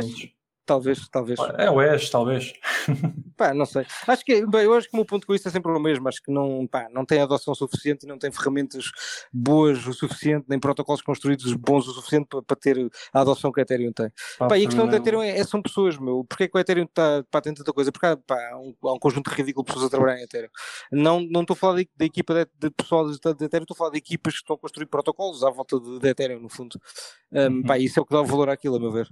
Talvez, 0.70 1.08
talvez. 1.08 1.40
É 1.58 1.68
o 1.68 1.80
Ash, 1.80 2.10
talvez. 2.10 2.52
Pá, 3.36 3.52
não 3.52 3.66
sei. 3.66 3.84
Acho 4.06 4.24
que, 4.24 4.46
bem, 4.46 4.62
eu 4.62 4.74
acho 4.74 4.86
que 4.88 4.94
o 4.94 4.98
meu 4.98 5.04
ponto 5.04 5.26
com 5.26 5.34
isso 5.34 5.48
é 5.48 5.50
sempre 5.50 5.72
o 5.72 5.80
mesmo. 5.80 6.06
Acho 6.08 6.22
que 6.22 6.30
não, 6.30 6.64
pá, 6.68 6.86
não 6.92 7.04
tem 7.04 7.20
adoção 7.20 7.54
suficiente 7.56 8.04
e 8.04 8.08
não 8.08 8.18
tem 8.18 8.30
ferramentas 8.30 8.92
boas 9.32 9.84
o 9.84 9.92
suficiente, 9.92 10.46
nem 10.48 10.60
protocolos 10.60 11.02
construídos 11.02 11.52
bons 11.54 11.88
o 11.88 11.92
suficiente 11.92 12.26
para, 12.28 12.42
para 12.42 12.56
ter 12.56 12.88
a 13.12 13.20
adoção 13.22 13.50
que 13.50 13.58
a 13.58 13.62
Ethereum 13.64 13.92
tem. 13.92 14.12
Pá, 14.38 14.56
e 14.58 14.62
a 14.62 14.66
questão 14.66 14.86
do 14.86 14.94
Ethereum 14.94 15.22
é, 15.22 15.38
é- 15.40 15.44
são 15.44 15.60
pessoas, 15.60 15.98
meu. 15.98 16.22
Porquê 16.22 16.46
que 16.46 16.56
o 16.56 16.60
Ethereum 16.60 16.84
está 16.84 17.24
pá, 17.30 17.40
tem 17.40 17.52
tanta 17.52 17.72
coisa? 17.72 17.90
Porque 17.90 18.06
há, 18.06 18.16
pá, 18.16 18.36
há, 18.52 18.58
um, 18.58 18.72
há 18.84 18.92
um 18.92 18.98
conjunto 19.00 19.28
ridículo 19.30 19.64
de 19.64 19.72
pessoas 19.72 19.86
a 19.86 19.90
trabalhar 19.90 20.20
em 20.20 20.24
Ethereum. 20.24 20.50
Não, 20.92 21.18
não 21.20 21.40
estou 21.40 21.54
a 21.54 21.56
falar 21.56 21.82
da 21.96 22.04
equipa 22.04 22.32
de, 22.34 22.46
de 22.68 22.70
pessoal 22.70 23.10
de, 23.10 23.18
de 23.18 23.44
Ethereum, 23.44 23.64
estou 23.64 23.74
a 23.74 23.78
falar 23.78 23.90
de 23.90 23.98
equipas 23.98 24.34
que 24.34 24.40
estão 24.40 24.54
a 24.54 24.58
construir 24.58 24.86
protocolos 24.86 25.42
à 25.42 25.50
volta 25.50 25.80
de, 25.80 25.98
de 25.98 26.08
Ethereum, 26.08 26.38
no 26.38 26.48
fundo. 26.48 26.78
Um, 27.32 27.40
Uhum. 27.40 27.62
pá, 27.62 27.78
isso 27.78 27.98
é 27.98 28.02
o 28.02 28.06
que 28.06 28.12
dá 28.12 28.20
o 28.20 28.24
valor 28.26 28.48
àquilo, 28.50 28.76
a 28.76 28.80
meu 28.80 28.92
ver. 28.92 29.08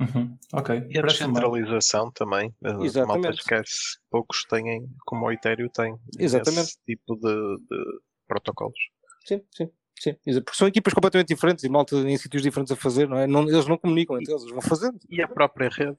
Uhum. 0.00 0.38
Ok. 0.52 0.86
E 0.90 0.98
a 0.98 1.02
descentralização 1.02 2.10
também. 2.12 2.54
A 2.62 2.68
malta 2.68 2.84
Exatamente. 2.86 3.38
esquece. 3.40 3.98
Poucos 4.10 4.44
têm, 4.44 4.88
como 5.04 5.26
o 5.26 5.32
Ethereum 5.32 5.68
tem, 5.68 5.96
Exatamente. 6.18 6.62
esse 6.68 6.78
tipo 6.86 7.16
de, 7.16 7.56
de 7.68 8.00
protocolos. 8.26 8.78
Sim, 9.26 9.42
sim. 9.54 9.68
Sim, 10.00 10.14
porque 10.44 10.54
são 10.56 10.68
equipas 10.68 10.94
completamente 10.94 11.26
diferentes 11.26 11.64
e 11.64 11.68
malta 11.68 11.96
em 11.96 12.16
sítios 12.16 12.40
diferentes 12.40 12.70
a 12.70 12.76
fazer, 12.76 13.08
não 13.08 13.16
é? 13.18 13.26
Não- 13.26 13.42
eles 13.48 13.66
não 13.66 13.76
comunicam 13.76 14.16
entre 14.16 14.32
eles, 14.32 14.42
eles 14.44 14.52
vão 14.54 14.62
fazendo. 14.62 14.96
E 15.10 15.20
a 15.20 15.26
própria 15.26 15.68
rede. 15.68 15.98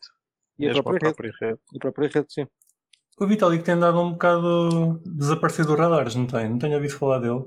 E 0.57 0.69
a 0.69 0.71
própria 0.71 0.93
rede. 0.93 1.03
própria 1.03 1.31
rede. 1.41 1.59
E 1.73 1.77
a 1.77 1.79
própria 1.81 2.07
rede, 2.07 2.27
sim. 2.33 2.47
O 3.19 3.27
Vitalik 3.27 3.62
tem 3.62 3.73
andado 3.73 3.99
um 3.99 4.12
bocado 4.13 5.01
desaparecido 5.05 5.67
dos 5.67 5.77
radares, 5.77 6.15
não 6.15 6.25
tem? 6.25 6.49
Não 6.49 6.57
tenho 6.57 6.75
ouvido 6.75 6.93
falar 6.93 7.19
dele. 7.19 7.43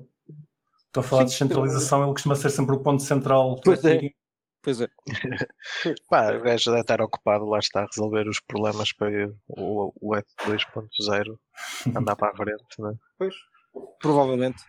Estou 0.89 1.01
a 1.01 1.03
falar 1.03 1.25
de 1.25 1.31
Sim. 1.31 1.47
descentralização, 1.47 2.03
ele 2.05 2.13
costuma 2.13 2.35
ser 2.35 2.51
sempre 2.51 2.75
o 2.75 2.81
ponto 2.81 3.03
central. 3.03 3.55
do 3.55 3.63
Pois 3.63 3.83
é. 3.87 4.11
Pois 4.63 4.81
é. 4.81 4.89
Pá, 6.09 6.33
o 6.35 6.41
gajo 6.41 6.71
deve 6.71 6.83
estar 6.83 7.01
ocupado, 7.01 7.45
lá 7.47 7.59
está 7.59 7.83
a 7.83 7.87
resolver 7.87 8.29
os 8.29 8.41
problemas 8.41 8.93
para 8.93 9.29
o, 9.49 9.93
o 10.01 10.17
ET 10.17 10.27
2.0 10.45 11.39
andar 11.97 12.15
para 12.15 12.33
a 12.33 12.37
frente, 12.37 12.81
né? 12.81 12.95
Pois. 13.19 13.35
Provavelmente. 14.01 14.63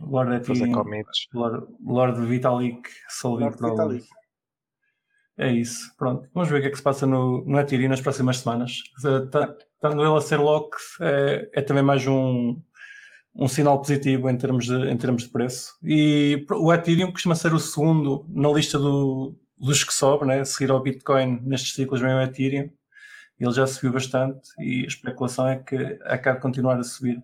Lord 0.00 0.46
fazer 0.46 0.70
commits. 0.70 1.28
Lord, 1.34 1.66
Lord 1.84 2.20
Vitalik 2.26 2.88
solving 3.08 3.50
problems. 3.52 4.06
É 5.38 5.52
isso, 5.52 5.94
pronto. 5.98 6.28
Vamos 6.32 6.48
ver 6.48 6.58
o 6.58 6.60
que 6.62 6.68
é 6.68 6.70
que 6.70 6.76
se 6.76 6.82
passa 6.82 7.06
no, 7.06 7.44
no 7.44 7.60
Ethereum 7.60 7.90
nas 7.90 8.00
próximas 8.00 8.38
semanas. 8.38 8.82
Eh, 9.04 9.66
Estando 9.74 10.02
ele 10.02 10.16
a 10.16 10.20
ser 10.22 10.38
lock, 10.38 10.74
é, 11.02 11.50
é 11.52 11.62
também 11.62 11.82
mais 11.82 12.06
um, 12.06 12.60
um 13.38 13.46
sinal 13.46 13.78
positivo 13.78 14.30
em 14.30 14.36
termos, 14.36 14.66
de, 14.66 14.88
em 14.88 14.96
termos 14.96 15.24
de 15.24 15.28
preço. 15.28 15.76
E 15.82 16.46
o 16.50 16.72
Ethereum 16.72 17.12
costuma 17.12 17.34
ser 17.34 17.52
o 17.52 17.58
segundo 17.60 18.24
na 18.28 18.50
lista 18.50 18.78
do, 18.78 19.34
dos 19.58 19.84
que 19.84 19.92
sobe, 19.92 20.26
né? 20.26 20.44
seguir 20.44 20.70
ao 20.70 20.82
Bitcoin 20.82 21.40
nestes 21.42 21.74
ciclos 21.74 22.00
vem 22.00 22.14
o 22.14 22.20
Ethereum. 22.22 22.70
Ele 23.38 23.52
já 23.52 23.66
subiu 23.66 23.92
bastante 23.92 24.48
e 24.58 24.84
a 24.84 24.86
especulação 24.86 25.46
é 25.46 25.56
que 25.56 25.76
acaba 26.04 26.36
de 26.36 26.42
continuar 26.42 26.78
a 26.78 26.82
subir. 26.82 27.22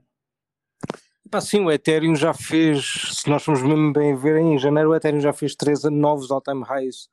Sim, 1.40 1.64
o 1.64 1.72
Ethereum 1.72 2.14
já 2.14 2.34
fez, 2.34 2.84
se 3.12 3.30
nós 3.30 3.42
formos 3.42 3.62
mesmo 3.62 3.90
bem 3.90 4.14
ver, 4.14 4.36
em 4.36 4.58
janeiro 4.58 4.90
o 4.90 4.94
Ethereum 4.94 5.20
já 5.20 5.32
fez 5.32 5.54
três 5.56 5.82
novos 5.84 6.30
all-time 6.30 6.62
highs 6.62 7.08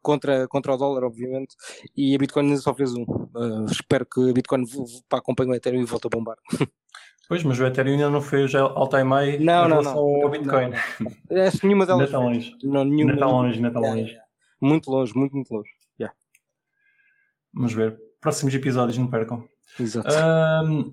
contra, 0.00 0.46
contra 0.46 0.74
o 0.74 0.76
dólar, 0.76 1.02
obviamente, 1.02 1.56
e 1.96 2.14
a 2.14 2.18
Bitcoin 2.18 2.46
ainda 2.46 2.60
só 2.60 2.72
fez 2.72 2.94
um. 2.94 3.02
Uh, 3.02 3.64
espero 3.68 4.06
que 4.06 4.30
a 4.30 4.32
Bitcoin 4.32 4.62
acompanhe 5.10 5.50
o 5.50 5.54
Ethereum 5.54 5.80
e 5.80 5.84
volte 5.84 6.06
a 6.06 6.10
bombar. 6.10 6.36
Pois, 7.28 7.42
mas 7.42 7.58
o 7.58 7.66
Ethereum 7.66 7.92
ainda 7.94 8.10
não 8.10 8.20
fez 8.20 8.54
all-time 8.54 9.08
high 9.10 9.38
Não, 9.38 9.64
em 9.66 9.68
não, 9.68 9.76
relação 9.80 9.94
não. 9.94 10.22
ao 10.24 10.30
Bitcoin. 10.30 10.70
Não, 10.70 10.76
não. 11.00 11.50
Que 11.50 11.66
nenhuma 11.66 11.84
Ainda 11.84 11.86
delas 11.86 12.04
está 12.06 12.18
fez. 12.18 12.20
longe. 12.20 12.56
Não, 12.64 12.84
nenhuma, 12.84 13.12
Ainda 13.12 13.14
está 13.14 13.26
longe, 13.26 13.56
ainda 13.56 13.68
está 13.68 13.80
Yeah, 13.80 13.96
longe. 14.00 14.10
yeah. 14.10 14.28
Muito 14.60 14.90
longe, 14.90 15.12
muito, 15.16 15.34
muito 15.34 15.50
longe. 15.54 15.70
Vamos 17.52 17.72
ver. 17.72 17.96
Próximos 18.20 18.52
episódios, 18.54 18.98
não 18.98 19.06
percam. 19.06 19.44
Exato. 19.78 20.08
Ahm, 20.12 20.92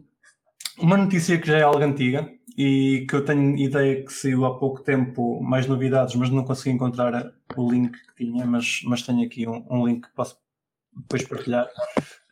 uma 0.78 0.96
notícia 0.98 1.40
que 1.40 1.48
já 1.48 1.58
é 1.58 1.62
algo 1.64 1.80
antiga 1.84 2.30
e 2.58 3.06
que 3.10 3.16
eu 3.16 3.26
tenho 3.26 3.58
ideia 3.58 4.04
que 4.06 4.14
saiu 4.14 4.46
há 4.46 4.58
pouco 4.60 4.82
tempo 4.84 5.42
mais 5.42 5.66
novidades, 5.66 6.14
mas 6.16 6.30
não 6.30 6.44
consegui 6.44 6.76
encontrar 6.76 7.34
o 7.56 7.72
link 7.72 7.92
que 8.16 8.26
tinha, 8.26 8.46
mas, 8.46 8.82
mas 8.86 9.02
tenho 9.02 9.26
aqui 9.26 9.48
um, 9.48 9.66
um 9.72 9.88
link 9.88 10.08
que 10.08 10.14
posso 10.14 10.38
depois 10.96 11.28
partilhar. 11.28 11.68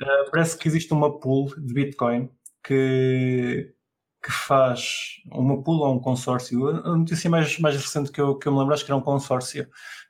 Ah, 0.01 0.25
parece 0.31 0.57
que 0.57 0.67
existe 0.67 0.93
uma 0.93 1.19
pool 1.19 1.47
de 1.57 1.73
Bitcoin 1.73 2.29
que, 2.63 3.73
que 4.21 4.31
faz 4.31 5.21
uma 5.31 5.61
pool 5.63 5.79
ou 5.79 5.93
um 5.95 5.99
consórcio. 5.99 6.67
A 6.85 6.95
notícia 6.97 7.29
mais, 7.29 7.57
mais 7.59 7.75
recente 7.75 8.11
que 8.11 8.19
eu, 8.19 8.35
que 8.35 8.47
eu 8.47 8.51
me 8.51 8.59
lembro, 8.59 8.73
acho 8.73 8.83
que 8.85 8.91
era 8.91 8.97
um 8.97 9.01
consórcio 9.01 9.67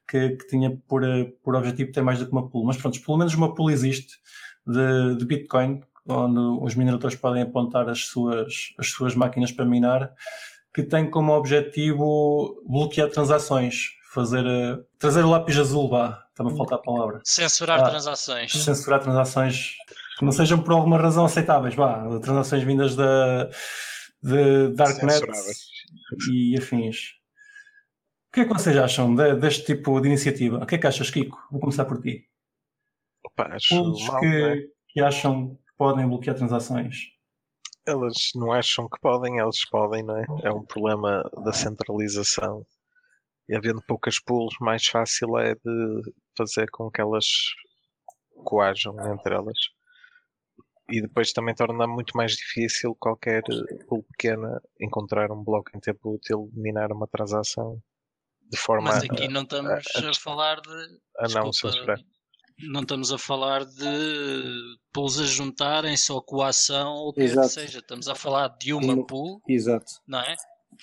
que, 0.08 0.30
que 0.32 0.48
tinha 0.48 0.76
por, 0.88 1.04
eh, 1.04 1.32
por 1.44 1.56
objetivo 1.56 1.92
ter 1.92 2.02
mais 2.02 2.18
do 2.20 2.26
que 2.26 2.32
uma 2.32 2.50
pool. 2.50 2.66
Mas 2.66 2.78
pronto, 2.78 3.00
pelo 3.02 3.18
menos 3.18 3.34
uma 3.36 3.54
pool 3.54 3.70
existe 3.70 4.18
de, 4.66 5.16
de 5.16 5.26
Bitcoin, 5.26 5.82
onde 6.08 6.40
os 6.64 6.74
mineradores 6.74 7.16
podem 7.16 7.44
apontar 7.44 7.88
as 7.88 8.06
suas, 8.06 8.74
as 8.80 8.90
suas 8.90 9.14
máquinas 9.14 9.52
para 9.52 9.66
minar, 9.66 10.12
que 10.74 10.82
tem 10.84 11.10
como 11.10 11.34
objetivo 11.34 12.64
bloquear 12.68 13.10
transações, 13.10 13.90
fazer, 14.12 14.46
eh, 14.46 14.80
trazer 14.98 15.24
o 15.24 15.30
lápis 15.30 15.58
azul, 15.58 15.88
vá, 15.88 16.24
está-me 16.30 16.52
a 16.52 16.56
faltar 16.56 16.80
a 16.80 16.82
palavra. 16.82 17.22
Censurar 17.24 17.80
Ah. 17.82 17.90
transações. 17.90 18.52
Censurar 18.52 19.00
transações 19.02 19.76
que 20.18 20.26
não 20.26 20.32
sejam 20.32 20.60
por 20.60 20.74
alguma 20.74 20.98
razão 20.98 21.26
aceitáveis, 21.26 21.76
vá, 21.76 22.04
transações 22.20 22.64
vindas 22.64 22.96
da 22.96 23.50
de 24.22 24.70
Darknet 24.76 25.14
Censuráveis. 25.20 25.70
e 26.32 26.58
afins. 26.58 26.98
O 28.30 28.32
que 28.34 28.42
é 28.42 28.46
que 28.46 28.54
vocês 28.54 28.78
acham 28.78 29.16
de- 29.16 29.36
deste 29.36 29.66
tipo 29.66 30.00
de 30.00 30.08
iniciativa? 30.08 30.58
O 30.62 30.66
que 30.66 30.76
é 30.76 30.78
que 30.78 30.88
achas, 30.88 31.10
Kiko? 31.10 31.38
Vou 31.52 31.60
começar 31.60 31.86
por 31.86 32.02
ti. 32.02 32.28
Opa, 33.26 33.48
acho 33.56 33.76
mal, 33.76 33.94
não 33.94 34.18
é? 34.18 34.20
que, 34.58 34.72
que 34.90 35.02
acham 35.02 35.56
que 35.56 35.74
podem 35.78 36.08
bloquear 36.08 36.36
transações. 36.36 36.96
Eles 37.88 38.30
não 38.36 38.52
acham 38.52 38.88
que 38.88 39.00
podem, 39.02 39.40
eles 39.40 39.68
podem, 39.68 40.04
não 40.04 40.16
é? 40.18 40.26
É 40.44 40.52
um 40.52 40.64
problema 40.64 41.24
da 41.44 41.52
centralização. 41.52 42.64
E 43.48 43.56
havendo 43.56 43.82
poucas 43.82 44.20
pools, 44.20 44.54
mais 44.62 44.86
fácil 44.86 45.38
é 45.40 45.56
de 45.56 46.02
fazer 46.38 46.70
com 46.70 46.92
que 46.92 47.02
elas 47.02 47.26
coajam 48.44 48.94
entre 49.12 49.34
elas. 49.34 49.58
E 50.92 51.02
depois 51.02 51.32
também 51.32 51.54
torna 51.54 51.86
muito 51.88 52.16
mais 52.18 52.34
difícil 52.34 52.96
qualquer 53.00 53.44
pool 53.88 54.04
pequena 54.04 54.62
encontrar 54.80 55.32
um 55.32 55.44
bloco 55.44 55.70
em 55.76 55.80
tempo 55.80 56.16
útil 56.16 56.50
de 56.54 56.60
minar 56.60 56.92
uma 56.92 57.08
transação 57.08 57.82
de 58.50 58.58
forma 58.58 58.90
Mas 58.92 59.04
a, 59.04 59.06
aqui 59.06 59.28
não 59.28 59.44
estamos 59.44 59.72
a- 59.72 60.10
a 60.10 60.14
falar 60.16 60.60
de. 60.62 60.70
a 61.18 61.28
não 61.28 61.50
desculpa, 61.50 61.52
censurar. 61.76 62.00
Não 62.62 62.82
estamos 62.82 63.12
a 63.14 63.18
falar 63.18 63.64
de 63.66 63.86
pools 64.92 65.20
a 65.20 65.24
juntarem 65.24 65.96
só 65.96 66.20
coação 66.20 66.94
ou 66.94 67.10
o 67.10 67.14
que 67.14 67.22
quer 67.22 67.26
que 67.28 67.32
Exato. 67.34 67.48
seja. 67.50 67.80
Estamos 67.80 68.08
a 68.10 68.16
falar 68.16 68.50
de 68.60 68.74
uma 68.74 69.06
pool, 69.06 69.42
Exato. 69.48 69.92
não 70.08 70.20
é? 70.20 70.36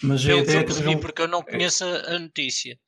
Mas 0.02 0.24
a 0.26 0.30
eu 0.30 0.38
é 0.38 0.44
percebi, 0.64 0.88
ter 0.88 0.96
um- 0.96 1.00
porque 1.00 1.22
eu 1.22 1.28
não 1.28 1.42
conheço 1.42 1.84
a 1.84 2.14
a 2.14 2.18
notícia. 2.18 2.78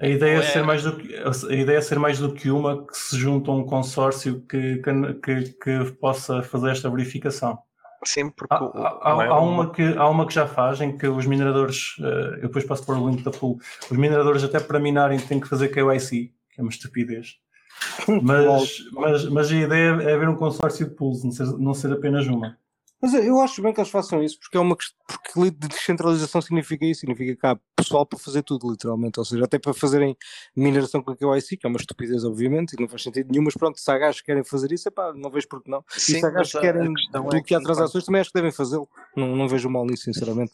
A 0.00 0.06
ideia 0.06 0.34
é 0.34 0.36
Ou 0.38 0.42
ser 0.42 0.58
é- 0.58 0.62
mais 0.62 0.82
do 0.82 0.96
que 0.96 1.14
a 1.16 1.54
ideia 1.54 1.78
é 1.78 1.80
ser 1.80 1.98
mais 1.98 2.18
do 2.18 2.32
que 2.32 2.50
uma 2.50 2.86
que 2.86 2.96
se 2.96 3.16
junta 3.16 3.50
a 3.50 3.54
um 3.54 3.64
consórcio 3.64 4.40
que, 4.48 4.80
que, 5.22 5.42
que, 5.52 5.84
possa 6.00 6.42
fazer 6.42 6.70
esta 6.70 6.88
verificação. 6.88 7.58
Sim, 8.04 8.30
porque 8.30 8.54
Há, 8.54 8.58
há- 8.58 9.24
é 9.24 9.28
há 9.28 9.40
uma 9.40 9.70
que, 9.72 9.82
há 9.82 10.08
uma 10.08 10.24
que 10.26 10.32
já 10.34 10.46
fazem 10.46 10.96
que 10.96 11.08
os 11.08 11.26
mineradores, 11.26 11.96
eh, 12.00 12.34
eu 12.36 12.42
depois 12.42 12.64
posso 12.64 12.86
pôr 12.86 12.96
o 12.96 13.08
link 13.10 13.22
da 13.24 13.32
pool, 13.32 13.58
os 13.90 13.96
mineradores 13.96 14.44
até 14.44 14.60
para 14.60 14.78
minarem 14.78 15.18
têm 15.18 15.40
que 15.40 15.48
fazer 15.48 15.68
KYC, 15.68 16.32
que 16.52 16.60
é 16.60 16.62
uma 16.62 16.70
estupidez. 16.70 17.36
Mas, 18.22 18.84
mas, 18.92 19.24
mas 19.26 19.50
a 19.52 19.54
ideia 19.54 19.90
é 20.02 20.14
haver 20.14 20.28
um 20.28 20.34
consórcio 20.34 20.88
de 20.88 20.94
pools, 20.96 21.22
não 21.22 21.30
ser, 21.30 21.44
não 21.58 21.74
ser 21.74 21.92
apenas 21.92 22.26
uma. 22.26 22.58
Mas 23.00 23.14
eu- 23.14 23.40
acho 23.40 23.62
bem 23.62 23.72
que 23.72 23.80
eles 23.80 23.90
façam 23.90 24.22
isso, 24.22 24.38
porque 24.40 24.56
é 24.56 24.60
uma 24.60 24.76
porque 24.76 25.40
li- 25.40 25.50
descentralização 25.52 26.42
significa 26.42 26.84
isso, 26.84 27.00
significa 27.00 27.36
que 27.36 27.46
há 27.46 27.56
pessoal 27.76 28.04
para 28.04 28.18
fazer 28.18 28.42
tudo, 28.42 28.68
literalmente, 28.70 29.20
ou 29.20 29.24
seja, 29.24 29.44
até 29.44 29.56
para 29.58 29.72
fazerem 29.72 30.16
mineração 30.56 31.00
com 31.00 31.12
a 31.12 31.16
KYC, 31.16 31.56
que 31.56 31.66
é 31.66 31.68
uma 31.68 31.78
estupidez, 31.78 32.24
obviamente, 32.24 32.72
e 32.72 32.80
não 32.80 32.88
faz 32.88 33.02
sentido 33.04 33.30
nenhum, 33.30 33.44
mas 33.44 33.54
pronto, 33.54 33.78
se 33.78 33.88
há 33.90 33.96
gajos 33.96 34.20
que 34.20 34.26
querem 34.26 34.42
fazer 34.42 34.72
isso, 34.72 34.88
epá, 34.88 35.12
não 35.14 35.30
vejo 35.30 35.46
porque 35.48 35.70
não. 35.70 35.84
e 35.96 36.00
Sim, 36.00 36.18
se 36.20 36.26
há 36.26 36.30
gajos 36.30 36.52
que 36.52 36.60
querem 36.60 36.92
questão 36.94 37.26
é 37.26 37.30
bloquear 37.30 37.60
que 37.60 37.66
transações, 37.66 38.04
também 38.04 38.20
acho 38.20 38.30
que 38.30 38.38
devem 38.38 38.52
fazê-lo. 38.52 38.88
Não, 39.16 39.36
não 39.36 39.46
vejo 39.48 39.70
mal 39.70 39.86
nisso, 39.86 40.02
sinceramente. 40.04 40.52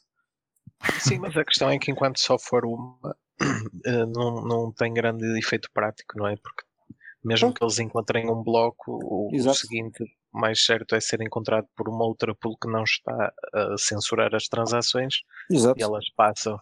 Sim, 1.00 1.18
mas 1.20 1.34
a 1.36 1.44
questão 1.44 1.70
é 1.70 1.78
que 1.78 1.90
enquanto 1.90 2.18
só 2.20 2.38
for 2.38 2.66
uma, 2.66 3.16
eh, 3.86 4.04
não, 4.06 4.44
não 4.44 4.72
tem 4.72 4.92
grande 4.92 5.24
efeito 5.38 5.70
prático, 5.72 6.18
não 6.18 6.26
é? 6.26 6.36
Porque 6.36 6.62
mesmo 7.24 7.54
que 7.54 7.64
eles 7.64 7.78
encontrem 7.78 8.30
um 8.30 8.42
bloco, 8.42 8.92
o, 9.02 9.30
o 9.34 9.54
seguinte 9.54 10.04
mais 10.34 10.64
certo 10.64 10.94
é 10.94 11.00
ser 11.00 11.20
encontrado 11.22 11.66
por 11.76 11.88
uma 11.88 12.04
outra 12.04 12.34
pool 12.34 12.56
que 12.58 12.68
não 12.68 12.82
está 12.82 13.32
a 13.54 13.78
censurar 13.78 14.34
as 14.34 14.48
transações 14.48 15.14
Exato. 15.50 15.78
e 15.78 15.82
elas 15.82 16.04
passam. 16.16 16.58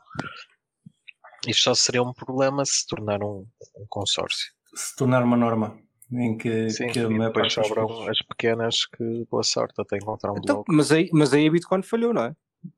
Isto 1.46 1.62
só 1.64 1.74
seria 1.74 2.02
um 2.02 2.12
problema 2.12 2.64
se 2.64 2.86
tornar 2.86 3.22
um, 3.22 3.46
um 3.76 3.86
consórcio. 3.88 4.52
Se 4.74 4.94
tornar 4.94 5.22
uma 5.24 5.36
norma 5.36 5.76
em 6.12 6.36
que, 6.36 6.68
Sim, 6.70 6.88
que 6.88 7.00
a 7.00 7.02
e 7.04 7.08
maior 7.08 7.28
depois 7.28 7.54
parte 7.54 7.56
das 7.56 7.66
sobram 7.68 7.86
pessoas- 7.88 8.08
as 8.10 8.18
pequenas 8.26 8.86
que 8.86 9.26
boa 9.30 9.42
sorte 9.42 9.80
até 9.80 9.96
encontrar 9.96 10.32
um 10.32 10.38
Então, 10.38 10.56
bloco. 10.56 10.72
mas, 10.72 10.92
aí, 10.92 11.08
mas 11.12 11.32
aí 11.32 11.48
a 11.48 11.50
Bitcoin 11.50 11.82
falhou, 11.82 12.12
não 12.14 12.24
é? 12.24 12.36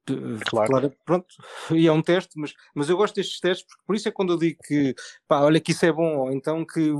De- 0.08 0.38
Claro. 0.46 0.90
pronto, 1.04 1.26
e 1.72 1.86
é 1.86 1.92
um 1.92 2.00
teste, 2.00 2.38
mas, 2.38 2.54
mas 2.74 2.88
eu 2.88 2.96
gosto 2.96 3.16
destes 3.16 3.38
testes, 3.38 3.66
porque 3.66 3.82
por 3.86 3.94
isso 3.94 4.08
é 4.08 4.12
quando 4.12 4.32
eu 4.32 4.38
digo 4.38 4.58
que, 4.64 4.94
pá, 5.28 5.40
olha 5.42 5.60
que 5.60 5.72
isso 5.72 5.84
é 5.84 5.92
bom, 5.92 6.16
ou 6.20 6.32
então 6.32 6.64
que, 6.64 6.92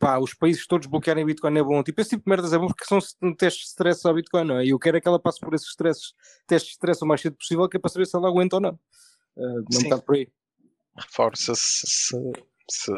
pá, 0.00 0.18
os 0.18 0.32
países 0.32 0.66
todos 0.66 0.86
bloquearem 0.88 1.26
Bitcoin 1.26 1.58
é 1.58 1.62
bom, 1.62 1.82
tipo, 1.82 2.00
esse 2.00 2.10
tipo 2.10 2.24
de 2.24 2.30
merdas 2.30 2.54
é 2.54 2.58
bom 2.58 2.66
porque 2.66 2.86
são 2.86 2.98
testes 3.34 3.64
de 3.64 3.68
stress 3.68 4.08
ao 4.08 4.14
Bitcoin, 4.14 4.44
não 4.44 4.58
é? 4.58 4.64
E 4.64 4.70
eu 4.70 4.78
quero 4.78 4.96
é 4.96 5.00
que 5.00 5.06
ela 5.06 5.20
passe 5.20 5.38
por 5.38 5.52
esses 5.52 5.68
stresses, 5.68 6.14
testes 6.46 6.70
de 6.70 6.72
stress 6.76 7.04
o 7.04 7.06
mais 7.06 7.20
cedo 7.20 7.36
possível, 7.36 7.68
que 7.68 7.76
é 7.76 7.80
para 7.80 7.90
saber 7.90 8.06
se 8.06 8.16
ela 8.16 8.26
aguenta 8.26 8.56
ou 8.56 8.62
não. 8.62 8.80
Uh, 9.36 9.62
não 9.70 9.80
está 9.80 9.98
por 9.98 10.16
aí. 10.16 10.26
Reforça-se 10.96 11.86
se, 11.86 12.32
se 12.68 12.92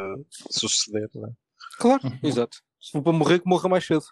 suceder, 0.51 1.11
não 1.15 1.29
é? 1.29 1.33
Claro, 1.79 2.03
exato. 2.23 2.59
Se 2.81 2.93
for 2.93 3.03
para 3.03 3.13
morrer, 3.13 3.41
que 3.41 3.49
morra 3.49 3.69
mais 3.69 3.85
cedo. 3.85 4.05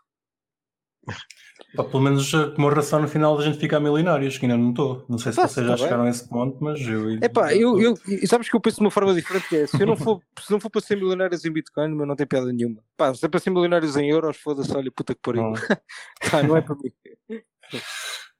Pá, 1.77 1.85
pelo 1.85 2.03
menos 2.03 2.35
eh, 2.35 2.51
como 2.57 2.69
ração 2.69 3.01
no 3.01 3.07
final 3.07 3.39
a 3.39 3.43
gente 3.43 3.59
fica 3.59 3.77
a 3.77 3.81
milionários, 3.81 4.37
que 4.37 4.45
ainda 4.45 4.59
não 4.59 4.71
estou. 4.71 5.05
Não 5.09 5.19
sei 5.19 5.31
se 5.33 5.37
Pá, 5.37 5.47
vocês 5.47 5.65
tá 5.67 5.71
já 5.73 5.77
bem. 5.77 5.85
chegaram 5.85 6.03
a 6.05 6.09
esse 6.11 6.29
ponto, 6.29 6.57
mas 6.63 6.81
eu. 6.81 7.11
É 7.21 7.29
pá, 7.29 7.55
eu, 7.55 7.81
eu, 7.81 7.95
e 8.09 8.27
sabes 8.27 8.49
que 8.49 8.57
eu 8.57 8.61
penso 8.61 8.79
de 8.79 8.83
uma 8.83 8.91
forma 8.91 9.15
diferente 9.15 9.49
que 9.49 9.57
é, 9.57 9.67
se 9.69 9.81
eu 9.81 9.87
não 9.87 9.97
for, 9.97 10.21
se 10.41 10.51
não 10.51 10.59
for 10.59 10.69
para 10.69 10.81
ser 10.81 10.97
milionários 10.97 11.45
em 11.45 11.53
Bitcoin, 11.53 11.95
mas 11.95 12.09
não 12.09 12.17
tem 12.17 12.27
piada 12.27 12.53
nenhuma. 12.53 12.83
Pá, 12.97 13.15
se 13.15 13.25
é 13.25 13.29
para 13.29 13.39
ser 13.39 13.51
milionários 13.51 13.97
em 13.97 14.09
euros, 14.11 14.37
foda-se, 14.37 14.77
olha, 14.77 14.91
puta 14.91 15.15
que 15.15 15.21
pariu. 15.23 15.43
Não. 15.43 15.53
Pá, 16.31 16.43
não 16.43 16.57
é 16.57 16.61
para 16.61 16.75
mim. 16.75 16.91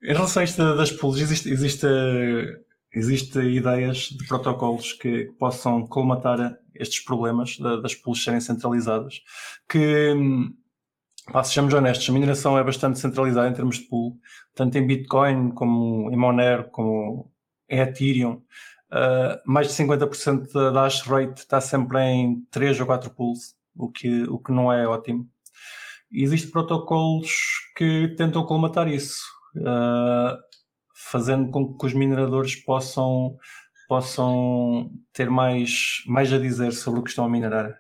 Em 0.03 0.13
relação 0.13 0.41
a 0.41 0.45
isto 0.45 0.77
das 0.77 0.91
pools, 0.91 1.19
existe, 1.21 1.49
existe, 1.51 1.87
existe 2.93 3.39
ideias 3.39 4.09
de 4.11 4.27
protocolos 4.27 4.93
que 4.95 5.31
possam 5.39 5.87
colmatar 5.87 6.57
estes 6.75 7.01
problemas 7.05 7.59
da- 7.59 7.77
das 7.77 7.95
pools 7.95 8.23
serem 8.25 8.41
centralizadas. 8.41 9.21
Que, 9.69 10.13
hum, 10.17 10.53
pá, 11.33 11.45
sejamos 11.45 11.73
honestos, 11.75 12.09
a 12.09 12.13
mineração 12.13 12.59
é 12.59 12.65
bastante 12.65 12.99
centralizada 12.99 13.49
em 13.49 13.53
termos 13.55 13.79
de 13.79 13.85
pool, 13.85 14.19
tanto 14.55 14.77
em 14.79 14.87
Bitcoin 14.87 15.51
como 15.53 16.11
em 16.11 16.17
Monero, 16.17 16.69
como 16.71 17.31
em 17.69 17.81
Ethereum. 17.81 18.43
Uh, 18.93 19.39
mais 19.47 19.69
de 19.69 19.75
50% 19.75 20.53
da- 20.53 20.83
hash 20.83 21.03
rate 21.03 21.41
está 21.41 21.61
sempre 21.61 22.01
em 22.01 22.45
3 22.51 22.81
ou 22.81 22.87
4 22.87 23.11
pools, 23.11 23.55
o 23.77 23.89
que, 23.89 24.25
o 24.25 24.39
que 24.39 24.53
não 24.53 24.73
é 24.73 24.87
ótimo. 24.87 25.29
Existem 26.13 26.51
protocolos 26.51 27.31
que 27.77 28.09
tentam 28.17 28.45
colmatar 28.45 28.89
isso, 28.89 29.23
uh, 29.59 30.37
fazendo 30.93 31.51
com 31.51 31.77
que 31.77 31.87
os 31.87 31.95
mineradores 31.95 32.57
possam, 32.57 33.37
possam 33.89 34.91
ter 35.13 35.31
mais, 35.31 36.03
mais 36.07 36.33
a 36.33 36.39
dizer 36.39 36.73
sobre 36.73 37.01
o 37.01 37.03
que 37.05 37.11
estão 37.11 37.25
a 37.25 37.29
minerar. 37.29 37.80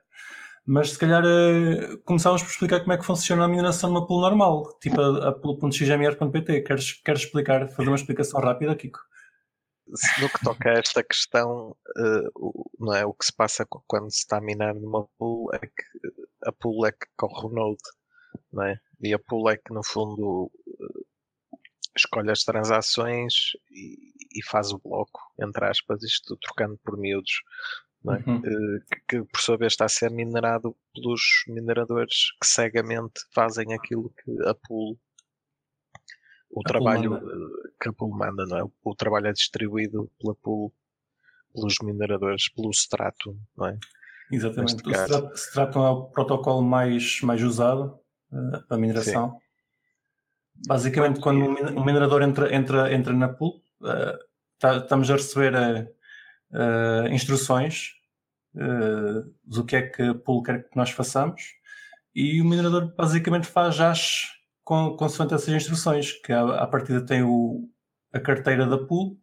Mas 0.73 0.91
se 0.91 0.99
calhar 1.01 1.25
uh, 1.25 1.99
começávamos 2.05 2.45
por 2.45 2.51
explicar 2.51 2.81
como 2.81 2.93
é 2.93 2.97
que 2.99 3.05
funciona 3.05 3.45
a 3.45 3.49
mineração 3.49 3.91
numa 3.91 4.07
pool 4.07 4.21
normal, 4.21 4.79
tipo 4.79 5.01
a, 5.01 5.29
a 5.31 5.33
pool.xmr.pt. 5.33 6.61
Queres, 6.63 6.93
queres 7.03 7.23
explicar, 7.23 7.69
fazer 7.71 7.89
uma 7.91 7.97
explicação 7.97 8.41
rápida, 8.41 8.77
Kiko? 8.77 9.01
No 10.21 10.29
que 10.29 10.45
toca 10.45 10.71
a 10.71 10.75
esta 10.79 11.03
questão, 11.03 11.77
eh, 11.99 12.29
o- 12.37 12.71
não 12.79 12.95
é, 12.95 13.05
o 13.05 13.13
que 13.13 13.25
se 13.25 13.35
passa 13.35 13.67
quando 13.89 14.13
se 14.13 14.19
está 14.19 14.37
a 14.37 14.41
minar 14.41 14.73
numa 14.77 15.09
pool 15.19 15.51
é 15.53 15.59
que 15.59 15.83
eh, 16.07 16.27
a 16.47 16.53
pool 16.53 16.87
é 16.87 16.93
que 16.93 17.07
corre 17.17 17.47
o 17.49 17.51
node, 17.51 17.83
não 18.53 18.63
é? 18.63 18.79
E 19.01 19.13
a 19.13 19.19
pool 19.19 19.51
é 19.51 19.57
que 19.57 19.75
no 19.75 19.83
fundo 19.85 20.53
eh, 20.69 21.01
escolhe 21.97 22.31
as 22.31 22.45
transações 22.45 23.35
e, 23.73 24.39
e 24.39 24.45
faz 24.45 24.71
o 24.71 24.79
bloco, 24.79 25.21
entre 25.43 25.65
aspas, 25.65 26.01
isto 26.05 26.37
trocando 26.37 26.79
por 26.85 26.97
miúdos, 26.97 27.43
é? 28.09 28.17
Uhum. 28.27 28.43
Eh, 28.45 28.81
que, 28.91 29.01
que 29.09 29.23
por 29.25 29.41
sua 29.41 29.57
vez 29.59 29.73
está 29.73 29.85
a 29.85 29.89
ser 29.89 30.11
minerado 30.11 30.75
pelos 30.95 31.21
mineradores 31.49 32.33
que 32.41 32.47
cegamente 32.47 33.21
fazem 33.35 33.75
aquilo 33.75 34.11
que 34.25 34.49
a 34.49 34.55
pool 34.55 34.99
o 36.53 36.61
A 36.61 36.63
pool 36.63 36.65
trabalho 36.65 37.11
manda. 37.13 37.27
eh, 37.27 37.71
que 37.81 37.89
a 37.89 37.93
pool 37.93 38.11
manda, 38.17 38.47
não 38.47 38.57
é? 38.57 38.65
O, 38.65 38.73
o 38.85 38.95
trabalho 38.95 39.27
é 39.29 39.33
distribuído 39.33 40.11
pela 40.19 40.35
pool, 40.35 40.73
pelos 41.55 41.75
mineradores, 41.83 42.49
pelo 42.49 42.71
stratum, 42.71 43.39
não 43.57 43.67
é? 43.67 43.79
Exatamente. 44.33 44.75
Neste 44.77 44.89
O 44.89 44.93
caso. 44.93 45.33
Stratum 45.35 45.85
é 45.85 45.91
o 45.91 46.05
protocolo 46.07 46.63
mais, 46.63 47.21
mais 47.21 47.43
usado 47.43 48.01
uh, 48.33 48.67
para 48.67 48.79
mineração. 48.79 49.39
Basicamente, 50.67 51.21
quando 51.21 51.45
um 51.45 51.53
min- 51.53 51.79
um 51.79 51.85
minerador 51.85 52.23
entra, 52.23 52.55
entra, 52.55 52.93
entra 52.93 53.13
na 53.13 53.29
pool, 53.29 53.63
uh, 53.83 54.19
tá- 54.59 54.79
estamos 54.79 55.11
a 55.11 55.15
receber 55.15 55.55
uh, 56.53 57.09
instruções 57.13 57.91
uh, 58.55 59.33
do 59.45 59.65
que 59.65 59.77
é 59.77 59.83
que 59.83 60.03
a 60.03 60.15
pool 60.15 60.43
quer 60.43 60.69
que 60.69 60.77
nós 60.77 60.91
façamos 60.91 61.43
e 62.15 62.41
o 62.41 62.45
minerador 62.45 62.95
basicamente 62.97 63.47
faz 63.47 63.79
hash 63.79 64.29
com, 64.65 64.97
consoante 64.97 65.35
essas 65.35 65.49
instruções, 65.49 66.13
que 66.13 66.33
à, 66.33 66.63
à 66.63 66.67
partida 66.67 67.05
tem 67.05 67.23
o, 67.23 67.69
a 68.13 68.21
carteira 68.21 68.67
da 68.67 68.79
pool 68.79 69.19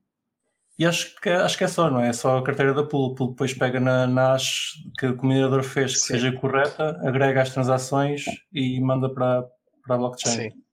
e 0.79 0.85
acho 0.85 1.19
que, 1.19 1.29
acho 1.29 1.57
que 1.57 1.63
é 1.63 1.67
só, 1.67 1.89
não 1.89 2.01
é? 2.01 2.09
É 2.09 2.13
só 2.13 2.37
a 2.37 2.43
carteira 2.43 2.71
da 2.71 2.83
pool. 2.83 3.11
O 3.11 3.15
pool 3.15 3.29
depois 3.29 3.51
pega 3.51 3.79
na, 3.79 4.05
na 4.05 4.33
hash 4.33 4.73
que 4.99 5.07
o 5.07 5.25
minerador 5.25 5.63
fez 5.63 5.93
que 5.93 5.99
Sim. 5.99 6.13
seja 6.13 6.31
correta, 6.33 6.99
agrega 7.03 7.41
as 7.41 7.49
transações 7.49 8.25
e 8.53 8.79
manda 8.79 9.11
para, 9.11 9.43
para 9.85 9.95
a 9.95 9.97
blockchain. 9.97 10.51
Sim, 10.51 10.63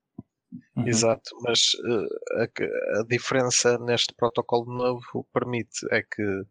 Uhum. 0.77 0.89
exato. 0.89 1.31
Mas 1.43 1.73
eh, 1.87 2.45
a, 2.97 3.01
a 3.01 3.05
diferença 3.05 3.79
neste 3.79 4.13
protocolo 4.15 4.67
novo 4.73 5.27
permite 5.33 5.87
é 5.91 6.03
que, 6.03 6.43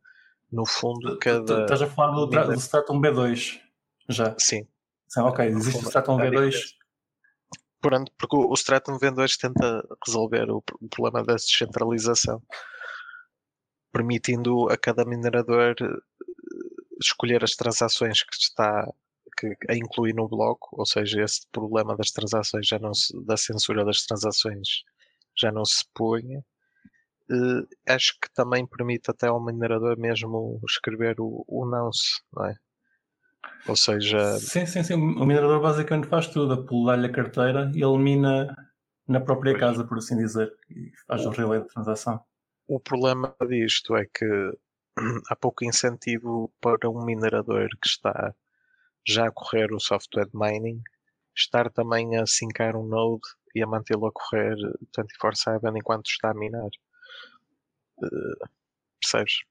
no 0.51 0.65
fundo, 0.65 1.17
cada. 1.19 1.63
Estás 1.63 1.81
a 1.81 1.88
falar 1.88 2.13
do, 2.13 2.27
do 2.27 2.53
Stratum 2.53 3.01
B2 3.01 3.59
já. 4.09 4.36
Sim, 4.38 4.67
Sim, 5.07 5.21
ok, 5.21 5.45
existe 5.45 5.83
o 5.83 5.88
Stratum 5.88 6.19
a 6.19 6.23
V2. 6.23 6.29
diferença. 6.29 6.83
Pronto, 7.81 8.12
porque 8.17 8.38
o 8.38 8.53
Stratum 8.53 8.97
V2 8.97 9.38
tenta 9.38 9.86
resolver 10.05 10.49
o 10.49 10.62
problema 10.89 11.21
da 11.23 11.36
descentralização, 11.36 12.41
permitindo 13.91 14.69
a 14.69 14.77
cada 14.77 15.03
minerador 15.03 15.75
eh, 15.81 15.86
escolher 17.01 17.43
as 17.43 17.51
transações 17.51 18.23
que 18.23 18.33
está 18.36 18.89
que, 19.38 19.56
a 19.69 19.76
incluir 19.76 20.13
no 20.13 20.28
bloco, 20.28 20.69
ou 20.74 20.86
seja, 20.86 21.24
esse 21.24 21.48
problema 21.52 21.96
das 21.96 22.12
transações 22.12 22.67
já 22.67 22.80
não 22.80 22.93
se, 22.93 23.13
da 23.26 23.38
censura 23.38 23.86
das 23.86 24.06
transações 24.06 24.84
já 25.36 25.52
não 25.52 25.65
se 25.65 25.84
põe. 25.93 26.38
Eh, 27.32 27.93
acho 27.93 28.13
que 28.22 28.32
também 28.34 28.65
permite 28.65 29.10
até 29.10 29.28
ao 29.28 29.43
minerador 29.43 29.98
mesmo 29.98 30.60
escrever 30.67 31.19
o, 31.19 31.43
o 31.48 31.65
não-se, 31.65 32.22
não 32.34 32.46
é? 32.46 32.56
Ou 33.67 33.76
seja, 33.76 34.38
Sim, 34.39 34.65
sim, 34.65 34.84
sim. 34.84 34.93
O 34.93 35.26
minerador 35.26 35.62
basicamente 35.62 36.08
faz 36.08 36.28
tudo. 36.28 36.54
A 36.54 36.65
pool 36.65 36.86
dá-lhe 36.86 37.08
a 37.08 37.12
carteira 37.12 37.72
e 37.74 37.84
ele 37.84 37.98
mina 37.98 38.56
na 39.08 39.19
própria 39.19 39.58
casa, 39.58 39.86
por 39.86 39.98
assim 39.98 40.17
dizer. 40.17 40.52
E 40.69 40.91
faz 41.08 41.26
o 41.26 41.30
relay 41.30 41.62
de 41.62 41.67
transação. 41.67 42.22
O 42.67 42.80
problema 42.80 43.36
disto 43.48 43.96
é 43.96 44.06
que 44.06 44.26
há 45.30 45.36
pouco 45.36 45.65
incentivo 45.65 46.52
para 46.62 46.89
um 46.89 47.06
minerador 47.06 47.67
que 47.82 47.88
está 47.88 48.34
já 49.07 49.27
a 49.27 49.31
correr 49.31 49.71
o 49.73 49.79
software 49.79 50.25
de 50.25 50.37
mining 50.37 50.81
estar 51.35 51.69
também 51.71 52.17
a 52.17 52.25
sincar 52.25 52.75
um 52.75 52.85
node 52.85 53.21
e 53.55 53.63
a 53.63 53.67
mantê-lo 53.67 54.07
a 54.07 54.11
correr 54.11 54.55
24/7 54.95 55.77
enquanto 55.77 56.07
está 56.07 56.31
a 56.31 56.33
minar. 56.33 56.69
Eh, 58.03 58.47
percebes? 58.99 59.41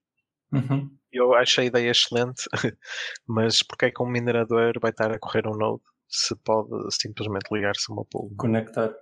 Uhum. 0.53 0.97
Eu 1.11 1.35
achei 1.35 1.65
a 1.65 1.67
ideia 1.67 1.91
excelente, 1.91 2.45
mas 3.27 3.63
porque 3.63 3.87
é 3.87 3.91
que 3.91 4.03
um 4.03 4.07
minerador 4.07 4.75
vai 4.81 4.91
estar 4.91 5.11
a 5.11 5.19
correr 5.19 5.47
um 5.47 5.57
node 5.57 5.83
se 6.09 6.35
pode 6.37 6.71
simplesmente 6.91 7.53
ligar-se 7.53 7.91
a 7.91 7.95
uma 7.95 8.05
pool? 8.05 8.35
Conectar. 8.37 8.95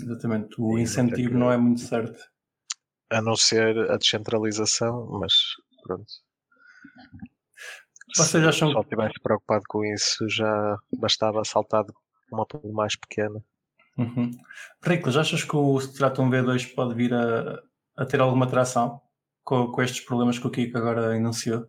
Exatamente. 0.00 0.54
O 0.58 0.78
incentivo 0.78 1.36
não 1.36 1.50
é 1.50 1.56
muito 1.56 1.80
certo. 1.80 2.22
A 3.10 3.22
não 3.22 3.34
ser 3.34 3.90
a 3.90 3.96
descentralização, 3.96 5.08
mas 5.18 5.32
pronto. 5.82 6.12
Vocês 8.14 8.42
Se 8.42 8.48
acham 8.48 8.72
só 8.72 8.80
estivesse 8.80 9.20
preocupado 9.22 9.64
com 9.68 9.84
isso, 9.84 10.28
já 10.28 10.78
bastava 10.98 11.44
saltar 11.44 11.84
de 11.84 11.92
uma 12.32 12.46
pool 12.46 12.72
mais 12.72 12.96
pequena. 12.96 13.42
Uhum. 13.96 14.30
Riclas, 14.82 15.16
achas 15.16 15.42
que 15.42 15.56
o 15.56 15.78
Stratum 15.78 16.30
V2 16.30 16.74
pode 16.74 16.94
vir 16.94 17.12
a, 17.12 17.60
a 17.96 18.06
ter 18.06 18.20
alguma 18.20 18.46
tração 18.46 19.00
com, 19.44 19.72
com 19.72 19.82
estes 19.82 20.04
problemas 20.04 20.38
que 20.38 20.46
o 20.46 20.50
Kiko 20.50 20.78
agora 20.78 21.16
enunciou? 21.16 21.68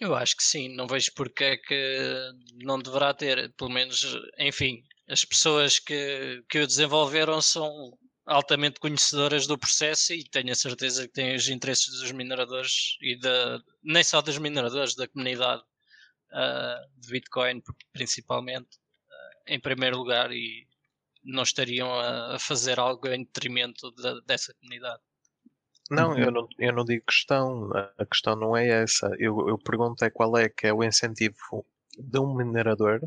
Eu 0.00 0.14
acho 0.14 0.36
que 0.36 0.44
sim, 0.44 0.74
não 0.76 0.86
vejo 0.86 1.10
porque 1.16 1.44
é 1.44 1.56
que 1.56 2.30
não 2.62 2.78
deverá 2.78 3.12
ter, 3.12 3.52
pelo 3.54 3.70
menos, 3.70 4.16
enfim, 4.38 4.84
as 5.08 5.24
pessoas 5.24 5.78
que, 5.78 6.44
que 6.48 6.60
o 6.60 6.66
desenvolveram 6.66 7.40
são 7.40 7.92
altamente 8.28 8.80
conhecedoras 8.80 9.46
do 9.46 9.58
processo 9.58 10.12
e 10.14 10.24
tenho 10.24 10.52
a 10.52 10.56
certeza 10.56 11.06
que 11.08 11.14
têm 11.14 11.34
os 11.36 11.48
interesses 11.48 12.00
dos 12.00 12.12
mineradores 12.12 12.96
e 13.02 13.18
da, 13.18 13.60
nem 13.82 14.04
só 14.04 14.20
dos 14.22 14.38
mineradores, 14.38 14.94
da 14.94 15.08
comunidade 15.08 15.62
ah, 16.32 16.86
de 16.96 17.10
Bitcoin 17.10 17.62
principalmente, 17.92 18.78
ah, 19.10 19.30
em 19.54 19.60
primeiro 19.60 19.98
lugar 19.98 20.32
e 20.32 20.66
não 21.24 21.42
estariam 21.44 21.92
a, 21.92 22.36
a 22.36 22.38
fazer 22.40 22.78
algo 22.80 23.08
em 23.08 23.24
detrimento 23.24 23.90
da- 23.92 24.20
dessa 24.20 24.54
comunidade. 24.54 25.02
Não, 25.90 26.12
Uhum. 26.12 26.18
eu 26.18 26.30
não, 26.30 26.48
eu 26.58 26.72
não 26.72 26.82
digo 26.82 27.04
questão, 27.04 27.70
a 27.76 27.92
a 27.98 28.06
questão 28.06 28.34
não 28.34 28.56
é 28.56 28.66
essa. 28.68 29.10
Eu, 29.18 29.46
eu 29.50 29.58
pergunto 29.58 30.02
é 30.02 30.08
qual 30.10 30.34
é 30.38 30.48
que 30.48 30.66
é 30.66 30.72
o 30.72 30.82
incentivo 30.82 31.66
de 31.98 32.18
um 32.18 32.34
minerador 32.34 33.00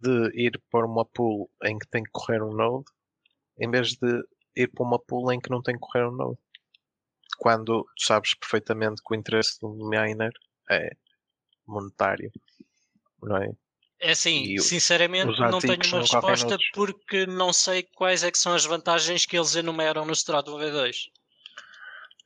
de 0.00 0.30
ir 0.40 0.60
para 0.70 0.86
uma 0.86 1.04
pool 1.04 1.50
em 1.64 1.76
que 1.78 1.88
tem 1.88 2.04
que 2.04 2.10
correr 2.12 2.40
um 2.42 2.54
node, 2.54 2.84
em 3.58 3.70
vez 3.70 3.90
de 3.94 4.22
ir 4.56 4.68
para 4.68 4.84
uma 4.84 4.98
pool 4.98 5.32
em 5.32 5.40
que 5.40 5.50
não 5.50 5.62
tem 5.62 5.74
que 5.74 5.80
correr 5.80 6.06
um 6.06 6.12
node. 6.12 6.38
Quando 7.38 7.82
tu 7.82 8.04
sabes 8.04 8.34
perfeitamente 8.34 9.02
que 9.04 9.14
o 9.14 9.16
interesse 9.16 9.58
do 9.60 9.68
miner 9.68 10.32
é 10.70 10.90
monetário, 11.66 12.30
não 13.22 13.36
é? 13.36 13.50
É 14.00 14.10
assim, 14.10 14.42
E 14.42 14.60
sinceramente 14.60 15.40
não 15.40 15.58
tenho 15.58 15.80
uma 15.86 16.00
resposta 16.00 16.58
porque 16.74 17.26
não 17.26 17.52
sei 17.52 17.84
quais 17.94 18.22
é 18.22 18.30
que 18.30 18.38
são 18.38 18.54
as 18.54 18.64
vantagens 18.64 19.24
que 19.24 19.36
eles 19.36 19.56
enumeram 19.56 20.04
no 20.04 20.12
Stratum 20.12 20.58
V2. 20.58 20.94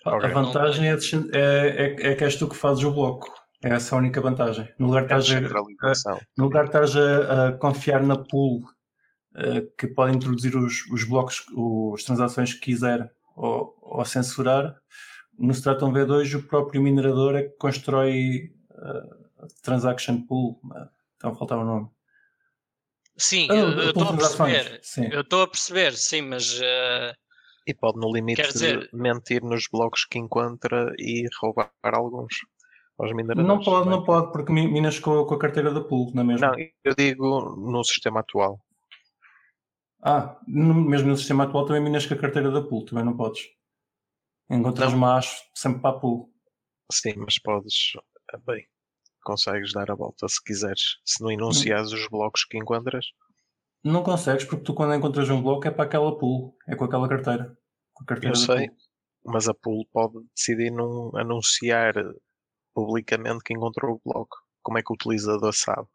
Ok. 0.04 0.28
A 0.28 0.32
vantagem 0.32 0.88
é, 0.88 0.96
é, 1.32 1.38
é, 1.38 2.12
é 2.12 2.14
que 2.14 2.24
és 2.24 2.36
tu 2.36 2.48
que 2.48 2.56
fazes 2.56 2.82
o 2.82 2.90
bloco. 2.90 3.32
É 3.62 3.70
essa 3.70 3.94
a 3.94 3.98
única 3.98 4.20
vantagem. 4.20 4.68
No 4.78 4.86
lugar 4.86 5.06
de 5.06 5.34
É 5.34 5.36
a 5.36 5.90
a, 5.90 6.20
no 6.36 6.44
lugar 6.44 6.68
de 6.68 6.76
a, 6.76 7.48
a 7.48 7.52
confiar 7.52 8.02
na 8.02 8.16
pool 8.16 8.62
que 9.76 9.86
pode 9.88 10.16
introduzir 10.16 10.56
os, 10.56 10.86
os 10.90 11.04
blocos, 11.04 11.44
os 11.54 12.02
transações 12.04 12.54
que 12.54 12.60
quiser 12.60 13.10
ou, 13.36 13.76
ou 13.80 14.04
censurar. 14.04 14.76
No 15.38 15.52
Stratum 15.52 15.92
V2, 15.92 16.34
o 16.36 16.42
próprio 16.42 16.82
minerador 16.82 17.36
é 17.36 17.42
que 17.44 17.56
constrói 17.56 18.52
uh, 18.72 19.46
transaction 19.62 20.22
pool. 20.22 20.60
Então 21.16 21.34
faltava 21.34 21.62
o 21.62 21.64
nome. 21.64 21.88
Sim, 23.16 23.48
ah, 23.50 23.54
eu 23.54 23.90
estou 23.90 24.04
a 24.04 24.16
perceber. 24.16 24.80
Sim. 24.82 25.08
Eu 25.10 25.20
estou 25.22 25.42
a 25.42 25.48
perceber, 25.48 25.92
sim, 25.96 26.22
mas. 26.22 26.58
Uh, 26.58 27.14
e 27.66 27.74
pode, 27.74 27.98
no 27.98 28.12
limite, 28.12 28.42
dizer... 28.42 28.88
mentir 28.92 29.42
nos 29.42 29.66
blocos 29.70 30.04
que 30.04 30.18
encontra 30.18 30.92
e 30.98 31.28
roubar 31.40 31.70
alguns 31.82 32.32
aos 32.98 33.12
mineradores. 33.12 33.46
Não 33.46 33.60
pode, 33.60 33.88
não 33.88 34.04
pode, 34.04 34.32
porque 34.32 34.52
minas 34.52 34.98
com, 34.98 35.24
com 35.24 35.34
a 35.34 35.38
carteira 35.38 35.72
da 35.72 35.80
pool, 35.80 36.12
não 36.14 36.22
é 36.22 36.26
mesmo? 36.26 36.46
Não, 36.46 36.54
eu 36.58 36.94
digo 36.96 37.56
no 37.56 37.84
sistema 37.84 38.20
atual. 38.20 38.60
Ah, 40.02 40.38
no, 40.46 40.74
mesmo 40.74 41.08
no 41.08 41.16
sistema 41.16 41.44
atual 41.44 41.66
também 41.66 41.82
minas 41.82 42.06
com 42.06 42.14
a 42.14 42.18
carteira 42.18 42.50
da 42.50 42.62
pool, 42.62 42.84
também 42.84 43.04
não 43.04 43.16
podes. 43.16 43.48
Encontras 44.50 44.92
não. 44.92 44.98
mais 44.98 45.42
sempre 45.54 45.82
para 45.82 45.96
a 45.96 46.00
pool. 46.00 46.32
Sim, 46.90 47.14
mas 47.16 47.38
podes. 47.38 47.92
Eh, 48.32 48.38
bem, 48.46 48.66
consegues 49.22 49.72
dar 49.72 49.90
a 49.90 49.94
volta 49.94 50.26
se 50.28 50.42
quiseres. 50.42 50.98
Se 51.04 51.22
não 51.22 51.30
enunciares 51.30 51.92
os 51.92 52.08
blocos 52.08 52.44
que 52.44 52.56
encontras. 52.56 53.06
Não 53.84 54.02
consegues, 54.02 54.44
porque 54.44 54.64
tu 54.64 54.74
quando 54.74 54.94
encontras 54.94 55.28
um 55.30 55.42
bloco 55.42 55.66
é 55.66 55.70
para 55.70 55.84
aquela 55.84 56.16
pool, 56.18 56.56
é 56.66 56.74
com 56.74 56.84
aquela 56.84 57.08
carteira. 57.08 57.56
Com 57.92 58.04
a 58.04 58.06
carteira 58.06 58.34
Eu 58.34 58.38
sei, 58.38 58.68
pool. 58.68 58.76
mas 59.26 59.48
a 59.48 59.54
pool 59.54 59.86
pode 59.92 60.24
decidir 60.34 60.70
não 60.70 61.10
anunciar 61.16 61.94
publicamente 62.74 63.42
que 63.44 63.52
encontrou 63.52 63.96
o 63.96 64.00
bloco. 64.04 64.36
Como 64.62 64.78
é 64.78 64.82
que 64.82 64.92
o 64.92 64.94
utilizador 64.94 65.52
sabe? 65.54 65.88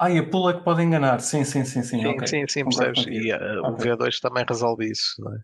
Ah, 0.00 0.10
e 0.10 0.18
a 0.18 0.28
pool 0.28 0.50
é 0.50 0.54
que 0.54 0.64
pode 0.64 0.82
enganar. 0.82 1.20
Sim, 1.20 1.44
sim, 1.44 1.64
sim, 1.64 1.82
sim. 1.82 2.00
Sim, 2.00 2.06
okay. 2.08 2.26
sim, 2.26 2.44
sim 2.48 2.64
percebes? 2.64 3.06
E 3.06 3.32
uh, 3.32 3.66
okay. 3.72 3.92
o 3.92 3.96
V2 3.96 4.20
também 4.20 4.44
resolve 4.48 4.90
isso, 4.90 5.14
não 5.18 5.34
é? 5.34 5.38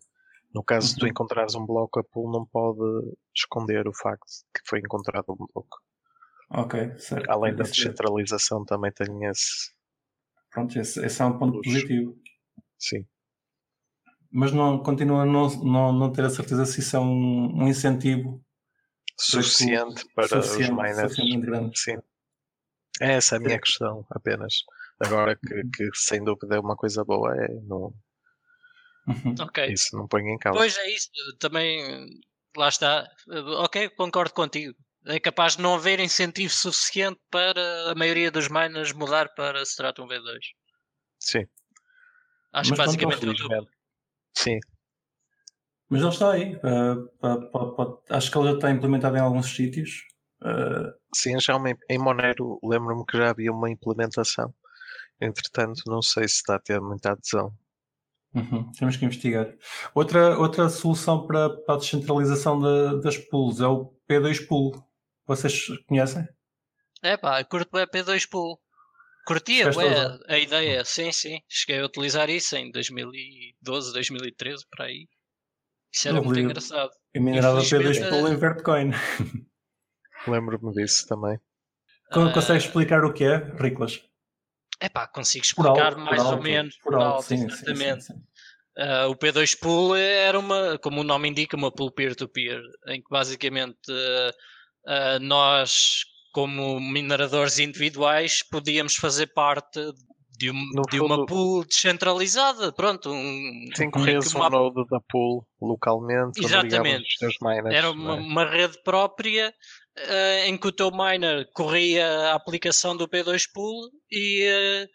No 0.54 0.64
caso 0.64 0.88
uhum. 0.88 0.94
de 0.94 0.98
tu 0.98 1.02
uhum. 1.04 1.10
encontrares 1.10 1.54
um 1.54 1.64
bloco, 1.64 2.00
a 2.00 2.04
pool 2.04 2.32
não 2.32 2.44
pode 2.46 2.80
esconder 3.34 3.86
o 3.86 3.92
facto 3.94 4.26
de 4.26 4.60
que 4.60 4.68
foi 4.68 4.80
encontrado 4.80 5.26
um 5.30 5.36
bloco. 5.36 5.78
Ok, 6.50 6.98
certo. 6.98 7.30
Além 7.30 7.54
da 7.54 7.62
descentralização, 7.62 8.64
também 8.64 8.90
tem 8.92 9.24
esse. 9.26 9.70
Pronto, 10.50 10.76
esse, 10.78 11.04
esse 11.04 11.22
é 11.22 11.24
um 11.24 11.38
ponto 11.38 11.60
positivo. 11.62 12.16
Sim. 12.76 13.06
Mas 14.32 14.52
não, 14.52 14.82
continua 14.82 15.22
a 15.22 15.26
não, 15.26 15.48
não, 15.62 15.92
não 15.92 16.12
ter 16.12 16.24
a 16.24 16.30
certeza 16.30 16.66
se 16.66 16.80
isso 16.80 16.96
é 16.96 17.00
um, 17.00 17.62
um 17.62 17.68
incentivo 17.68 18.44
suficiente 19.16 20.04
para 20.14 20.26
suficiente, 20.26 20.72
os 20.72 20.76
miners. 20.76 21.80
Sim. 21.80 21.98
Essa 23.00 23.36
é 23.36 23.38
a 23.38 23.40
minha 23.40 23.56
é. 23.56 23.58
questão, 23.58 24.06
apenas. 24.10 24.62
Agora 25.00 25.34
que, 25.34 25.54
uhum. 25.54 25.70
que, 25.70 25.90
sem 25.94 26.22
dúvida 26.22 26.56
é 26.56 26.60
uma 26.60 26.76
coisa 26.76 27.02
boa, 27.02 27.34
é 27.34 27.48
não. 27.62 27.94
Uhum. 29.08 29.34
Okay. 29.46 29.72
Isso 29.72 29.96
não 29.96 30.06
põe 30.06 30.22
em 30.22 30.38
causa. 30.38 30.58
Pois 30.58 30.76
é 30.76 30.90
isso, 30.90 31.08
também 31.38 32.06
lá 32.54 32.68
está. 32.68 33.08
Ok, 33.64 33.88
concordo 33.90 34.34
contigo. 34.34 34.74
É 35.06 35.18
capaz 35.18 35.56
de 35.56 35.62
não 35.62 35.74
haver 35.74 35.98
incentivo 35.98 36.52
suficiente 36.52 37.18
para 37.30 37.90
a 37.90 37.94
maioria 37.94 38.30
dos 38.30 38.48
miners 38.48 38.92
mudar 38.92 39.30
para 39.34 39.62
Stratum 39.62 40.06
V2. 40.06 40.38
Sim. 41.18 41.46
Acho 42.52 42.70
Mas 42.70 42.78
basicamente 42.78 43.20
tudo. 43.20 43.66
Sim. 44.36 44.58
Mas 45.88 46.02
ele 46.02 46.10
está 46.10 46.32
aí. 46.32 46.54
Uh, 46.56 48.02
acho 48.10 48.30
que 48.30 48.38
ele 48.38 48.48
já 48.50 48.54
está 48.54 48.70
implementado 48.70 49.16
em 49.16 49.20
alguns 49.20 49.46
sítios. 49.54 50.04
Uh... 50.42 50.92
Sim, 51.14 51.38
já 51.40 51.56
uma, 51.56 51.70
em 51.88 51.98
Monero 51.98 52.58
lembro-me 52.62 53.04
que 53.06 53.16
já 53.16 53.30
havia 53.30 53.52
uma 53.52 53.70
implementação. 53.70 54.54
Entretanto, 55.20 55.82
não 55.86 56.00
sei 56.00 56.26
se 56.28 56.36
está 56.36 56.56
a 56.56 56.60
ter 56.60 56.80
muita 56.80 57.12
adesão. 57.12 57.52
Uhum, 58.34 58.70
temos 58.72 58.96
que 58.96 59.04
investigar. 59.04 59.52
Outra, 59.94 60.38
outra 60.38 60.68
solução 60.68 61.26
para, 61.26 61.50
para 61.50 61.74
a 61.74 61.78
descentralização 61.78 62.60
de, 62.60 63.02
das 63.02 63.18
pools 63.18 63.60
é 63.60 63.66
o 63.66 63.92
P2 64.08 64.46
Pool. 64.46 64.72
Vocês 65.26 65.66
conhecem? 65.86 66.26
É 67.02 67.16
pá, 67.16 67.42
curto 67.44 67.76
o 67.76 67.86
P2 67.86 68.28
Pool. 68.28 68.58
Curtia 69.26 69.70
ué, 69.76 70.18
a 70.28 70.38
ideia, 70.38 70.84
sim, 70.84 71.12
sim. 71.12 71.40
Cheguei 71.48 71.80
a 71.80 71.86
utilizar 71.86 72.30
isso 72.30 72.56
em 72.56 72.70
2012, 72.70 73.92
2013, 73.92 74.64
para 74.70 74.86
aí. 74.86 75.08
Isso 75.92 76.08
era 76.08 76.22
muito 76.22 76.38
engraçado. 76.38 76.90
Eu 77.12 77.22
minerava 77.22 77.60
P2 77.60 78.08
Pool 78.08 78.28
em 78.28 78.36
Vertcoin. 78.36 78.90
Lembro-me 80.26 80.72
disso 80.72 81.06
também. 81.06 81.38
Como 82.12 82.28
uh, 82.28 82.32
consegues 82.32 82.64
explicar 82.64 83.04
o 83.04 83.12
que 83.12 83.24
é, 83.24 83.36
Riclas? 83.58 84.00
É 84.80 84.88
pá, 84.88 85.06
consigo 85.06 85.44
explicar 85.44 85.92
alto, 85.92 86.00
mais 86.00 86.20
alto, 86.20 86.36
ou 86.36 86.42
menos 86.42 86.76
por, 86.78 86.94
alto, 86.94 87.06
alto 87.06 87.26
sim, 87.26 87.44
exatamente. 87.44 88.04
Sim, 88.04 88.14
sim, 88.14 88.82
uh, 88.82 89.10
o 89.10 89.16
P2 89.16 89.58
Pool 89.58 89.94
era 89.94 90.38
uma, 90.38 90.78
como 90.78 91.02
o 91.02 91.04
nome 91.04 91.28
indica, 91.28 91.56
uma 91.56 91.70
pool 91.70 91.92
peer-to-peer, 91.92 92.60
-peer, 92.60 92.94
em 92.94 93.02
que 93.02 93.08
basicamente 93.10 93.90
uh, 93.90 95.20
nós, 95.20 96.04
como 96.32 96.80
mineradores 96.80 97.58
individuais, 97.58 98.42
podíamos 98.50 98.96
fazer 98.96 99.26
parte 99.28 99.80
de, 100.40 100.50
um, 100.50 100.82
de 100.90 101.00
uma 101.00 101.26
pool 101.26 101.66
descentralizada, 101.66 102.72
pronto. 102.72 103.10
Um, 103.12 103.68
Sim, 103.76 103.90
corrias 103.90 104.32
uma... 104.32 104.46
um 104.46 104.50
node 104.50 104.88
da 104.88 104.98
pool 105.06 105.46
localmente. 105.60 106.42
Exatamente. 106.42 107.06
Miners, 107.42 107.74
Era 107.74 107.90
uma, 107.90 108.16
é? 108.16 108.20
uma, 108.20 108.44
rede 108.46 108.82
própria 108.82 109.52
uh, 110.08 110.46
em 110.46 110.56
que 110.56 110.68
o 110.68 110.72
teu 110.72 110.90
miner 110.90 111.48
corria 111.52 112.06
a 112.30 112.34
aplicação 112.34 112.96
do 112.96 113.08
P2 113.08 113.44
Pool 113.52 113.90
e 114.10 114.48
uh, 114.48 114.88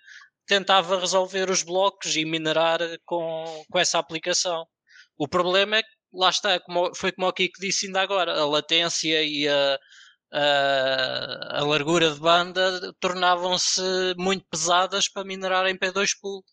tentava 0.47 0.99
resolver 0.99 1.49
os 1.49 1.63
blocos 1.63 2.15
e 2.15 2.25
minerar 2.25 2.79
com, 3.05 3.63
com 3.69 3.79
essa 3.79 3.99
aplicação. 3.99 4.65
O 5.17 5.27
problema 5.27 5.77
é 5.77 5.83
que, 5.83 5.89
lá 6.13 6.29
está, 6.29 6.59
como, 6.59 6.93
foi 6.95 7.11
como 7.11 7.27
o 7.27 7.33
Kiko 7.33 7.59
disse 7.59 7.87
ainda 7.87 8.01
agora, 8.01 8.39
a 8.39 8.45
latência 8.45 9.23
e 9.23 9.47
a 9.47 9.79
a, 10.31 11.59
a 11.59 11.63
largura 11.63 12.11
de 12.11 12.19
banda 12.19 12.93
tornavam-se 12.99 13.81
muito 14.17 14.45
pesadas 14.49 15.07
para 15.07 15.23
minerar 15.23 15.65
em 15.67 15.77
P2 15.77 16.09
pool. 16.21 16.43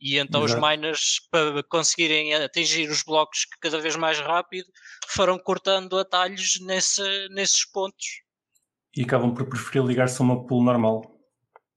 E 0.00 0.18
então 0.18 0.44
Exato. 0.44 0.60
os 0.60 0.68
miners, 0.68 1.20
para 1.30 1.62
conseguirem 1.64 2.34
atingir 2.34 2.88
os 2.90 3.02
blocos 3.02 3.46
cada 3.60 3.78
vez 3.80 3.96
mais 3.96 4.18
rápido, 4.18 4.66
foram 5.08 5.38
cortando 5.38 5.98
atalhos 5.98 6.58
nesse, 6.60 7.28
nesses 7.30 7.64
pontos. 7.70 8.06
E 8.96 9.02
acabam 9.02 9.34
por 9.34 9.48
preferir 9.48 9.84
ligar-se 9.84 10.20
a 10.20 10.24
uma 10.24 10.46
pool 10.46 10.62
normal. 10.62 11.02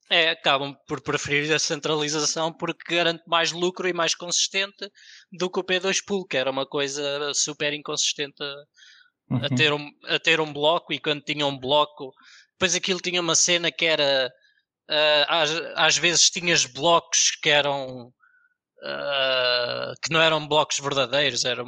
É, 0.10 0.30
acabam 0.30 0.76
por 0.88 1.02
preferir 1.02 1.52
a 1.54 1.60
centralização 1.60 2.52
porque 2.54 2.96
garante 2.96 3.24
mais 3.26 3.52
lucro 3.52 3.88
e 3.88 3.94
mais 3.94 4.14
consistente 4.14 4.90
do 5.32 5.50
que 5.50 5.60
o 5.60 5.64
P2 5.64 5.98
Pool, 6.06 6.26
que 6.26 6.38
era 6.38 6.52
uma 6.52 6.68
coisa 6.68 7.32
super 7.34 7.74
inconsistente 7.74 8.44
uhum. 9.30 9.44
a, 9.44 9.50
ter 9.50 9.74
um, 9.74 9.90
a 10.06 10.20
ter 10.20 10.40
um 10.40 10.52
bloco 10.52 10.94
e 10.94 11.00
quando 11.00 11.24
tinha 11.24 11.46
um 11.48 11.58
bloco, 11.58 12.12
depois 12.52 12.76
aquilo 12.76 13.00
tinha 13.00 13.22
uma 13.22 13.36
cena 13.36 13.72
que 13.72 13.86
era 13.86 14.32
uh, 14.90 15.26
às, 15.28 15.50
às 15.76 15.98
vezes 15.98 16.30
tinhas 16.30 16.66
blocos 16.66 17.32
que 17.42 17.50
eram 17.50 18.08
uh, 18.84 19.94
que 20.04 20.12
não 20.12 20.22
eram 20.22 20.48
blocos 20.48 20.80
verdadeiros, 20.80 21.46
eram 21.46 21.66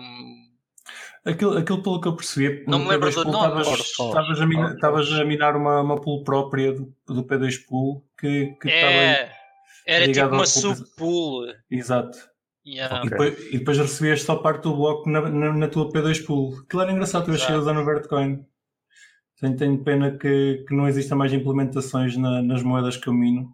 Aquilo, 1.26 1.58
aquilo 1.58 1.82
pelo 1.82 2.00
que 2.00 2.08
eu 2.08 2.16
percebi, 2.16 2.64
não 2.68 2.78
me 2.78 2.88
lembro 2.88 3.10
do 3.10 3.32
nome. 3.32 3.62
Estavas 3.62 4.40
a, 4.40 4.46
minar, 4.46 4.78
a 4.80 5.26
minar 5.26 5.56
uma, 5.56 5.82
uma 5.82 6.00
pool 6.00 6.24
própria 6.24 6.72
do, 6.72 6.96
do 7.08 7.24
P2 7.24 7.66
Pool 7.66 8.06
que, 8.16 8.56
que 8.62 8.70
é, 8.70 9.32
era 9.88 10.12
tipo 10.12 10.28
uma 10.28 10.46
subpool. 10.46 11.52
Exato. 11.70 12.18
Yeah. 12.64 13.06
E, 13.06 13.10
depois, 13.10 13.46
e, 13.54 13.58
depois, 13.58 13.78
recebias 13.78 14.22
só 14.22 14.36
parte 14.36 14.64
do 14.64 14.76
bloco 14.76 15.10
na, 15.10 15.22
na, 15.22 15.54
na 15.54 15.68
tua 15.68 15.92
P2 15.92 16.26
pool. 16.26 16.60
Aquilo 16.60 16.82
era 16.84 16.92
engraçado, 16.92 17.26
tu 17.26 17.32
achei 17.32 17.56
usar 17.56 17.74
no 17.74 17.86
Vertcoin. 17.86 18.46
Tenho, 19.40 19.58
tenho 19.58 19.84
pena 19.84 20.18
que, 20.18 20.64
que 20.68 20.76
não 20.76 20.88
exista 20.88 21.16
mais 21.16 21.34
implementações 21.34 22.16
na, 22.18 22.42
nas 22.44 22.62
moedas 22.62 22.98
que 22.98 23.08
eu 23.08 23.14
mino 23.14 23.52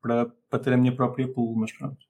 para, 0.00 0.26
para 0.48 0.58
ter 0.58 0.72
a 0.72 0.76
minha 0.76 0.94
própria 0.94 1.26
pool, 1.26 1.56
mas 1.56 1.72
pronto. 1.72 2.09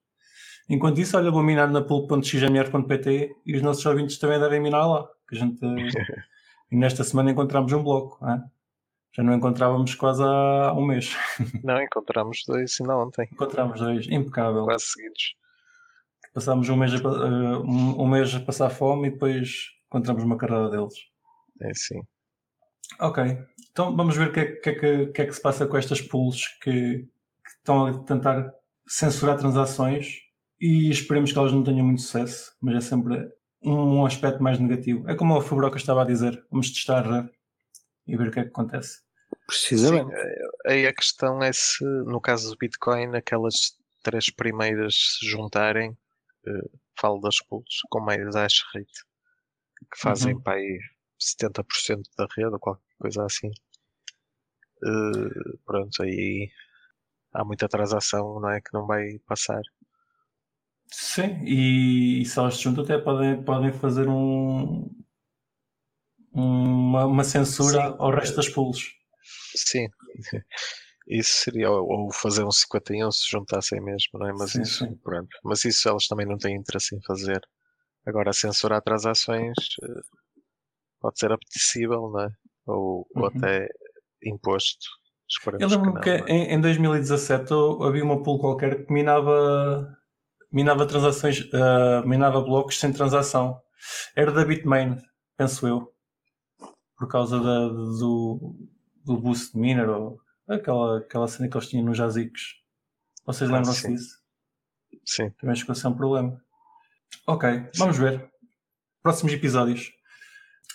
Enquanto 0.71 0.99
isso, 0.99 1.17
olha, 1.17 1.29
vou 1.29 1.43
minar 1.43 1.69
na 1.69 1.81
pool.xmr.pt 1.81 3.35
e 3.45 3.55
os 3.55 3.61
nossos 3.61 3.85
ouvintes 3.85 4.17
também 4.17 4.39
devem 4.39 4.61
minar 4.61 4.87
lá. 4.87 5.07
Que 5.27 5.35
a 5.35 5.39
gente, 5.39 5.59
e 6.71 6.75
nesta 6.75 7.03
semana 7.03 7.31
encontramos 7.31 7.71
um 7.73 7.83
bloco. 7.83 8.25
É? 8.25 8.41
Já 9.13 9.23
não 9.23 9.33
encontrávamos 9.33 9.93
quase 9.95 10.23
há 10.23 10.73
um 10.73 10.85
mês. 10.85 11.15
Não, 11.63 11.81
encontramos 11.81 12.43
dois 12.47 12.77
ainda 12.79 12.95
ontem. 12.95 13.27
Encontramos 13.29 13.79
dois, 13.79 14.07
impecável. 14.07 14.63
Quase 14.63 14.85
seguidos 14.85 15.35
passámos 16.33 16.69
um 16.69 16.75
mês, 16.75 16.93
a, 16.93 17.07
uh, 17.07 18.01
um, 18.01 18.07
mês 18.07 18.33
a 18.33 18.39
passar 18.39 18.69
fome 18.69 19.07
e 19.07 19.11
depois 19.11 19.71
encontramos 19.87 20.23
uma 20.23 20.37
carrada 20.37 20.69
deles. 20.69 20.93
É 21.61 21.73
sim. 21.73 22.01
Ok, 22.99 23.23
então 23.71 23.95
vamos 23.95 24.17
ver 24.17 24.29
o 24.29 24.33
que, 24.33 24.39
é, 24.39 24.45
que, 24.45 24.69
é 24.69 24.73
que, 24.73 25.07
que, 25.07 25.21
é 25.21 25.25
que 25.25 25.33
se 25.33 25.41
passa 25.41 25.65
com 25.65 25.77
estas 25.77 26.01
pools 26.01 26.47
que, 26.61 26.99
que, 26.99 27.49
estão 27.57 27.85
a 27.85 28.03
tentar 28.03 28.53
censurar 28.87 29.37
transações 29.37 30.19
e 30.61 30.91
esperemos 30.91 31.31
que 31.31 31.39
elas 31.39 31.51
não 31.51 31.63
tenham 31.63 31.83
muito 31.83 32.03
sucesso, 32.03 32.55
mas 32.61 32.75
é 32.75 32.81
sempre 32.81 33.31
um, 33.63 34.05
aspecto 34.05 34.43
mais 34.43 34.59
negativo. 34.59 35.09
É 35.09 35.15
como 35.15 35.35
o 35.35 35.41
Fabroca 35.41 35.77
estava 35.77 36.03
a 36.03 36.05
dizer, 36.05 36.45
vamos 36.51 36.69
testar 36.69 37.27
e 38.05 38.15
ver 38.15 38.27
o 38.27 38.31
que 38.31 38.39
é 38.39 38.43
que 38.43 38.49
acontece. 38.49 39.01
Precisamente. 39.47 40.15
Sim, 40.15 40.23
aí 40.67 40.85
a 40.85 40.93
questão 40.93 41.41
é 41.41 41.51
se, 41.51 41.83
no 41.83 42.21
caso 42.21 42.51
do 42.51 42.57
Bitcoin, 42.57 43.15
aquelas 43.15 43.75
três 44.03 44.29
primeiras 44.29 45.17
se 45.19 45.27
juntarem, 45.27 45.91
uh, 45.91 46.79
falo 46.99 47.19
das 47.21 47.37
pools, 47.39 47.81
com 47.89 47.99
mais 47.99 48.35
hash 48.35 48.63
rate, 48.73 49.05
que 49.91 49.99
fazem 49.99 50.35
Uhum. 50.35 50.41
para 50.41 50.53
aí 50.57 50.79
70% 51.19 52.03
da 52.15 52.27
rede 52.37 52.53
ou 52.53 52.59
qualquer 52.59 52.83
coisa 52.99 53.25
assim. 53.25 53.49
Uh, 54.83 55.57
pronto, 55.65 56.03
aí 56.03 56.51
há 57.33 57.43
muita 57.43 57.67
transação, 57.67 58.39
não 58.39 58.49
é? 58.49 58.61
Que 58.61 58.73
não 58.73 58.85
vai 58.85 59.17
passar. 59.27 59.61
Sim, 60.91 61.39
e, 61.45 62.21
e 62.21 62.25
se 62.25 62.37
elas 62.39 62.55
se 62.57 62.63
juntam 62.63 62.83
até 62.83 62.97
podem, 62.99 63.41
podem 63.43 63.71
fazer 63.73 64.07
um, 64.07 64.87
uma, 66.33 67.05
uma 67.05 67.23
censura 67.23 67.81
Sim. 67.81 67.95
ao 67.97 68.11
resto 68.11 68.35
das 68.35 68.49
pools. 68.49 68.79
Sim, 69.55 69.87
isso 71.07 71.33
seria, 71.43 71.69
ou, 71.71 71.87
ou 72.07 72.13
fazer 72.13 72.43
um 72.45 72.51
51 72.51 73.11
se 73.11 73.29
juntassem 73.29 73.81
mesmo, 73.81 74.19
não 74.19 74.27
é? 74.29 74.33
Mas 74.33 74.53
Sim, 74.53 74.59
isso, 74.59 74.85
sim. 74.85 74.99
pronto. 75.03 75.29
Mas 75.43 75.65
isso 75.65 75.87
elas 75.89 76.07
também 76.07 76.25
não 76.27 76.37
têm 76.37 76.55
interesse 76.57 76.95
em 76.95 77.01
fazer. 77.03 77.41
Agora, 78.05 78.33
censurar 78.33 78.81
transações 78.83 79.57
eh, 79.83 80.01
pode 80.99 81.19
ser 81.19 81.31
apetecível, 81.31 82.09
não 82.11 82.21
é? 82.21 82.29
Ou, 82.65 83.07
ou 83.15 83.25
Uhum. 83.25 83.27
até 83.27 83.67
imposto. 84.23 84.87
Eu 85.57 85.67
Esperemos 85.67 85.75
que 85.77 85.91
lembro-me 85.91 85.93
não. 85.93 86.01
que, 86.01 86.09
é? 86.09 86.23
em, 86.27 86.53
em 86.55 86.59
2017 86.61 87.51
eu- 87.51 87.83
havia 87.83 88.03
uma 88.03 88.21
pool 88.23 88.39
qualquer 88.39 88.85
que 88.85 88.91
minava, 88.93 89.97
minava 90.51 90.85
transações, 90.85 91.47
ah, 91.53 92.03
minava 92.05 92.41
blocos 92.41 92.79
sem 92.79 92.91
transação. 92.91 93.59
Era 94.15 94.31
da 94.31 94.45
Bitmain, 94.45 94.97
penso 95.37 95.67
eu. 95.67 95.91
Por 96.97 97.07
causa 97.07 97.39
da- 97.39 97.67
do, 97.69 98.55
do 99.03 99.17
boost 99.17 99.53
de 99.53 99.59
miner 99.59 99.89
ou 99.89 100.19
aquela, 100.47 100.99
aquela 100.99 101.27
cena 101.27 101.49
que 101.49 101.57
eles 101.57 101.67
tinham 101.67 101.85
nos 101.85 101.97
jazicos. 101.97 102.61
Vocês 103.25 103.49
Ah, 103.49 103.53
lembram-se 103.53 103.87
disso? 103.87 104.19
Sim, 105.05 105.29
Também 105.39 105.55
chegou 105.55 105.71
a 105.73 105.75
ser 105.75 105.87
um 105.87 105.93
problema. 105.95 106.39
Ok, 107.27 107.49
vamos 107.77 107.97
ver. 107.97 108.29
Próximos 109.01 109.33
episódios. 109.33 109.91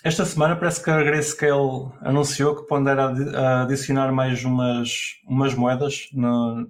Esta 0.03 0.24
semana 0.24 0.57
parece 0.57 0.83
que 0.83 0.91
a 0.91 1.03
Grayscale 1.03 1.93
anunciou 2.01 2.57
que 2.57 2.66
pondera 2.68 3.12
adicionar 3.62 4.12
mais 4.12 4.45
umas, 4.45 4.91
umas 5.29 5.55
moedas 5.55 6.09
no- 6.12 6.68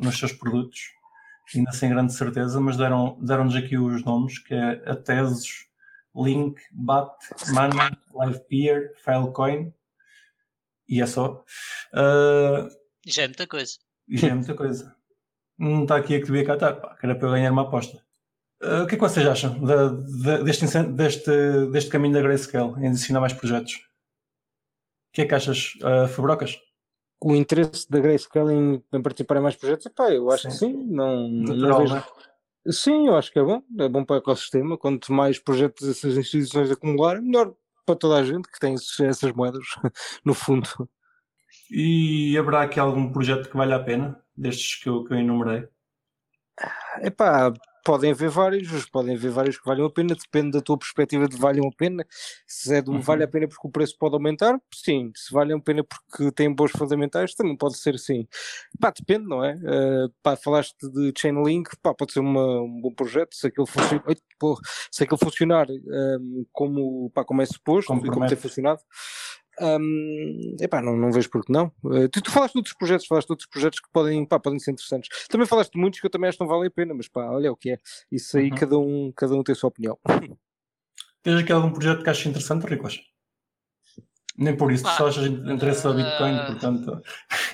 nos 0.00 0.18
seus 0.18 0.32
produtos. 0.32 0.80
Ainda 1.54 1.70
sem 1.72 1.90
grande 1.90 2.12
certeza, 2.12 2.60
mas 2.60 2.76
deram- 2.76 3.18
deram-nos 3.22 3.54
aqui 3.54 3.78
os 3.78 4.02
nomes, 4.04 4.38
que 4.38 4.52
é 4.54 4.82
a 4.90 4.96
Tesos, 4.96 5.66
Link, 6.14 6.60
BAT, 6.72 7.12
Mana, 7.52 7.96
LivePeer, 8.14 8.92
Filecoin. 8.96 9.72
E 10.88 11.00
é 11.00 11.06
só. 11.06 11.44
Ah, 11.92 12.68
Já 13.06 13.22
é 13.22 13.26
muita 13.26 13.46
coisa. 13.46 13.76
já 14.08 14.28
é 14.28 14.34
muita 14.34 14.54
coisa. 14.54 14.96
Não 15.58 15.82
está 15.82 15.96
aqui 15.96 16.14
a 16.16 16.20
que 16.20 16.26
devia 16.26 16.44
cá 16.44 16.54
estar, 16.54 16.74
pá, 16.74 16.96
que 16.96 17.06
era 17.06 17.14
para 17.14 17.28
eu 17.28 17.32
ganhar 17.32 17.52
uma 17.52 17.62
aposta. 17.62 18.04
Ah, 18.62 18.82
o 18.82 18.86
que 18.86 18.94
é 18.94 18.98
que 18.98 19.02
vocês 19.04 19.26
acham 19.26 19.58
da- 19.64 19.88
da- 19.88 20.42
deste, 20.42 20.66
deste, 20.92 21.66
deste 21.70 21.90
caminho 21.90 22.14
da 22.14 22.22
Grayscale 22.22 22.72
em 22.82 22.88
adicionar 22.88 23.20
mais 23.20 23.32
projetos? 23.32 23.74
O 23.74 25.12
que 25.12 25.22
é 25.22 25.26
que 25.26 25.34
achas, 25.34 25.72
uh, 25.76 26.08
Fabrocas? 26.08 26.58
O 27.20 27.34
interesse 27.34 27.90
da 27.90 27.98
Grayscale 27.98 28.52
em, 28.52 28.82
em 28.92 29.02
participar 29.02 29.38
em 29.38 29.40
mais 29.40 29.56
projetos, 29.56 29.86
epá, 29.86 30.10
eu 30.10 30.30
acho 30.30 30.46
que 30.48 30.54
sim. 30.54 30.72
Não, 30.72 31.28
não 31.28 31.78
vejo- 31.78 31.94
não 31.94 31.96
é? 32.00 32.72
Sim, 32.72 33.06
eu 33.06 33.16
acho 33.16 33.32
que 33.32 33.38
é 33.38 33.42
bom. 33.42 33.62
É 33.78 33.88
bom 33.88 34.04
para 34.04 34.16
o 34.16 34.18
ecossistema. 34.18 34.76
Quanto 34.76 35.12
mais 35.12 35.38
projetos 35.38 35.88
essas 35.88 36.16
instituições 36.16 36.70
acumularem, 36.70 37.22
melhor 37.22 37.54
para 37.86 37.94
toda 37.96 38.16
a 38.16 38.24
gente 38.24 38.48
que 38.50 38.58
tem 38.58 38.74
essas 38.74 39.32
moedas, 39.32 39.62
no 40.24 40.34
fundo. 40.34 40.68
E 41.70 42.36
haverá 42.36 42.62
aqui 42.62 42.78
algum 42.80 43.10
projeto 43.12 43.48
que 43.48 43.56
valha 43.56 43.76
a 43.76 43.82
pena, 43.82 44.20
destes 44.36 44.82
que 44.82 44.88
eu, 44.88 45.04
que 45.04 45.14
eu 45.14 45.18
enumerei? 45.18 45.68
Epá, 47.00 47.52
podem 47.86 48.10
haver 48.10 48.28
vários, 48.28 48.86
podem 48.86 49.14
haver 49.14 49.30
vários 49.30 49.56
que 49.58 49.64
valham 49.64 49.86
a 49.86 49.90
pena, 49.90 50.14
depende 50.16 50.50
da 50.50 50.60
tua 50.60 50.76
perspectiva 50.76 51.28
de 51.28 51.36
valham 51.36 51.68
a 51.68 51.70
pena. 51.76 52.04
Se 52.44 52.74
é 52.74 52.82
do 52.82 52.90
Uhum. 52.90 53.00
vale 53.00 53.22
a 53.22 53.28
pena 53.28 53.46
porque 53.46 53.66
o 53.66 53.70
preço 53.70 53.96
pode 53.96 54.14
aumentar, 54.16 54.60
sim. 54.74 55.12
Se 55.14 55.32
vale 55.32 55.52
a 55.52 55.60
pena 55.60 55.84
porque 55.84 56.32
tem 56.32 56.52
bons 56.52 56.72
fundamentais, 56.72 57.32
também 57.34 57.56
pode 57.56 57.78
ser 57.78 57.96
sim. 57.98 58.26
Pá, 58.80 58.90
depende, 58.90 59.28
não 59.28 59.44
é? 59.44 59.54
Uh, 59.54 60.12
pá, 60.20 60.34
falaste 60.36 60.76
de 60.90 61.12
Chainlink, 61.16 61.70
pá, 61.80 61.94
pode 61.94 62.12
ser 62.12 62.18
uma- 62.20 62.60
um 62.60 62.80
bom 62.80 62.92
projeto, 62.92 63.34
se 63.36 63.46
aquilo, 63.46 63.66
funci... 63.66 64.00
Oi, 64.04 64.16
se 64.90 65.04
aquilo 65.04 65.18
funcionar 65.18 65.66
um, 65.70 66.44
como, 66.52 67.10
pá, 67.14 67.24
como 67.24 67.40
é 67.40 67.46
suposto 67.46 67.86
Como 67.88 68.04
e 68.04 68.10
como 68.10 68.26
tem 68.26 68.36
funcionado. 68.36 68.80
Um, 69.60 70.56
epá, 70.60 70.82
não, 70.82 70.96
não 70.96 71.10
vejo 71.10 71.30
porque 71.30 71.52
não. 71.52 71.72
Uh, 71.82 72.08
tu, 72.08 72.20
tu 72.20 72.30
falaste 72.30 72.52
de 72.54 72.58
outros 72.58 72.74
projetos, 72.76 73.06
falaste 73.06 73.28
de 73.28 73.32
outros 73.32 73.48
projetos 73.48 73.80
que 73.80 73.88
podem, 73.92 74.26
pá, 74.26 74.38
podem 74.38 74.58
ser 74.58 74.72
interessantes. 74.72 75.08
Também 75.28 75.46
falaste 75.46 75.72
de 75.72 75.78
muitos 75.78 76.00
que 76.00 76.06
eu 76.06 76.10
também 76.10 76.28
acho 76.28 76.38
que 76.38 76.44
não 76.44 76.48
valem 76.50 76.68
a 76.68 76.70
pena, 76.70 76.94
mas 76.94 77.08
pá, 77.08 77.24
olha 77.30 77.50
o 77.50 77.56
que 77.56 77.70
é. 77.70 77.78
Isso 78.12 78.36
aí 78.36 78.50
Uhum. 78.50 78.56
cada, 78.56 78.78
um, 78.78 79.12
cada 79.16 79.34
um 79.34 79.42
tem 79.42 79.52
a 79.52 79.56
sua 79.56 79.68
opinião. 79.68 79.98
Tens 81.22 81.40
aqui 81.40 81.52
algum 81.52 81.72
projeto 81.72 82.04
que 82.04 82.10
achas 82.10 82.26
interessante, 82.26 82.66
Ricos? 82.66 83.00
Nem 84.38 84.54
por 84.56 84.70
isso, 84.70 84.84
tu 84.84 84.90
Pá, 84.90 84.96
só 84.98 85.08
achas 85.08 85.26
interesse 85.26 85.86
a 85.86 85.92
Bitcoin, 85.92 86.36
portanto. 86.46 87.02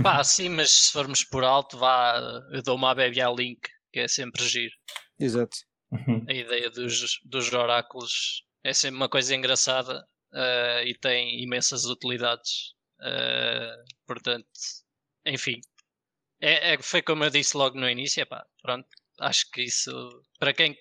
Pá, 0.03 0.23
sim, 0.25 0.49
mas 0.49 0.71
se 0.71 0.93
formos 0.93 1.23
por 1.25 1.45
alto, 1.45 1.79
vá, 1.79 2.21
eu 2.51 2.61
dou 2.63 2.77
uma 2.77 2.95
baby 2.95 3.21
ao 3.21 3.37
link, 3.37 3.61
que 3.93 4.01
é 4.01 4.09
sempre 4.09 4.45
giro. 4.45 4.75
Exato. 5.19 5.57
Uhum. 5.93 6.25
A 6.29 6.33
ideia 6.33 6.69
dos, 6.71 7.21
dos 7.25 7.53
oráculos 7.53 8.45
é 8.65 8.73
sempre 8.75 8.97
uma 8.97 9.09
coisa 9.09 9.35
engraçada 9.35 10.05
eh, 10.35 10.85
e 10.87 10.95
tem 10.95 11.43
imensas 11.43 11.85
utilidades. 11.85 12.75
Eh, 13.03 13.75
portanto, 14.07 14.47
enfim, 15.27 15.61
é, 16.41 16.75
é- 16.75 16.83
foi 16.83 17.03
como 17.03 17.25
eu 17.25 17.31
disse 17.31 17.57
logo 17.57 17.79
no 17.79 17.89
início, 17.89 18.21
epá, 18.23 18.45
pronto, 18.63 18.87
acho 19.21 19.51
que 19.51 19.63
isso, 19.63 19.91
para 20.39 20.53
quem. 20.53 20.77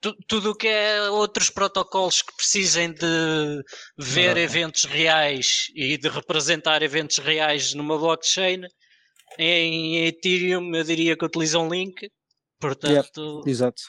tu- 0.00 0.16
tudo 0.28 0.50
o 0.52 0.54
que 0.54 0.68
é 0.68 1.10
outros 1.10 1.50
protocolos 1.50 2.22
que 2.22 2.34
precisem 2.36 2.92
de 2.92 3.62
ver 3.98 4.36
eventos 4.36 4.84
reais 4.84 5.66
e 5.74 5.98
de 5.98 6.08
representar 6.08 6.82
eventos 6.82 7.18
reais 7.18 7.74
numa 7.74 7.98
blockchain, 7.98 8.62
em 9.38 10.06
Ethereum 10.06 10.74
eu 10.74 10.84
diria 10.84 11.16
que 11.16 11.24
utilizam 11.24 11.68
Link, 11.68 12.08
portanto 12.60 13.42
Exato. 13.46 13.82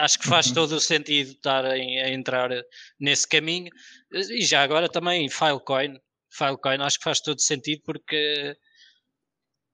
Acho 0.00 0.18
que 0.18 0.26
faz 0.28 0.48
Uhum. 0.48 0.54
todo 0.54 0.72
o 0.72 0.80
sentido 0.80 1.30
estar 1.32 1.64
em- 1.76 2.00
a 2.00 2.08
entrar 2.10 2.50
nesse 2.98 3.26
caminho. 3.28 3.70
E 4.12 4.44
já 4.44 4.62
agora 4.62 4.88
também 4.88 5.28
Filecoin. 5.28 5.98
Filecoin 6.32 6.80
acho 6.82 6.98
que 6.98 7.04
faz 7.04 7.20
todo 7.20 7.40
sentido 7.40 7.82
porque, 7.84 8.56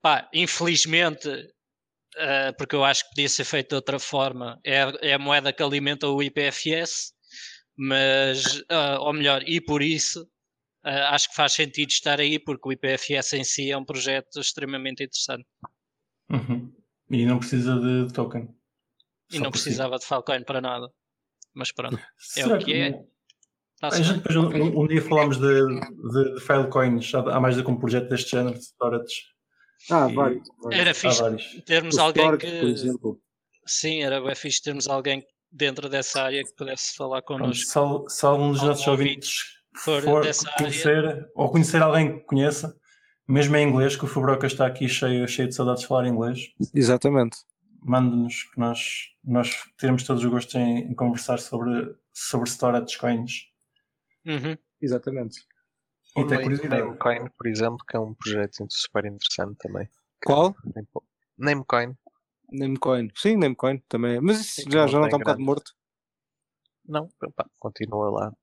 pá, 0.01 0.29
infelizmente, 0.33 1.29
eh, 2.17 2.51
porque 2.53 2.75
eu 2.75 2.83
acho 2.83 3.03
que 3.03 3.09
podia 3.09 3.29
ser 3.29 3.43
feito 3.43 3.69
de 3.69 3.75
outra 3.75 3.99
forma, 3.99 4.59
é, 4.63 4.81
a- 4.83 4.93
é 5.01 5.13
a 5.13 5.19
moeda 5.19 5.53
que 5.53 5.61
alimenta 5.63 6.07
o 6.07 6.21
IPFS, 6.23 7.13
mas, 7.77 8.63
ah, 8.69 8.97
ou 9.01 9.13
melhor, 9.13 9.43
e 9.47 9.61
por 9.61 9.81
isso. 9.81 10.27
ah, 10.83 11.13
acho 11.15 11.29
que 11.29 11.35
faz 11.35 11.51
sentido 11.53 11.89
estar 11.89 12.17
aí 12.19 12.39
porque 12.39 12.69
o 12.69 12.71
IPFS 12.71 13.33
em 13.35 13.43
si 13.43 13.69
é 13.71 13.77
um 13.77 13.83
projeto 13.83 14.39
extremamente 14.39 15.03
interessante 15.03 15.45
Uhum. 16.29 16.73
E 17.11 17.25
não 17.25 17.39
precisa 17.39 17.75
de 17.79 18.13
token. 18.13 18.47
E 19.31 19.39
não 19.39 19.45
si. 19.45 19.51
precisava 19.51 19.97
de 19.97 20.05
Filecoin 20.05 20.43
para 20.43 20.61
nada. 20.61 20.89
Mas 21.53 21.71
pronto, 21.71 21.95
é 21.97 22.01
Será 22.17 22.55
o 22.55 22.59
que 22.59 22.73
é. 22.73 22.89
não- 22.91 23.05
Tá 23.79 23.89
A 23.89 24.01
gente 24.01 24.17
depois 24.23 24.35
um, 24.35 24.81
um 24.81 24.87
dia 24.87 25.01
falámos 25.03 25.37
de, 25.37 25.43
de, 25.63 26.33
de 26.35 26.41
Filecoins, 26.41 27.13
há 27.13 27.19
há 27.19 27.39
mais 27.39 27.55
do 27.55 27.63
que 27.63 27.69
um 27.69 27.77
projeto 27.77 28.09
deste 28.09 28.31
género, 28.31 28.57
de 28.57 28.63
storage. 28.65 29.13
Ah, 29.91 30.07
E- 30.09 30.15
vários. 30.15 30.47
Era 30.71 30.93
fixe 30.95 31.21
vários. 31.21 31.61
termos 31.63 31.95
O 31.97 32.01
alguém 32.01 32.23
Stork, 32.23 32.45
que. 32.45 32.59
por 32.59 32.67
exemplo. 32.69 33.21
Sim, 33.67 34.01
era 34.01 34.19
bem 34.19 34.33
fixe 34.33 34.63
termos 34.63 34.87
alguém 34.87 35.23
dentro 35.51 35.87
dessa 35.89 36.23
área 36.23 36.43
que 36.43 36.55
pudesse 36.55 36.95
falar 36.95 37.21
Pronto, 37.21 37.41
connosco. 37.43 37.69
se, 37.71 37.77
al- 37.77 38.09
se 38.09 38.25
algum 38.25 38.51
dos 38.51 38.63
nossos 38.63 38.87
ouvintes 38.87 39.43
for 39.75 40.01
for 40.01 40.23
dessa 40.23 40.49
conhecer, 40.57 41.29
ou 41.35 41.51
conhecer 41.51 41.79
alguém 41.83 42.17
que 42.17 42.25
conheça, 42.25 42.75
mesmo 43.27 43.55
em 43.57 43.67
inglês, 43.69 43.95
que 43.95 44.05
o 44.05 44.07
Fabroca 44.07 44.47
está 44.47 44.65
aqui 44.65 44.89
cheio, 44.89 45.27
cheio 45.27 45.49
de 45.49 45.53
saudades 45.53 45.83
de 45.83 45.87
falar 45.87 46.07
inglês, 46.07 46.47
Exatamente. 46.73 47.37
Mande-nos 47.89 48.43
que 48.43 48.59
nós, 48.59 49.13
nós 49.23 49.51
teremos 49.77 50.03
todos 50.03 50.23
os 50.23 50.29
gostos 50.29 50.55
em, 50.55 50.79
em 50.79 50.93
conversar 50.95 51.39
sobre, 51.39 51.95
sobre 52.13 52.49
storage 52.49 52.97
coins. 52.97 53.47
Uhum. 54.25 54.57
Exatamente. 54.81 55.39
E 56.15 56.21
O 56.21 56.25
curiosidade. 56.27 56.81
Namecoin, 56.83 57.29
por 57.37 57.47
exemplo, 57.47 57.85
que 57.87 57.95
é 57.95 57.99
um 57.99 58.13
projeto 58.13 58.65
super 58.69 59.05
interessante 59.05 59.57
também. 59.57 59.87
Qual? 60.25 60.55
Namecoin. 61.37 61.95
Namecoin. 62.51 63.09
Sim, 63.15 63.37
Namecoin 63.37 63.77
também. 63.87 64.19
Mas 64.19 64.39
isso 64.41 64.61
Sim, 64.61 64.71
já, 64.71 64.81
não 64.81 64.87
já 64.87 64.97
não 64.99 65.05
está 65.05 65.17
um 65.17 65.19
bocado 65.19 65.41
morto. 65.41 65.71
Não, 66.85 67.09
pá, 67.35 67.45
continua 67.59 68.09
lá. 68.09 68.33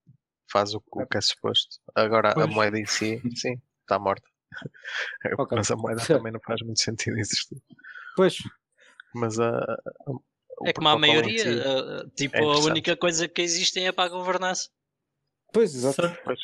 Faz 0.50 0.74
o, 0.74 0.82
o 0.92 1.06
que 1.06 1.16
é 1.16 1.20
suposto. 1.20 1.80
Agora 1.94 2.30
a 2.30 2.34
Pois. 2.34 2.50
moeda 2.50 2.78
em 2.78 2.86
si, 2.86 3.20
sim, 3.36 3.60
está 3.80 3.98
morta. 3.98 4.28
Ok. 5.38 5.56
Mas 5.56 5.70
a 5.70 5.76
moeda 5.76 6.06
também 6.06 6.32
não 6.32 6.40
faz 6.40 6.60
muito 6.62 6.80
sentido 6.80 7.18
existir. 7.18 7.60
Pois. 8.14 8.38
Mas 9.14 9.38
a. 9.38 9.76
É 10.64 10.72
como 10.72 10.88
a 10.88 10.98
maioria, 10.98 11.42
si- 11.42 11.48
uh, 11.48 12.10
tipo, 12.10 12.36
é 12.36 12.40
a 12.40 12.58
única 12.58 12.96
coisa 12.96 13.28
que 13.28 13.42
existem 13.42 13.86
é 13.86 13.92
para 13.92 14.04
a 14.04 14.08
governança. 14.08 14.68
Pois, 15.52 15.74
exato. 15.74 16.02
Pois. 16.24 16.40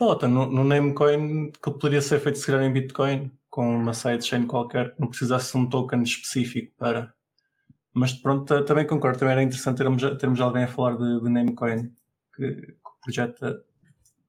No, 0.00 0.46
no 0.46 0.64
Namecoin 0.64 1.52
que 1.52 1.70
poderia 1.70 2.02
ser 2.02 2.18
feito 2.20 2.38
se 2.38 2.46
calhar 2.46 2.62
em 2.62 2.72
Bitcoin, 2.72 3.30
com 3.48 3.76
uma 3.76 3.94
sidechain 3.94 4.46
qualquer 4.46 4.94
que 4.94 5.00
não 5.00 5.08
precisasse 5.08 5.52
de 5.52 5.58
um 5.58 5.68
token 5.68 6.02
específico 6.02 6.74
para. 6.76 7.14
Mas 7.94 8.12
pronto, 8.12 8.64
também 8.64 8.86
concordo, 8.86 9.18
também 9.18 9.32
era 9.32 9.42
interessante 9.42 9.76
termos, 9.76 10.02
termos 10.18 10.40
alguém 10.40 10.64
a 10.64 10.68
falar 10.68 10.96
de, 10.96 11.20
de 11.20 11.28
Namecoin, 11.28 11.94
que, 12.34 12.52
que 12.52 12.72
o 12.72 13.00
projeto 13.02 13.62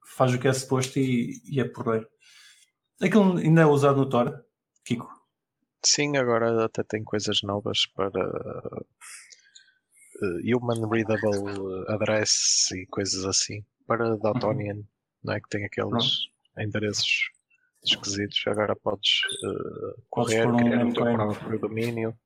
faz 0.04 0.34
o 0.34 0.38
que 0.38 0.46
é 0.46 0.52
suposto 0.52 0.98
e, 0.98 1.40
e 1.46 1.58
é 1.60 1.64
porreiro. 1.64 2.06
Aquilo 3.00 3.38
ainda 3.38 3.62
é 3.62 3.66
usado 3.66 3.96
no 3.98 4.08
Tor, 4.08 4.44
Kiko? 4.84 5.10
Sim, 5.84 6.16
agora 6.16 6.64
até 6.64 6.82
tem 6.82 7.04
coisas 7.04 7.42
novas 7.42 7.86
para 7.94 8.20
uh, 8.20 8.86
Human 10.44 10.88
Readable 10.88 11.84
Address 11.88 12.70
e 12.72 12.86
coisas 12.86 13.24
assim. 13.24 13.62
Para 13.86 14.16
Daltonian, 14.16 14.76
uhum. 14.76 14.86
não 15.22 15.34
é? 15.34 15.40
Que 15.40 15.48
tem 15.50 15.64
aqueles 15.66 16.28
endereços 16.58 17.30
esquisitos. 17.84 18.42
Agora 18.46 18.74
podes 18.74 19.20
uh, 19.44 20.02
correr, 20.08 20.44
podes 20.44 20.62
criar 20.62 20.84
um 20.84 20.88
o 20.88 20.92
teu 20.94 21.04
próprio 21.04 21.58
domínio. 21.60 22.18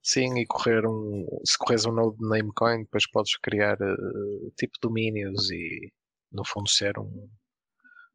Sim, 0.00 0.38
e 0.38 0.46
correr 0.46 0.86
um. 0.86 1.26
Se 1.44 1.58
corres 1.58 1.84
um 1.86 1.92
node 1.92 2.16
de 2.18 2.28
Namecoin, 2.28 2.84
depois 2.84 3.10
podes 3.10 3.36
criar 3.38 3.76
uh, 3.80 4.52
tipo 4.56 4.74
domínios 4.80 5.50
e 5.50 5.92
no 6.30 6.44
fundo 6.46 6.68
ser 6.68 6.96
um 6.98 7.28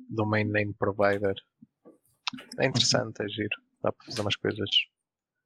domain 0.10 0.46
name 0.46 0.74
provider. 0.80 1.36
É 2.58 2.66
interessante, 2.66 3.22
é 3.22 3.28
giro. 3.28 3.71
Dá 3.84 3.92
para 3.92 4.06
fazer 4.06 4.22
umas 4.22 4.36
coisas. 4.36 4.70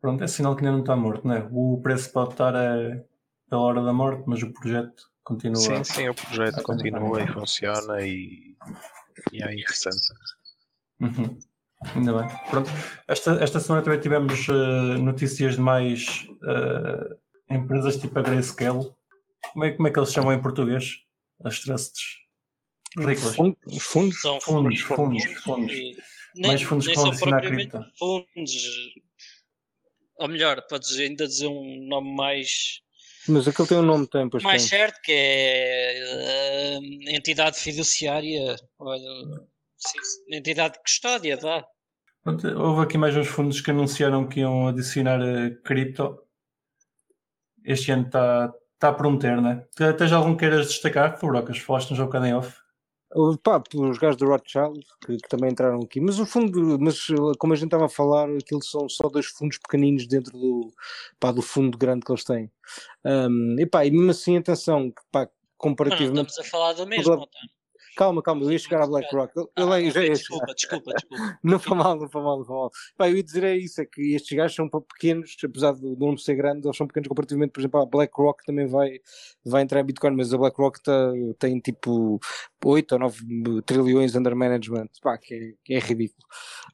Pronto, 0.02 0.24
é 0.24 0.28
sinal 0.28 0.56
que 0.56 0.62
ainda 0.64 0.74
não 0.74 0.82
está 0.82 0.96
morto, 0.96 1.28
não 1.28 1.36
é? 1.36 1.48
O 1.52 1.80
preço 1.82 2.12
pode 2.12 2.32
estar 2.32 2.54
é 2.56 3.04
pela 3.50 3.62
hora 3.62 3.84
da 3.84 3.94
morte, 3.94 4.24
mas 4.28 4.42
o 4.44 4.52
projeto 4.52 5.04
continua. 5.24 5.56
Sim, 5.56 5.84
sim, 5.84 6.10
o 6.10 6.14
projeto 6.14 6.62
continua 6.64 7.24
e 7.24 7.28
funciona 7.28 8.02
e, 8.02 8.56
e 9.32 9.44
é 9.44 9.54
interessante. 9.54 10.08
Uhum. 11.00 11.38
Ainda 11.96 12.14
bem. 12.14 12.30
Pronto. 12.50 12.70
Esta, 13.08 13.32
esta 13.44 13.60
semana 13.60 13.84
também 13.84 14.00
tivemos 14.00 14.48
uh, 14.48 14.98
notícias 14.98 15.56
de 15.56 15.62
mais 15.62 16.28
uh, 16.44 17.16
empresas 17.50 17.98
tipo 17.98 18.18
a 18.18 18.22
Grayscale. 18.22 18.92
Como 19.54 19.66
é, 19.66 19.72
como 19.72 19.88
é 19.88 19.92
que 19.92 20.00
eles 20.00 20.12
chamam 20.12 20.34
em 20.34 20.42
português? 20.42 21.00
As 21.44 21.60
trusts. 21.60 22.26
Ridículas. 22.98 23.36
Fundos? 23.36 23.84
Fundos, 23.84 24.22
são 24.22 24.40
fundos, 24.40 24.80
fundos. 24.82 25.24
fundos, 25.24 25.44
fundos. 25.44 26.15
Nem, 26.36 26.52
mais 26.52 26.62
fundos 26.62 26.86
nem 26.86 26.96
que 26.96 27.02
vão 27.02 27.04
são 27.04 27.12
adicionar 27.12 27.42
propriamente 27.42 27.72
cripto. 27.72 27.98
fundos. 27.98 28.54
Ou 30.18 30.28
melhor, 30.28 30.62
podes 30.68 30.98
ainda 30.98 31.28
dizer 31.28 31.48
um 31.48 31.88
nome 31.88 32.16
mais, 32.16 32.82
Mas 33.28 33.48
aquele 33.48 33.68
tem 33.68 33.78
um 33.78 33.82
nome, 33.82 34.08
tem, 34.08 34.30
pois 34.30 34.44
mais 34.44 34.62
tem. 34.64 34.80
certo, 34.80 35.02
que 35.02 35.12
é 35.12 36.78
uh, 36.80 37.16
entidade 37.16 37.58
fiduciária. 37.60 38.56
Olha, 38.80 39.10
sim, 39.78 39.98
entidade 40.32 40.76
de 40.76 40.82
custódia. 40.82 41.38
Pronto, 42.24 42.48
houve 42.58 42.84
aqui 42.84 42.98
mais 42.98 43.16
uns 43.16 43.28
fundos 43.28 43.62
que 43.62 43.72
anunciaram 43.72 44.28
que 44.28 44.40
iam 44.40 44.68
adicionar 44.68 45.22
eh, 45.22 45.52
cripto. 45.64 46.22
Este 47.64 47.92
ano 47.92 48.06
está 48.06 48.54
tá 48.80 48.90
a 48.90 48.94
prometer, 48.94 49.42
né? 49.42 49.66
Tens 49.98 50.12
algum 50.12 50.34
que 50.34 50.40
queiras 50.40 50.68
destacar, 50.68 51.20
Fubrocas? 51.20 51.58
Falaste-nos 51.58 52.00
um 52.00 52.06
bocado 52.06 52.26
em 52.26 52.34
off. 52.34 52.65
Pá, 53.42 53.64
os 53.74 53.98
gajos 53.98 54.18
do 54.18 54.28
Rothschild 54.28 54.86
que, 55.06 55.16
que 55.18 55.30
também 55.30 55.50
entraram 55.50 55.80
aqui, 55.80 56.02
mas 56.02 56.20
o 56.20 56.26
fundo, 56.26 56.78
mas 56.80 57.08
como 57.40 57.54
a 57.54 57.56
gente 57.56 57.68
estava 57.68 57.86
a 57.86 57.90
falar, 57.90 58.30
aquilo 58.30 58.62
são 58.62 58.90
só 58.90 59.08
dois 59.08 59.28
fundos 59.28 59.58
pequeninos 59.58 60.06
dentro 60.06 60.38
do, 60.38 60.74
pá, 61.18 61.32
do 61.32 61.42
fundo 61.42 61.78
grande 61.78 62.06
que 62.06 62.12
eles 62.12 62.26
têm. 62.26 62.52
Um, 63.06 63.56
e 63.58 63.66
pá, 63.66 63.86
e 63.86 63.92
mesmo 63.92 64.12
assim, 64.12 64.36
atenção, 64.38 64.92
pá, 65.12 65.22
Mas 65.22 65.30
não 65.30 65.56
comparativamente. 65.58 66.30
estamos 66.30 66.40
a 66.40 66.44
falar 66.52 66.74
do 66.74 66.86
mesmo, 66.86 67.14
António. 67.14 67.50
Calma, 67.96 68.22
calma, 68.22 68.44
eu 68.44 68.52
ia 68.52 68.60
chegar 68.60 68.82
a 68.84 68.88
BlackRock. 68.88 69.32
Eu, 69.36 69.50
Ah, 69.56 69.82
eu 69.82 69.90
já 69.92 70.04
ia 70.04 70.12
desculpa, 70.14 70.54
desculpa, 70.54 70.94
desculpa. 70.94 71.40
Não 71.44 71.60
foi 71.60 71.78
mal, 71.78 71.96
não 71.96 72.10
foi 72.10 72.22
mal, 72.22 72.38
não 72.40 72.46
foi 72.46 72.56
mal. 72.56 72.72
Pá, 72.98 73.10
eu 73.10 73.16
ia 73.18 73.24
dizer 73.24 73.44
é 73.44 73.56
isso, 73.56 73.80
é 73.82 73.86
que 73.86 74.14
estes 74.16 74.36
gajos 74.36 74.56
são 74.56 74.70
pequenos, 74.70 75.36
apesar 75.44 75.72
do 75.74 75.96
nome 75.96 76.20
ser 76.20 76.36
grande, 76.36 76.68
eles 76.68 76.76
são 76.76 76.88
pequenos 76.88 77.08
comparativamente, 77.08 77.52
por 77.54 77.62
exemplo, 77.62 77.82
a 77.82 77.86
BlackRock 77.86 78.44
também 78.46 78.68
vai, 78.68 79.00
vai 79.46 79.62
entrar 79.62 79.80
em 79.80 79.86
Bitcoin, 79.86 80.16
mas 80.16 80.34
a 80.34 80.38
BlackRock 80.38 80.82
tá, 80.84 81.12
tem 81.40 81.60
tipo 81.60 82.20
8 82.64 82.92
ou 82.94 83.00
9 83.00 83.62
trilhões 83.66 84.16
under 84.16 84.36
management, 84.36 84.88
pá, 85.02 85.18
que 85.18 85.34
é, 85.34 85.40
que 85.64 85.74
é 85.76 85.80
ridículo. 85.80 86.26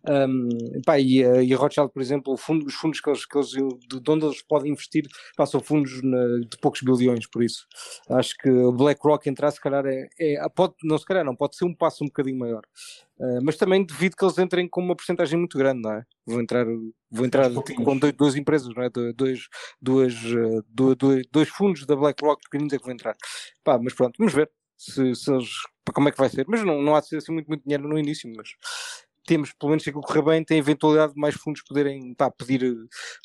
Um, 0.07 0.49
pá, 0.85 0.99
e, 0.99 1.23
a, 1.23 1.43
e 1.43 1.53
a 1.53 1.57
Rothschild, 1.57 1.91
por 1.91 2.01
exemplo, 2.01 2.35
fundo- 2.37 2.65
os 2.65 2.73
fundos 2.73 2.99
que 2.99 3.09
eles, 3.09 3.25
que 3.25 3.37
eles, 3.37 3.49
de 3.49 3.99
de 4.01 4.11
onde 4.11 4.25
eles 4.25 4.41
podem 4.41 4.71
investir, 4.71 5.05
pá, 5.35 5.45
são 5.45 5.59
fundos 5.59 6.01
na- 6.01 6.39
de 6.49 6.57
poucos 6.61 6.81
bilhões, 6.81 7.27
por 7.27 7.43
isso. 7.43 7.67
Acho 8.09 8.35
que 8.37 8.49
o 8.49 8.71
BlackRock 8.71 9.29
entrar, 9.29 9.51
se 9.51 9.59
calhar, 9.61 9.85
é, 9.85 10.07
é 10.19 10.49
pode, 10.49 10.73
não 10.83 10.97
se 10.97 11.05
calhar 11.11 11.25
não, 11.25 11.35
pode 11.35 11.55
ser 11.55 11.65
um 11.65 11.75
passo 11.75 12.03
um 12.03 12.07
bocadinho 12.07 12.39
maior. 12.39 12.61
Uh, 13.19 13.39
mas 13.43 13.57
também 13.57 13.85
devido 13.85 14.15
que 14.15 14.23
eles 14.23 14.37
entrem 14.37 14.67
com 14.67 14.81
uma 14.81 14.95
porcentagem 14.95 15.37
muito 15.37 15.57
grande, 15.57 15.81
não 15.81 15.91
é? 15.93 16.03
Vou 16.25 16.41
entrar, 16.41 16.65
vou 17.09 17.25
entrar 17.25 17.51
com 17.51 17.97
dois, 17.97 18.13
duas 18.13 18.35
empresas, 18.35 18.73
não 18.75 18.83
é? 18.83 18.89
Do- 18.89 19.13
Dois, 19.13 19.47
duas, 19.81 20.13
uh, 20.23 20.63
do- 20.67 20.95
do- 20.95 21.21
dois 21.31 21.49
fundos 21.49 21.85
da 21.85 21.95
BlackRock 21.95 22.41
pequeninos 22.43 22.73
é 22.73 22.77
que 22.77 22.83
vão 22.83 22.93
entrar. 22.93 23.15
Pá, 23.63 23.77
mas 23.77 23.93
pronto, 23.93 24.15
vamos 24.17 24.33
ver 24.33 24.49
se, 24.77 25.13
se 25.15 25.31
eles, 25.31 25.49
como 25.93 26.09
é 26.09 26.11
que 26.11 26.17
vai 26.17 26.29
ser. 26.29 26.45
Mas 26.47 26.63
não, 26.63 26.81
não 26.81 26.95
há 26.95 26.99
de 27.01 27.07
ser 27.07 27.17
assim 27.17 27.31
muito, 27.31 27.47
muito 27.47 27.63
dinheiro 27.63 27.87
no 27.87 27.97
início, 27.99 28.31
mas 28.35 28.49
temos, 29.27 29.53
pelo 29.53 29.69
menos 29.69 29.83
se 29.83 29.89
aquilo 29.89 30.03
correr 30.03 30.23
bem, 30.23 30.43
tem 30.43 30.57
eventualidade 30.57 31.13
de 31.13 31.19
mais 31.19 31.35
fundos 31.35 31.61
poderem 31.63 32.13
pá, 32.15 32.31
pedir, 32.31 32.75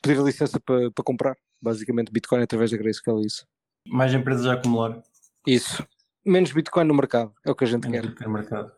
pedir 0.02 0.20
a 0.20 0.22
licença 0.24 0.60
para, 0.60 0.90
para 0.90 1.04
comprar, 1.04 1.34
basicamente 1.60 2.12
Bitcoin 2.12 2.42
através 2.42 2.70
da 2.70 2.76
Grayscale, 2.76 3.22
é 3.22 3.26
isso. 3.26 3.46
Mais 3.88 4.12
empresas 4.12 4.46
a 4.46 4.54
acumular 4.54 5.02
Isso. 5.46 5.86
Menos 6.26 6.50
Bitcoin 6.52 6.84
no 6.84 6.94
mercado, 6.94 7.32
é 7.44 7.50
o 7.50 7.54
que 7.54 7.64
a 7.64 7.66
gente 7.66 7.88
menos 7.88 8.00
quer. 8.00 8.08
Bitcoin 8.08 8.26
no 8.26 8.32
mercado. 8.34 8.72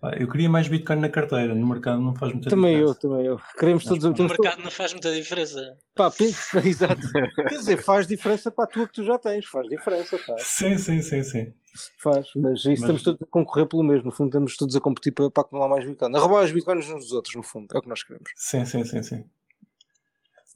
Pá, 0.00 0.12
eu 0.16 0.28
queria 0.30 0.48
mais 0.48 0.68
Bitcoin 0.68 1.00
na 1.00 1.08
carteira, 1.08 1.52
no 1.56 1.66
mercado 1.66 2.00
não 2.00 2.14
faz 2.14 2.32
muita 2.32 2.48
Também 2.50 2.74
eu, 2.76 2.92
diferença. 2.94 3.00
também 3.00 3.26
eu. 3.26 3.40
Queremos 3.58 3.82
Mas 3.84 3.88
todos. 3.88 4.04
No 4.04 4.14
temos 4.14 4.30
todos- 4.32 4.44
mercado 4.44 4.62
não 4.64 4.70
faz 4.70 4.92
muita 4.92 5.12
diferença. 5.12 5.76
Pá, 5.96 6.08
exato. 6.64 7.00
Quer 7.48 7.58
dizer, 7.58 7.76
faz 7.82 8.06
diferença 8.06 8.48
para 8.50 8.64
a 8.64 8.66
tua 8.68 8.86
que 8.86 8.92
tu 8.94 9.04
já 9.04 9.18
tens, 9.18 9.44
faz 9.46 9.66
diferença, 9.68 10.16
faz. 10.18 10.42
Sim, 10.44 10.78
sim, 10.78 11.02
sim, 11.02 11.24
sim. 11.24 11.52
faz. 12.00 12.28
Mas 12.36 12.60
isso 12.60 12.68
Mas- 12.68 12.78
estamos 12.80 13.02
todos 13.02 13.22
a 13.22 13.26
concorrer 13.26 13.66
pelo 13.66 13.82
mesmo, 13.82 14.04
no 14.04 14.12
fundo 14.12 14.28
estamos 14.28 14.56
todos 14.56 14.76
a 14.76 14.80
competir 14.80 15.10
para, 15.12 15.28
para 15.32 15.40
acumular 15.42 15.68
mais 15.68 15.84
Bitcoin. 15.84 16.14
A 16.14 16.18
roubar 16.20 16.44
os 16.44 16.52
Bitcoins 16.52 16.88
uns 16.88 17.00
dos 17.06 17.12
outros, 17.12 17.34
no 17.34 17.42
fundo, 17.42 17.66
é 17.74 17.78
o 17.78 17.82
que 17.82 17.88
nós 17.88 18.04
queremos. 18.04 18.30
Sim, 18.36 18.64
sim, 18.64 18.84
sim, 18.84 19.02
sim. 19.02 19.24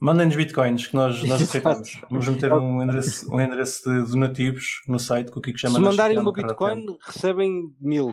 Mandem-nos 0.03 0.35
bitcoins 0.35 0.89
que 0.89 0.97
nós, 0.97 1.23
nós 1.23 1.41
aceitamos. 1.43 2.01
Vamos 2.11 2.27
meter 2.27 2.53
um 2.53 2.83
endereço, 2.83 3.33
um 3.33 3.41
endereço 3.41 3.89
de 3.89 4.11
donativos 4.11 4.83
no 4.89 4.99
site 4.99 5.31
que 5.31 5.39
o 5.39 5.41
Kiko 5.41 5.59
chama 5.59 5.77
Se 5.77 5.81
mandarem 5.81 6.19
uma. 6.19 6.33
Bitcoin, 6.33 6.85
recebem 7.07 7.73
mil. 7.81 8.13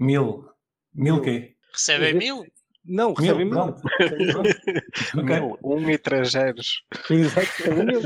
Mil. 0.00 0.48
Mil 0.94 1.20
quê? 1.20 1.54
Recebem 1.72 2.14
mil? 2.14 2.44
Não, 2.86 3.08
Mil, 3.08 3.14
recebem 3.16 3.44
mil. 3.50 3.60
Ok. 3.60 5.22
Mil, 5.24 5.58
um 5.62 5.90
e 5.90 5.98
três 5.98 6.30
zeros 6.30 6.82
Exato, 7.10 7.40
recebem 7.58 7.86
mil. 7.86 8.00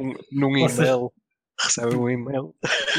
um, 0.00 0.14
num 0.32 0.56
e-mail. 0.56 1.12
Recebe 1.60 1.94
um 1.94 2.08
e-mail. 2.08 2.54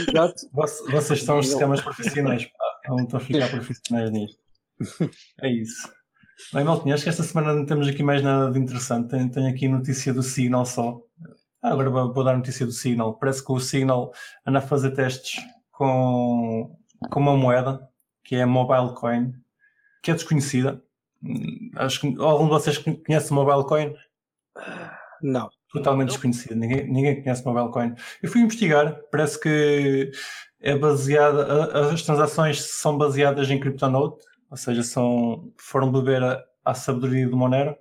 Exato. 0.07 0.35
Voc- 0.53 0.91
Vocês 0.91 1.23
são 1.23 1.39
os 1.39 1.47
sistemas 1.47 1.81
profissionais, 1.81 2.45
pá. 2.45 2.79
Não 2.89 2.97
estão 3.03 3.17
a 3.17 3.23
ficar 3.23 3.49
profissionais 3.51 4.11
nisto. 4.11 4.39
É 5.41 5.51
isso. 5.51 5.91
Bem, 6.53 6.63
Maltinha, 6.63 6.93
acho 6.95 7.03
que 7.03 7.09
esta 7.09 7.23
semana 7.23 7.53
não 7.53 7.65
temos 7.65 7.87
aqui 7.87 8.03
mais 8.03 8.21
nada 8.21 8.51
de 8.51 8.59
interessante. 8.59 9.09
Tenho, 9.09 9.31
tenho 9.31 9.49
aqui 9.49 9.67
notícia 9.67 10.13
do 10.13 10.21
Signal 10.23 10.65
só. 10.65 11.01
Ah, 11.61 11.71
agora 11.71 11.89
vou, 11.89 12.13
vou 12.13 12.23
dar 12.23 12.35
notícia 12.35 12.65
do 12.65 12.71
Signal. 12.71 13.17
Parece 13.17 13.45
que 13.45 13.51
o 13.51 13.59
Signal 13.59 14.11
anda 14.45 14.59
a 14.59 14.61
fazer 14.61 14.91
testes 14.91 15.41
com, 15.71 16.77
com 17.09 17.19
uma 17.19 17.37
moeda 17.37 17.87
que 18.23 18.35
é 18.35 18.43
a 18.43 18.47
Mobile 18.47 18.95
Coin, 18.95 19.33
que 20.03 20.11
é 20.11 20.13
desconhecida. 20.13 20.81
Hum, 21.23 21.71
Acho 21.75 22.01
que 22.01 22.15
algum 22.19 22.45
de 22.45 22.49
vocês 22.51 22.77
conhece 22.77 23.33
Mobile 23.33 23.65
Coin? 23.67 23.93
Não. 25.21 25.49
totalmente 25.71 26.09
desconhecido. 26.09 26.55
Ninguém, 26.55 26.87
ninguém 26.91 27.21
conhece 27.21 27.45
Mobile 27.45 27.71
Coin. 27.71 27.95
Eu 28.21 28.29
fui 28.29 28.41
investigar, 28.41 28.99
parece 29.11 29.39
que 29.39 30.11
é 30.59 30.77
baseada, 30.77 31.91
as 31.91 32.03
transações 32.03 32.61
são 32.61 32.97
baseadas 32.97 33.49
em 33.49 33.59
CryptoNote, 33.59 34.23
ou 34.51 34.57
seja, 34.57 34.83
são, 34.83 35.51
foram 35.57 35.91
beber 35.91 36.21
a, 36.21 36.43
à 36.63 36.73
sabedoria 36.75 37.27
do 37.27 37.37
Monero, 37.37 37.75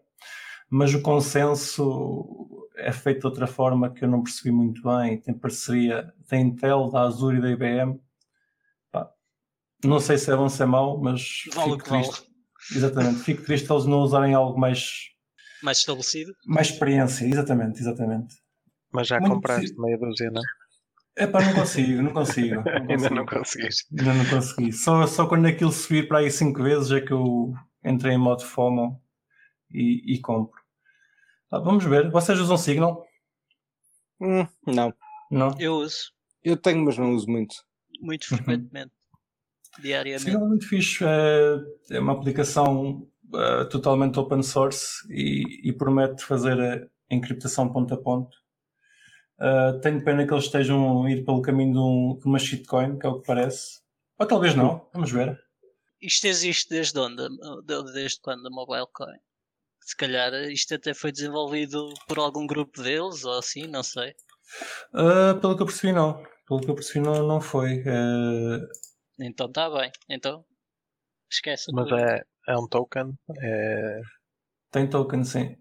mas 0.70 0.94
o 0.94 1.02
consenso 1.02 2.68
é 2.76 2.92
feito 2.92 3.20
de 3.20 3.26
outra 3.26 3.46
forma 3.46 3.90
que 3.92 4.04
eu 4.04 4.08
não 4.08 4.22
percebi 4.22 4.52
muito 4.52 4.80
bem. 4.82 5.20
Tem 5.20 5.34
parceria 5.34 6.14
da 6.30 6.36
Intel, 6.38 6.88
da 6.88 7.02
Azure 7.02 7.38
e 7.38 7.40
da 7.42 7.50
IBM. 7.50 8.00
Pá, 8.92 9.10
não 9.84 9.98
sei 10.00 10.16
se 10.16 10.30
é 10.32 10.36
bom 10.36 10.44
ou 10.44 10.48
se 10.48 10.62
é 10.62 10.66
mau, 10.66 10.96
mas 10.98 11.42
Vale 11.52 11.72
o 11.72 11.74
fico 11.74 11.84
que 11.84 11.90
vale. 11.90 12.04
triste. 12.04 12.30
Exatamente, 12.76 13.20
fico 13.20 13.42
triste 13.42 13.70
eles 13.70 13.86
não 13.86 13.98
usarem 14.00 14.32
algo 14.34 14.58
mais, 14.58 15.08
Mais 15.62 15.78
estabelecido. 15.78 16.32
mais 16.46 16.68
experiência. 16.68 17.24
Exatamente, 17.26 17.80
exatamente. 17.80 18.36
Mas 18.92 19.08
já 19.08 19.18
Muito 19.18 19.34
compraste 19.34 19.74
meia 19.80 19.98
dúzia, 19.98 20.30
não? 20.30 20.42
Epá, 21.16 21.42
não 21.44 21.54
consigo, 21.54 22.02
não 22.02 22.12
consigo. 22.12 22.56
Não 22.56 22.62
Ainda 22.88 23.08
consigo. 23.08 23.14
não 23.14 23.26
conseguiste. 23.26 23.86
Ainda 23.98 24.14
não 24.14 24.24
consegui. 24.26 24.72
Só, 24.72 25.06
só 25.06 25.26
quando 25.26 25.46
aquilo 25.46 25.72
subir 25.72 26.08
para 26.08 26.18
aí 26.18 26.30
5 26.30 26.62
vezes 26.62 26.90
é 26.92 27.00
que 27.00 27.12
eu 27.12 27.52
entrei 27.84 28.14
em 28.14 28.18
modo 28.18 28.42
FOMO 28.44 29.00
e, 29.70 30.14
e 30.14 30.20
compro. 30.20 30.58
Ah, 31.50 31.58
vamos 31.58 31.84
ver. 31.84 32.10
Vocês 32.10 32.38
usam 32.38 32.56
Signal? 32.56 33.04
Hum, 34.20 34.46
não. 34.66 34.94
Não? 35.30 35.54
Eu 35.58 35.74
uso 35.76 36.12
Eu 36.42 36.56
tenho, 36.56 36.84
mas 36.84 36.96
não 36.96 37.12
uso 37.14 37.28
muito. 37.28 37.54
muito 38.00 38.26
Uhum. 38.30 38.36
frequentemente. 38.38 38.92
Diariamente. 39.80 40.22
Signal 40.24 40.44
é 40.44 40.48
muito 40.48 40.68
fixe. 40.68 41.04
É, 41.04 41.96
é 41.96 42.00
uma 42.00 42.12
aplicação 42.12 43.06
uh, 43.34 43.68
totalmente 43.68 44.18
open 44.18 44.42
source 44.42 44.86
e, 45.10 45.68
e, 45.68 45.72
promete 45.72 46.24
fazer 46.24 46.58
a 46.60 47.14
encriptação 47.14 47.72
ponto 47.72 47.92
a 47.94 47.96
ponto. 47.96 48.36
Uh, 49.40 49.80
tenho 49.80 50.04
pena 50.04 50.26
que 50.26 50.34
eles 50.34 50.44
estejam 50.44 51.04
a 51.04 51.10
ir 51.10 51.24
pelo 51.24 51.40
caminho 51.40 51.72
de, 51.72 51.78
um, 51.78 52.18
de 52.18 52.26
uma 52.26 52.38
shitcoin, 52.38 52.98
que 52.98 53.06
é 53.06 53.08
o 53.08 53.20
que 53.20 53.26
parece. 53.26 53.80
Ou 54.18 54.26
talvez 54.26 54.54
não, 54.54 54.86
vamos 54.92 55.10
ver. 55.10 55.38
Isto 56.00 56.26
existe 56.26 56.68
desde 56.68 56.98
onde? 56.98 57.22
Desde 57.94 58.20
quando 58.20 58.46
a 58.46 58.50
Mobilecoin? 58.50 59.18
Se 59.80 59.96
calhar 59.96 60.32
isto 60.50 60.74
até 60.74 60.92
foi 60.92 61.10
desenvolvido 61.10 61.88
por 62.06 62.18
algum 62.18 62.46
grupo 62.46 62.82
deles 62.82 63.24
ou 63.24 63.38
assim, 63.38 63.66
não 63.66 63.82
sei. 63.82 64.14
Uh, 64.92 65.38
pelo 65.40 65.56
que 65.56 65.62
eu 65.62 65.66
percebi, 65.66 65.92
não. 65.92 66.22
Pelo 66.46 66.60
que 66.60 66.70
eu 66.70 66.74
percebi, 66.74 67.00
não, 67.00 67.26
não 67.26 67.40
foi. 67.40 67.80
Uh... 67.80 68.66
Então 69.18 69.46
está 69.46 69.70
bem. 69.70 69.90
Então 70.08 70.44
esquece. 71.30 71.72
Mas 71.72 71.90
é, 71.92 72.22
é 72.48 72.58
um 72.58 72.68
token? 72.68 73.14
É... 73.42 74.00
Tem 74.70 74.88
token, 74.88 75.24
sim. 75.24 75.56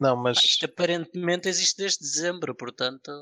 Não, 0.00 0.16
mas. 0.16 0.38
Isto 0.38 0.64
aparentemente 0.64 1.48
existe 1.48 1.76
desde 1.76 2.00
dezembro, 2.00 2.54
portanto. 2.54 3.12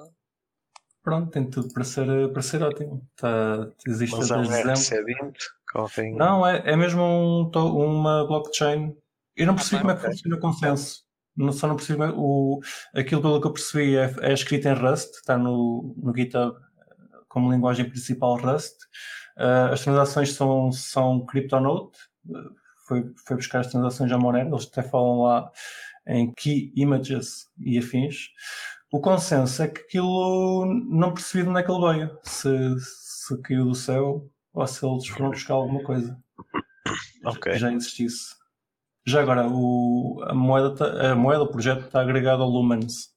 Pronto, 1.02 1.30
tem 1.30 1.48
tudo 1.48 1.72
para 1.72 1.84
ser, 1.84 2.32
para 2.32 2.42
ser 2.42 2.62
ótimo. 2.62 3.06
Tá, 3.16 3.68
existe 3.86 4.16
mas 4.16 4.28
desde 4.28 4.54
é 4.54 4.62
dezembro. 4.64 5.32
RC20? 5.74 6.16
Não, 6.16 6.46
é, 6.46 6.62
é 6.64 6.76
mesmo 6.76 7.02
um, 7.02 7.50
uma 7.50 8.26
blockchain. 8.26 8.94
Eu 9.36 9.46
não 9.46 9.54
percebi 9.54 9.76
ah, 9.76 9.80
como 9.80 9.90
é 9.90 9.96
que 9.96 10.02
funciona 10.02 10.36
o 10.36 10.40
consenso. 10.40 11.04
Não, 11.36 11.52
só 11.52 11.68
não 11.68 11.76
percebi 11.76 12.02
o, 12.14 12.60
aquilo 12.94 13.22
pelo 13.22 13.40
que 13.40 13.46
eu 13.46 13.52
percebi 13.52 13.96
é, 13.96 14.12
é 14.22 14.32
escrito 14.32 14.66
em 14.66 14.74
Rust, 14.74 15.14
está 15.14 15.38
no, 15.38 15.94
no 15.96 16.12
GitHub 16.14 16.56
como 17.28 17.52
linguagem 17.52 17.88
principal 17.88 18.36
Rust. 18.36 18.74
Uh, 19.36 19.72
as 19.72 19.82
transações 19.82 20.32
são, 20.32 20.72
são 20.72 21.24
CryptoNote, 21.24 21.96
foi, 22.88 23.12
foi 23.24 23.36
buscar 23.36 23.60
as 23.60 23.68
transações 23.68 24.10
à 24.10 24.18
Monero, 24.18 24.48
eles 24.48 24.66
até 24.66 24.82
falam 24.82 25.22
lá 25.22 25.50
em 26.08 26.32
Key 26.32 26.72
Images 26.74 27.46
e 27.58 27.78
afins. 27.78 28.30
O 28.90 29.00
consenso 29.00 29.62
é 29.62 29.68
que 29.68 29.82
aquilo 29.82 30.64
não 30.88 31.12
percebi 31.12 31.44
de 31.44 31.50
onde 31.50 31.60
é 31.60 31.62
que 31.62 31.70
ele 31.70 31.92
veio, 31.92 32.18
se, 32.22 32.74
se 32.80 33.42
caiu 33.42 33.66
do 33.66 33.74
céu 33.74 34.28
ou 34.54 34.66
se 34.66 34.84
eles 34.84 35.06
foram 35.06 35.30
buscar 35.30 35.54
alguma 35.54 35.82
coisa. 35.82 36.18
Okay. 37.24 37.58
Já 37.58 37.70
existisse. 37.72 38.34
Já 39.06 39.20
agora, 39.20 39.46
o, 39.46 40.22
a, 40.26 40.34
moeda 40.34 40.74
tá, 40.74 41.12
a 41.12 41.14
moeda, 41.14 41.42
o 41.42 41.50
projeto 41.50 41.86
está 41.86 42.00
agregado 42.00 42.42
ao 42.42 42.48
Lumens 42.48 43.14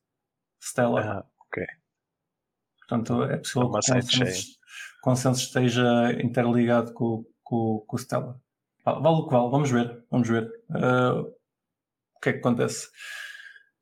Stellar. 0.61 1.07
Ah, 1.07 1.25
ok. 1.47 1.65
Portanto, 2.79 3.23
é 3.23 3.37
possível 3.37 3.61
que 3.63 3.67
o 3.67 3.71
consenso, 3.71 4.59
consenso 5.01 5.41
esteja 5.41 6.11
interligado 6.21 6.93
com, 6.93 7.25
com, 7.43 7.83
com 7.87 7.95
o 7.95 7.99
Stellar. 7.99 8.35
Vale 8.83 9.07
o 9.07 9.27
que 9.27 9.33
vale, 9.33 9.49
vamos 9.49 9.71
ver, 9.71 10.03
vamos 10.09 10.27
ver. 10.27 10.49
Uh, 10.69 11.33
que 12.21 12.29
é 12.29 12.33
que 12.33 12.39
acontece? 12.39 12.87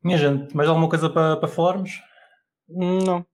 Minha 0.03 0.17
gente, 0.17 0.55
mais 0.55 0.69
alguma 0.69 0.89
coisa 0.89 1.09
para, 1.09 1.37
para 1.37 1.49
falarmos? 1.49 1.91
Não. 2.67 3.25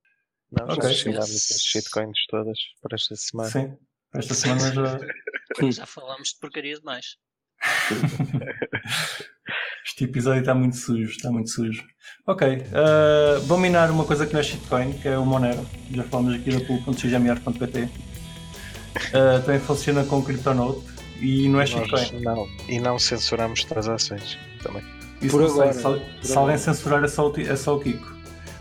Não, 0.51 0.68
já 0.68 0.74
okay. 0.74 0.93
chegámos 0.93 1.30
as 1.30 1.62
shitcoins 1.62 2.18
todas 2.30 2.58
para 2.82 2.95
esta 2.95 3.16
semana. 3.16 3.49
Sim, 3.49 3.78
esta 4.16 4.34
semana 4.34 4.74
já. 4.74 4.99
já 5.72 5.86
falámos 5.86 6.30
de 6.30 6.39
porcaria 6.39 6.78
demais. 6.78 7.18
este 9.86 10.06
episódio 10.06 10.39
está 10.39 10.56
muito 10.56 10.76
sujo, 10.76 11.10
está 11.10 11.32
muito 11.32 11.49
sujo. 11.49 11.86
Ok, 12.26 12.58
uh, 12.58 13.41
vou 13.41 13.58
minar 13.58 13.91
uma 13.91 14.06
coisa 14.06 14.26
que 14.26 14.34
não 14.34 14.39
é 14.39 14.43
shitcoin, 14.43 14.93
que 14.99 15.08
é 15.08 15.18
o 15.18 15.26
Monero. 15.26 15.68
Já 15.91 16.03
falamos 16.03 16.34
aqui 16.34 16.51
da 16.51 16.66
pool.xmr.pt. 16.66 17.84
Uh, 17.84 17.89
ah, 19.14 19.41
também 19.41 19.60
funciona 19.60 20.06
com 20.06 20.24
Cryptonote 20.24 20.95
e 21.20 21.47
não 21.47 21.61
é 21.61 21.66
shitcoin. 21.66 22.22
Não, 22.22 22.47
e 22.68 22.80
não 22.80 22.99
censuramos 22.99 23.63
transações 23.63 24.38
também. 24.61 24.84
Isso 25.22 25.38
por 25.38 25.45
agora, 25.45 25.74
sei, 25.74 25.82
se, 25.82 25.88
por 25.88 26.26
se 26.26 26.38
alguém 26.38 26.57
censurar 26.57 27.03
é 27.03 27.07
só, 27.07 27.34
é 27.38 27.55
só 27.55 27.76
o 27.76 27.80
Kiko. 27.80 28.16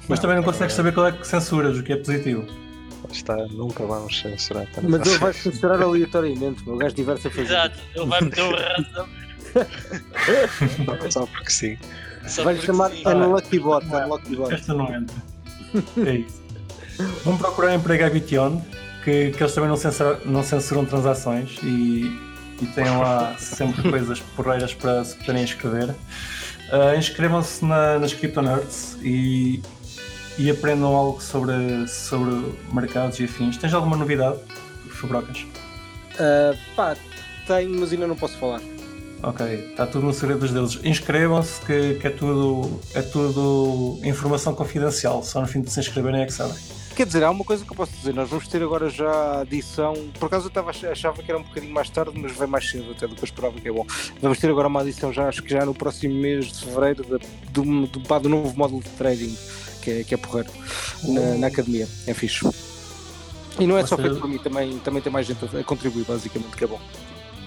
Mas 0.08 0.18
não, 0.18 0.22
também 0.22 0.36
não 0.36 0.44
consegues 0.44 0.74
saber 0.74 0.92
qual 0.92 1.06
é 1.06 1.12
que 1.12 1.26
censuras, 1.26 1.78
o 1.78 1.82
que 1.82 1.92
é 1.92 1.96
positivo. 1.96 2.46
Está, 3.10 3.36
nunca 3.48 3.84
vamos 3.84 4.18
censurar. 4.18 4.66
Mas 4.82 5.06
ele 5.06 5.18
vai 5.18 5.32
censurar 5.32 5.80
aleatoriamente, 5.80 6.68
o 6.68 6.76
gajo 6.76 6.94
diverte 6.94 7.26
a 7.26 7.30
fazer. 7.30 7.42
Exato, 7.42 7.78
ele 7.94 8.06
vai 8.06 8.20
meter 8.20 8.42
o 8.42 8.50
random. 8.56 9.08
Só 11.10 11.26
porque 11.26 11.50
sim. 11.50 11.78
Vai 12.42 12.56
chamar 12.56 12.90
Unlucky 12.90 13.58
Bot. 13.58 13.86
Unlucky 13.86 14.36
Bot. 14.36 14.54
Esta 14.54 14.74
não 14.74 14.92
entra. 14.94 15.16
É 16.06 16.14
isso. 16.16 16.42
Vamos 17.24 17.40
procurar 17.40 17.74
emprego 17.74 18.04
a 18.04 18.10
Bition, 18.10 18.60
que, 19.04 19.30
que 19.32 19.42
eles 19.42 19.54
também 19.54 19.68
não 19.68 19.76
censuram, 19.76 20.18
não 20.24 20.42
censuram 20.42 20.84
transações 20.84 21.58
e, 21.62 22.04
e 22.60 22.66
têm 22.66 22.84
lá 22.84 23.36
sempre 23.38 23.88
coisas 23.90 24.20
porreiras 24.20 24.74
para 24.74 25.04
se 25.04 25.16
poderem 25.16 25.44
inscrever. 25.44 25.90
Uh, 25.90 26.98
Inscrevam-se 26.98 27.64
na, 27.64 27.98
nas 27.98 28.12
Crypto 28.12 28.40
Nerds 28.40 28.96
e, 29.02 29.62
e 30.38 30.50
aprendam 30.50 30.94
algo 30.94 31.22
sobre, 31.22 31.86
sobre 31.86 32.54
mercados 32.72 33.20
e 33.20 33.24
afins. 33.24 33.56
Tens 33.56 33.74
alguma 33.74 33.96
novidade, 33.96 34.38
Fabrocas? 34.90 35.46
Uh, 36.14 36.56
pá, 36.74 36.96
tenho, 37.46 37.78
mas 37.78 37.92
ainda 37.92 38.06
não 38.06 38.16
posso 38.16 38.36
falar. 38.38 38.60
Ok, 39.22 39.70
está 39.70 39.86
tudo 39.86 40.06
no 40.06 40.12
segredo 40.12 40.40
dos 40.40 40.50
deuses. 40.50 40.80
Inscrevam-se 40.84 41.60
que, 41.62 41.94
que, 41.94 42.06
é, 42.06 42.10
tudo, 42.10 42.78
é 42.94 43.00
tudo 43.00 43.98
informação 44.04 44.54
confidencial. 44.54 45.22
Só 45.22 45.40
no 45.40 45.46
fim 45.46 45.62
de 45.62 45.70
se 45.70 45.80
inscreverem 45.80 46.22
é 46.22 46.26
que 46.26 46.32
sabem. 46.32 46.56
Quer 46.94 47.06
dizer, 47.06 47.24
há 47.24 47.30
uma 47.30 47.44
coisa 47.44 47.64
que 47.64 47.72
eu 47.72 47.76
posso 47.76 47.92
dizer, 47.92 48.14
nós 48.14 48.30
vamos 48.30 48.46
ter 48.46 48.62
agora 48.62 48.88
já 48.88 49.40
a 49.40 49.42
edição, 49.42 49.94
por 50.18 50.26
acaso 50.26 50.44
eu 50.44 50.48
estava, 50.48 50.70
achava 50.70 51.20
que 51.20 51.28
era 51.28 51.40
um 51.40 51.42
bocadinho 51.42 51.74
mais 51.74 51.90
tarde, 51.90 52.12
mas 52.16 52.30
vai 52.32 52.46
mais 52.46 52.70
cedo 52.70 52.92
até 52.92 53.08
do 53.08 53.16
que 53.16 53.22
eu 53.22 53.24
esperava 53.24 53.60
que 53.60 53.66
é 53.66 53.72
bom. 53.72 53.84
Vamos 54.22 54.38
ter 54.38 54.48
agora 54.48 54.68
uma 54.68 54.80
edição 54.82 55.12
já, 55.12 55.28
acho 55.28 55.42
que 55.42 55.50
já 55.50 55.66
no 55.66 55.74
próximo 55.74 56.14
mês 56.14 56.46
de 56.52 56.64
fevereiro, 56.64 57.02
do, 57.02 57.18
do, 57.18 57.86
do, 57.88 58.20
do 58.20 58.28
novo 58.28 58.56
módulo 58.56 58.80
de 58.80 58.90
trading, 58.90 59.36
que 59.82 59.90
é, 59.90 60.04
que 60.04 60.14
é 60.14 60.16
porreiro, 60.16 60.52
na, 61.02 61.34
na 61.34 61.46
academia, 61.48 61.88
é 62.06 62.14
fixe. 62.14 62.48
E 63.58 63.66
não 63.66 63.76
é 63.76 63.84
só 63.84 63.96
feito 63.96 64.16
para 64.16 64.28
mim, 64.28 64.38
também, 64.38 64.78
também 64.78 65.02
tem 65.02 65.12
mais 65.12 65.26
gente 65.26 65.44
a 65.44 65.64
contribuir, 65.64 66.04
basicamente, 66.04 66.56
que 66.56 66.62
é 66.62 66.66
bom. 66.68 66.80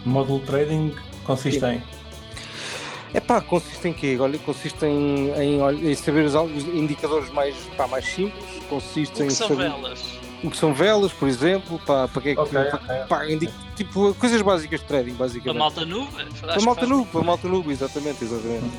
Módulo 0.06 0.42
trading 0.42 0.94
consiste 1.24 1.62
Sim. 1.62 1.68
em? 1.68 1.84
É 3.14 3.20
pá, 3.20 3.42
consiste 3.42 3.88
em 3.88 3.94
quê? 3.94 4.18
Olha, 4.20 4.38
consiste 4.40 4.86
em, 4.86 5.30
em, 5.32 5.92
em 5.92 5.96
saber 5.96 6.26
os 6.26 6.36
indicadores 6.68 7.30
mais, 7.32 7.56
pá, 7.78 7.88
mais 7.88 8.06
simples, 8.06 8.44
consiste 8.70 9.14
o 9.14 9.18
que 9.18 9.24
em 9.24 9.30
são 9.30 9.48
saber 9.48 9.70
velas. 9.70 10.04
o 10.44 10.52
que 10.52 10.58
são 10.58 10.74
velas, 10.74 11.14
por 11.14 11.28
exemplo, 11.28 11.80
pá, 11.86 12.08
para 12.08 12.22
que 12.22 12.30
é 12.30 12.36
que 12.36 12.42
okay, 12.42 12.60
okay. 12.60 12.96
Pá, 13.08 13.22
tipo 13.76 14.14
coisas 14.16 14.42
básicas 14.42 14.82
de 14.82 14.86
trading, 14.86 15.14
basicamente. 15.14 15.58
Para 15.58 15.60
malta 15.60 15.86
nube? 15.86 16.12
Para 16.42 16.62
malta 16.62 16.86
nube, 16.86 17.12
para 17.12 17.22
malta 17.24 17.48
nube, 17.48 17.72
exatamente, 17.72 18.24
exatamente. 18.24 18.78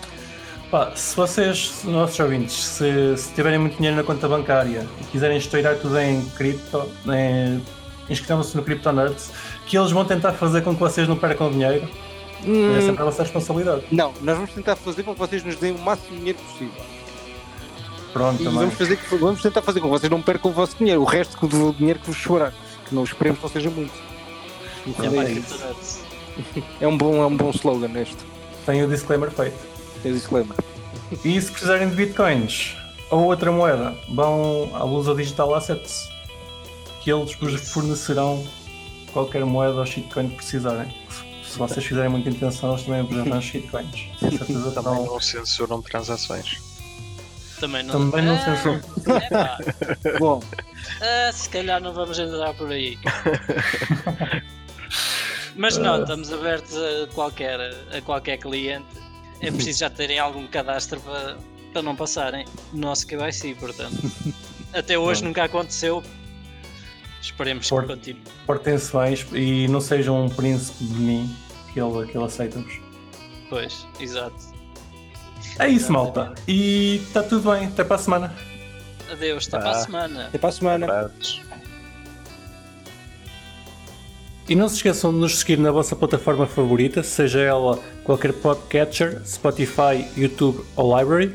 Pá, 0.70 0.92
se 0.94 1.16
vocês, 1.16 1.82
nossos 1.84 2.20
ouvintes, 2.20 2.54
se, 2.54 3.16
se, 3.16 3.32
tiverem 3.32 3.58
muito 3.58 3.76
dinheiro 3.76 3.96
na 3.96 4.02
conta 4.02 4.28
bancária 4.28 4.86
e 5.00 5.04
quiserem 5.04 5.38
estourar 5.38 5.76
tudo 5.76 5.98
em 5.98 6.22
cripto, 6.30 6.86
inscrevam-se 8.10 8.54
no 8.54 8.62
Crypto 8.62 8.92
Nerds, 8.92 9.32
que 9.66 9.78
eles 9.78 9.90
vão 9.90 10.04
tentar 10.04 10.34
fazer 10.34 10.60
com 10.60 10.74
que 10.74 10.80
vocês 10.80 11.08
não 11.08 11.16
percam 11.16 11.50
dinheiro 11.50 11.88
Hum, 12.46 12.76
é 12.76 12.80
sempre 12.80 13.02
a 13.02 13.04
vossa 13.04 13.22
responsabilidade. 13.22 13.84
Não, 13.90 14.12
nós 14.20 14.36
vamos 14.36 14.52
tentar 14.52 14.76
fazer 14.76 15.02
com 15.02 15.12
que 15.12 15.18
vocês 15.18 15.42
nos 15.42 15.56
deem 15.56 15.74
o 15.74 15.78
máximo 15.78 16.10
de 16.10 16.16
dinheiro 16.18 16.38
possível. 16.38 16.82
Pronto, 18.12 18.42
e 18.42 18.44
vamos, 18.46 18.74
fazer, 18.74 18.98
vamos 19.18 19.42
tentar 19.42 19.62
fazer 19.62 19.80
com 19.80 19.86
que 19.86 19.92
vocês 19.92 20.10
não 20.10 20.22
percam 20.22 20.50
o 20.50 20.54
vosso 20.54 20.76
dinheiro, 20.76 21.02
o 21.02 21.04
resto 21.04 21.46
do 21.46 21.72
dinheiro 21.72 21.98
que 21.98 22.06
vos 22.06 22.16
sobrar. 22.16 22.52
Que 22.88 22.94
não 22.94 23.04
esperemos 23.04 23.38
que 23.38 23.44
não 23.44 23.50
seja 23.50 23.70
muito. 23.70 23.92
É, 26.80 26.84
é, 26.84 26.88
um 26.88 26.96
bom, 26.96 27.22
é 27.22 27.26
um 27.26 27.36
bom 27.36 27.50
slogan 27.50 27.90
este. 28.00 28.16
Tem 28.64 28.82
o 28.82 28.88
disclaimer 28.88 29.30
feito. 29.30 29.58
Tem 30.02 30.12
o 30.12 30.14
disclaimer. 30.14 30.56
E 31.24 31.40
se 31.40 31.50
precisarem 31.50 31.88
de 31.88 31.96
bitcoins 31.96 32.76
ou 33.10 33.24
outra 33.24 33.50
moeda, 33.50 33.94
vão 34.10 34.70
à 34.74 34.84
Lusa 34.84 35.14
Digital 35.14 35.54
Assets 35.54 36.08
que 37.02 37.12
eles 37.12 37.34
vos 37.34 37.54
fornecerão 37.72 38.46
qualquer 39.12 39.44
moeda 39.44 39.78
ou 39.78 39.86
shitcoin 39.86 40.28
que 40.28 40.36
precisarem 40.36 40.94
se 41.48 41.58
vocês 41.58 41.84
fizerem 41.84 42.10
muita 42.10 42.28
intenção, 42.28 42.72
eles 42.72 42.82
também 42.84 43.00
apresentam 43.00 43.40
shitcoins. 43.40 44.08
certeza 44.20 44.70
também 44.72 45.06
não 45.06 45.20
censuram 45.20 45.80
transações. 45.82 46.60
Também 47.58 47.82
não, 47.82 47.92
também 47.92 48.24
não 48.24 48.34
ah, 48.34 48.44
censuram. 48.44 48.80
É 50.04 50.18
Bom, 50.20 50.42
ah, 51.00 51.32
se 51.32 51.48
calhar 51.48 51.80
não 51.80 51.92
vamos 51.92 52.18
entrar 52.18 52.54
por 52.54 52.70
aí. 52.70 52.98
Mas 55.56 55.76
não, 55.76 55.94
ah. 55.94 56.00
estamos 56.00 56.32
abertos 56.32 56.76
a 56.76 57.06
qualquer, 57.14 57.58
a 57.92 58.00
qualquer 58.02 58.36
cliente. 58.38 58.86
É 59.40 59.50
preciso 59.50 59.80
já 59.80 59.90
terem 59.90 60.18
algum 60.18 60.46
cadastro 60.46 61.00
para, 61.00 61.36
para 61.72 61.82
não 61.82 61.96
passarem 61.96 62.44
no 62.72 62.80
nosso 62.80 63.06
KYC, 63.06 63.54
portanto. 63.54 63.96
Até 64.72 64.98
hoje 64.98 65.24
nunca 65.24 65.44
aconteceu, 65.44 66.02
Esperemos 67.20 67.68
Port, 67.68 67.86
que 67.86 67.94
continue. 67.94 68.22
Portem-se 68.46 68.92
bem 68.96 69.16
e 69.32 69.68
não 69.68 69.80
sejam 69.80 70.24
um 70.24 70.28
príncipe 70.28 70.84
de 70.84 71.00
mim 71.00 71.36
que 71.72 71.80
ele, 71.80 72.06
que 72.06 72.16
ele 72.16 72.24
aceita-vos. 72.24 72.80
Pois, 73.48 73.86
exato. 74.00 74.36
É 75.58 75.68
isso, 75.68 75.92
malta. 75.92 76.34
E 76.46 76.96
está 76.96 77.22
tudo 77.22 77.50
bem. 77.50 77.66
Até 77.66 77.82
para 77.82 77.96
a 77.96 77.98
semana. 77.98 78.34
Adeus, 79.10 79.48
até 79.48 79.56
ah. 79.56 79.60
para 79.60 79.70
a 79.70 79.74
semana. 79.74 80.26
Até 80.26 80.38
para 80.38 80.48
a 80.48 80.52
semana. 80.52 81.12
E 84.48 84.54
não 84.54 84.68
se 84.68 84.76
esqueçam 84.76 85.12
de 85.12 85.18
nos 85.18 85.38
seguir 85.38 85.58
na 85.58 85.70
vossa 85.70 85.94
plataforma 85.94 86.46
favorita, 86.46 87.02
seja 87.02 87.40
ela 87.40 87.78
qualquer 88.02 88.32
podcatcher, 88.32 89.20
Spotify, 89.26 90.08
YouTube 90.16 90.64
ou 90.74 90.98
Library. 90.98 91.34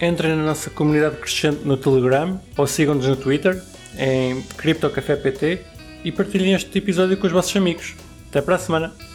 Entrem 0.00 0.36
na 0.36 0.44
nossa 0.44 0.70
comunidade 0.70 1.16
crescente 1.16 1.64
no 1.64 1.76
Telegram 1.76 2.40
ou 2.56 2.66
sigam-nos 2.66 3.06
no 3.06 3.16
Twitter 3.16 3.60
em 3.98 4.42
CryptoCafépt 4.56 5.60
e 6.04 6.12
partilhem 6.12 6.54
este 6.54 6.78
episódio 6.78 7.16
com 7.16 7.26
os 7.26 7.32
vossos 7.32 7.54
amigos. 7.56 7.94
Até 8.28 8.40
para 8.40 8.54
a 8.54 8.58
semana! 8.58 9.07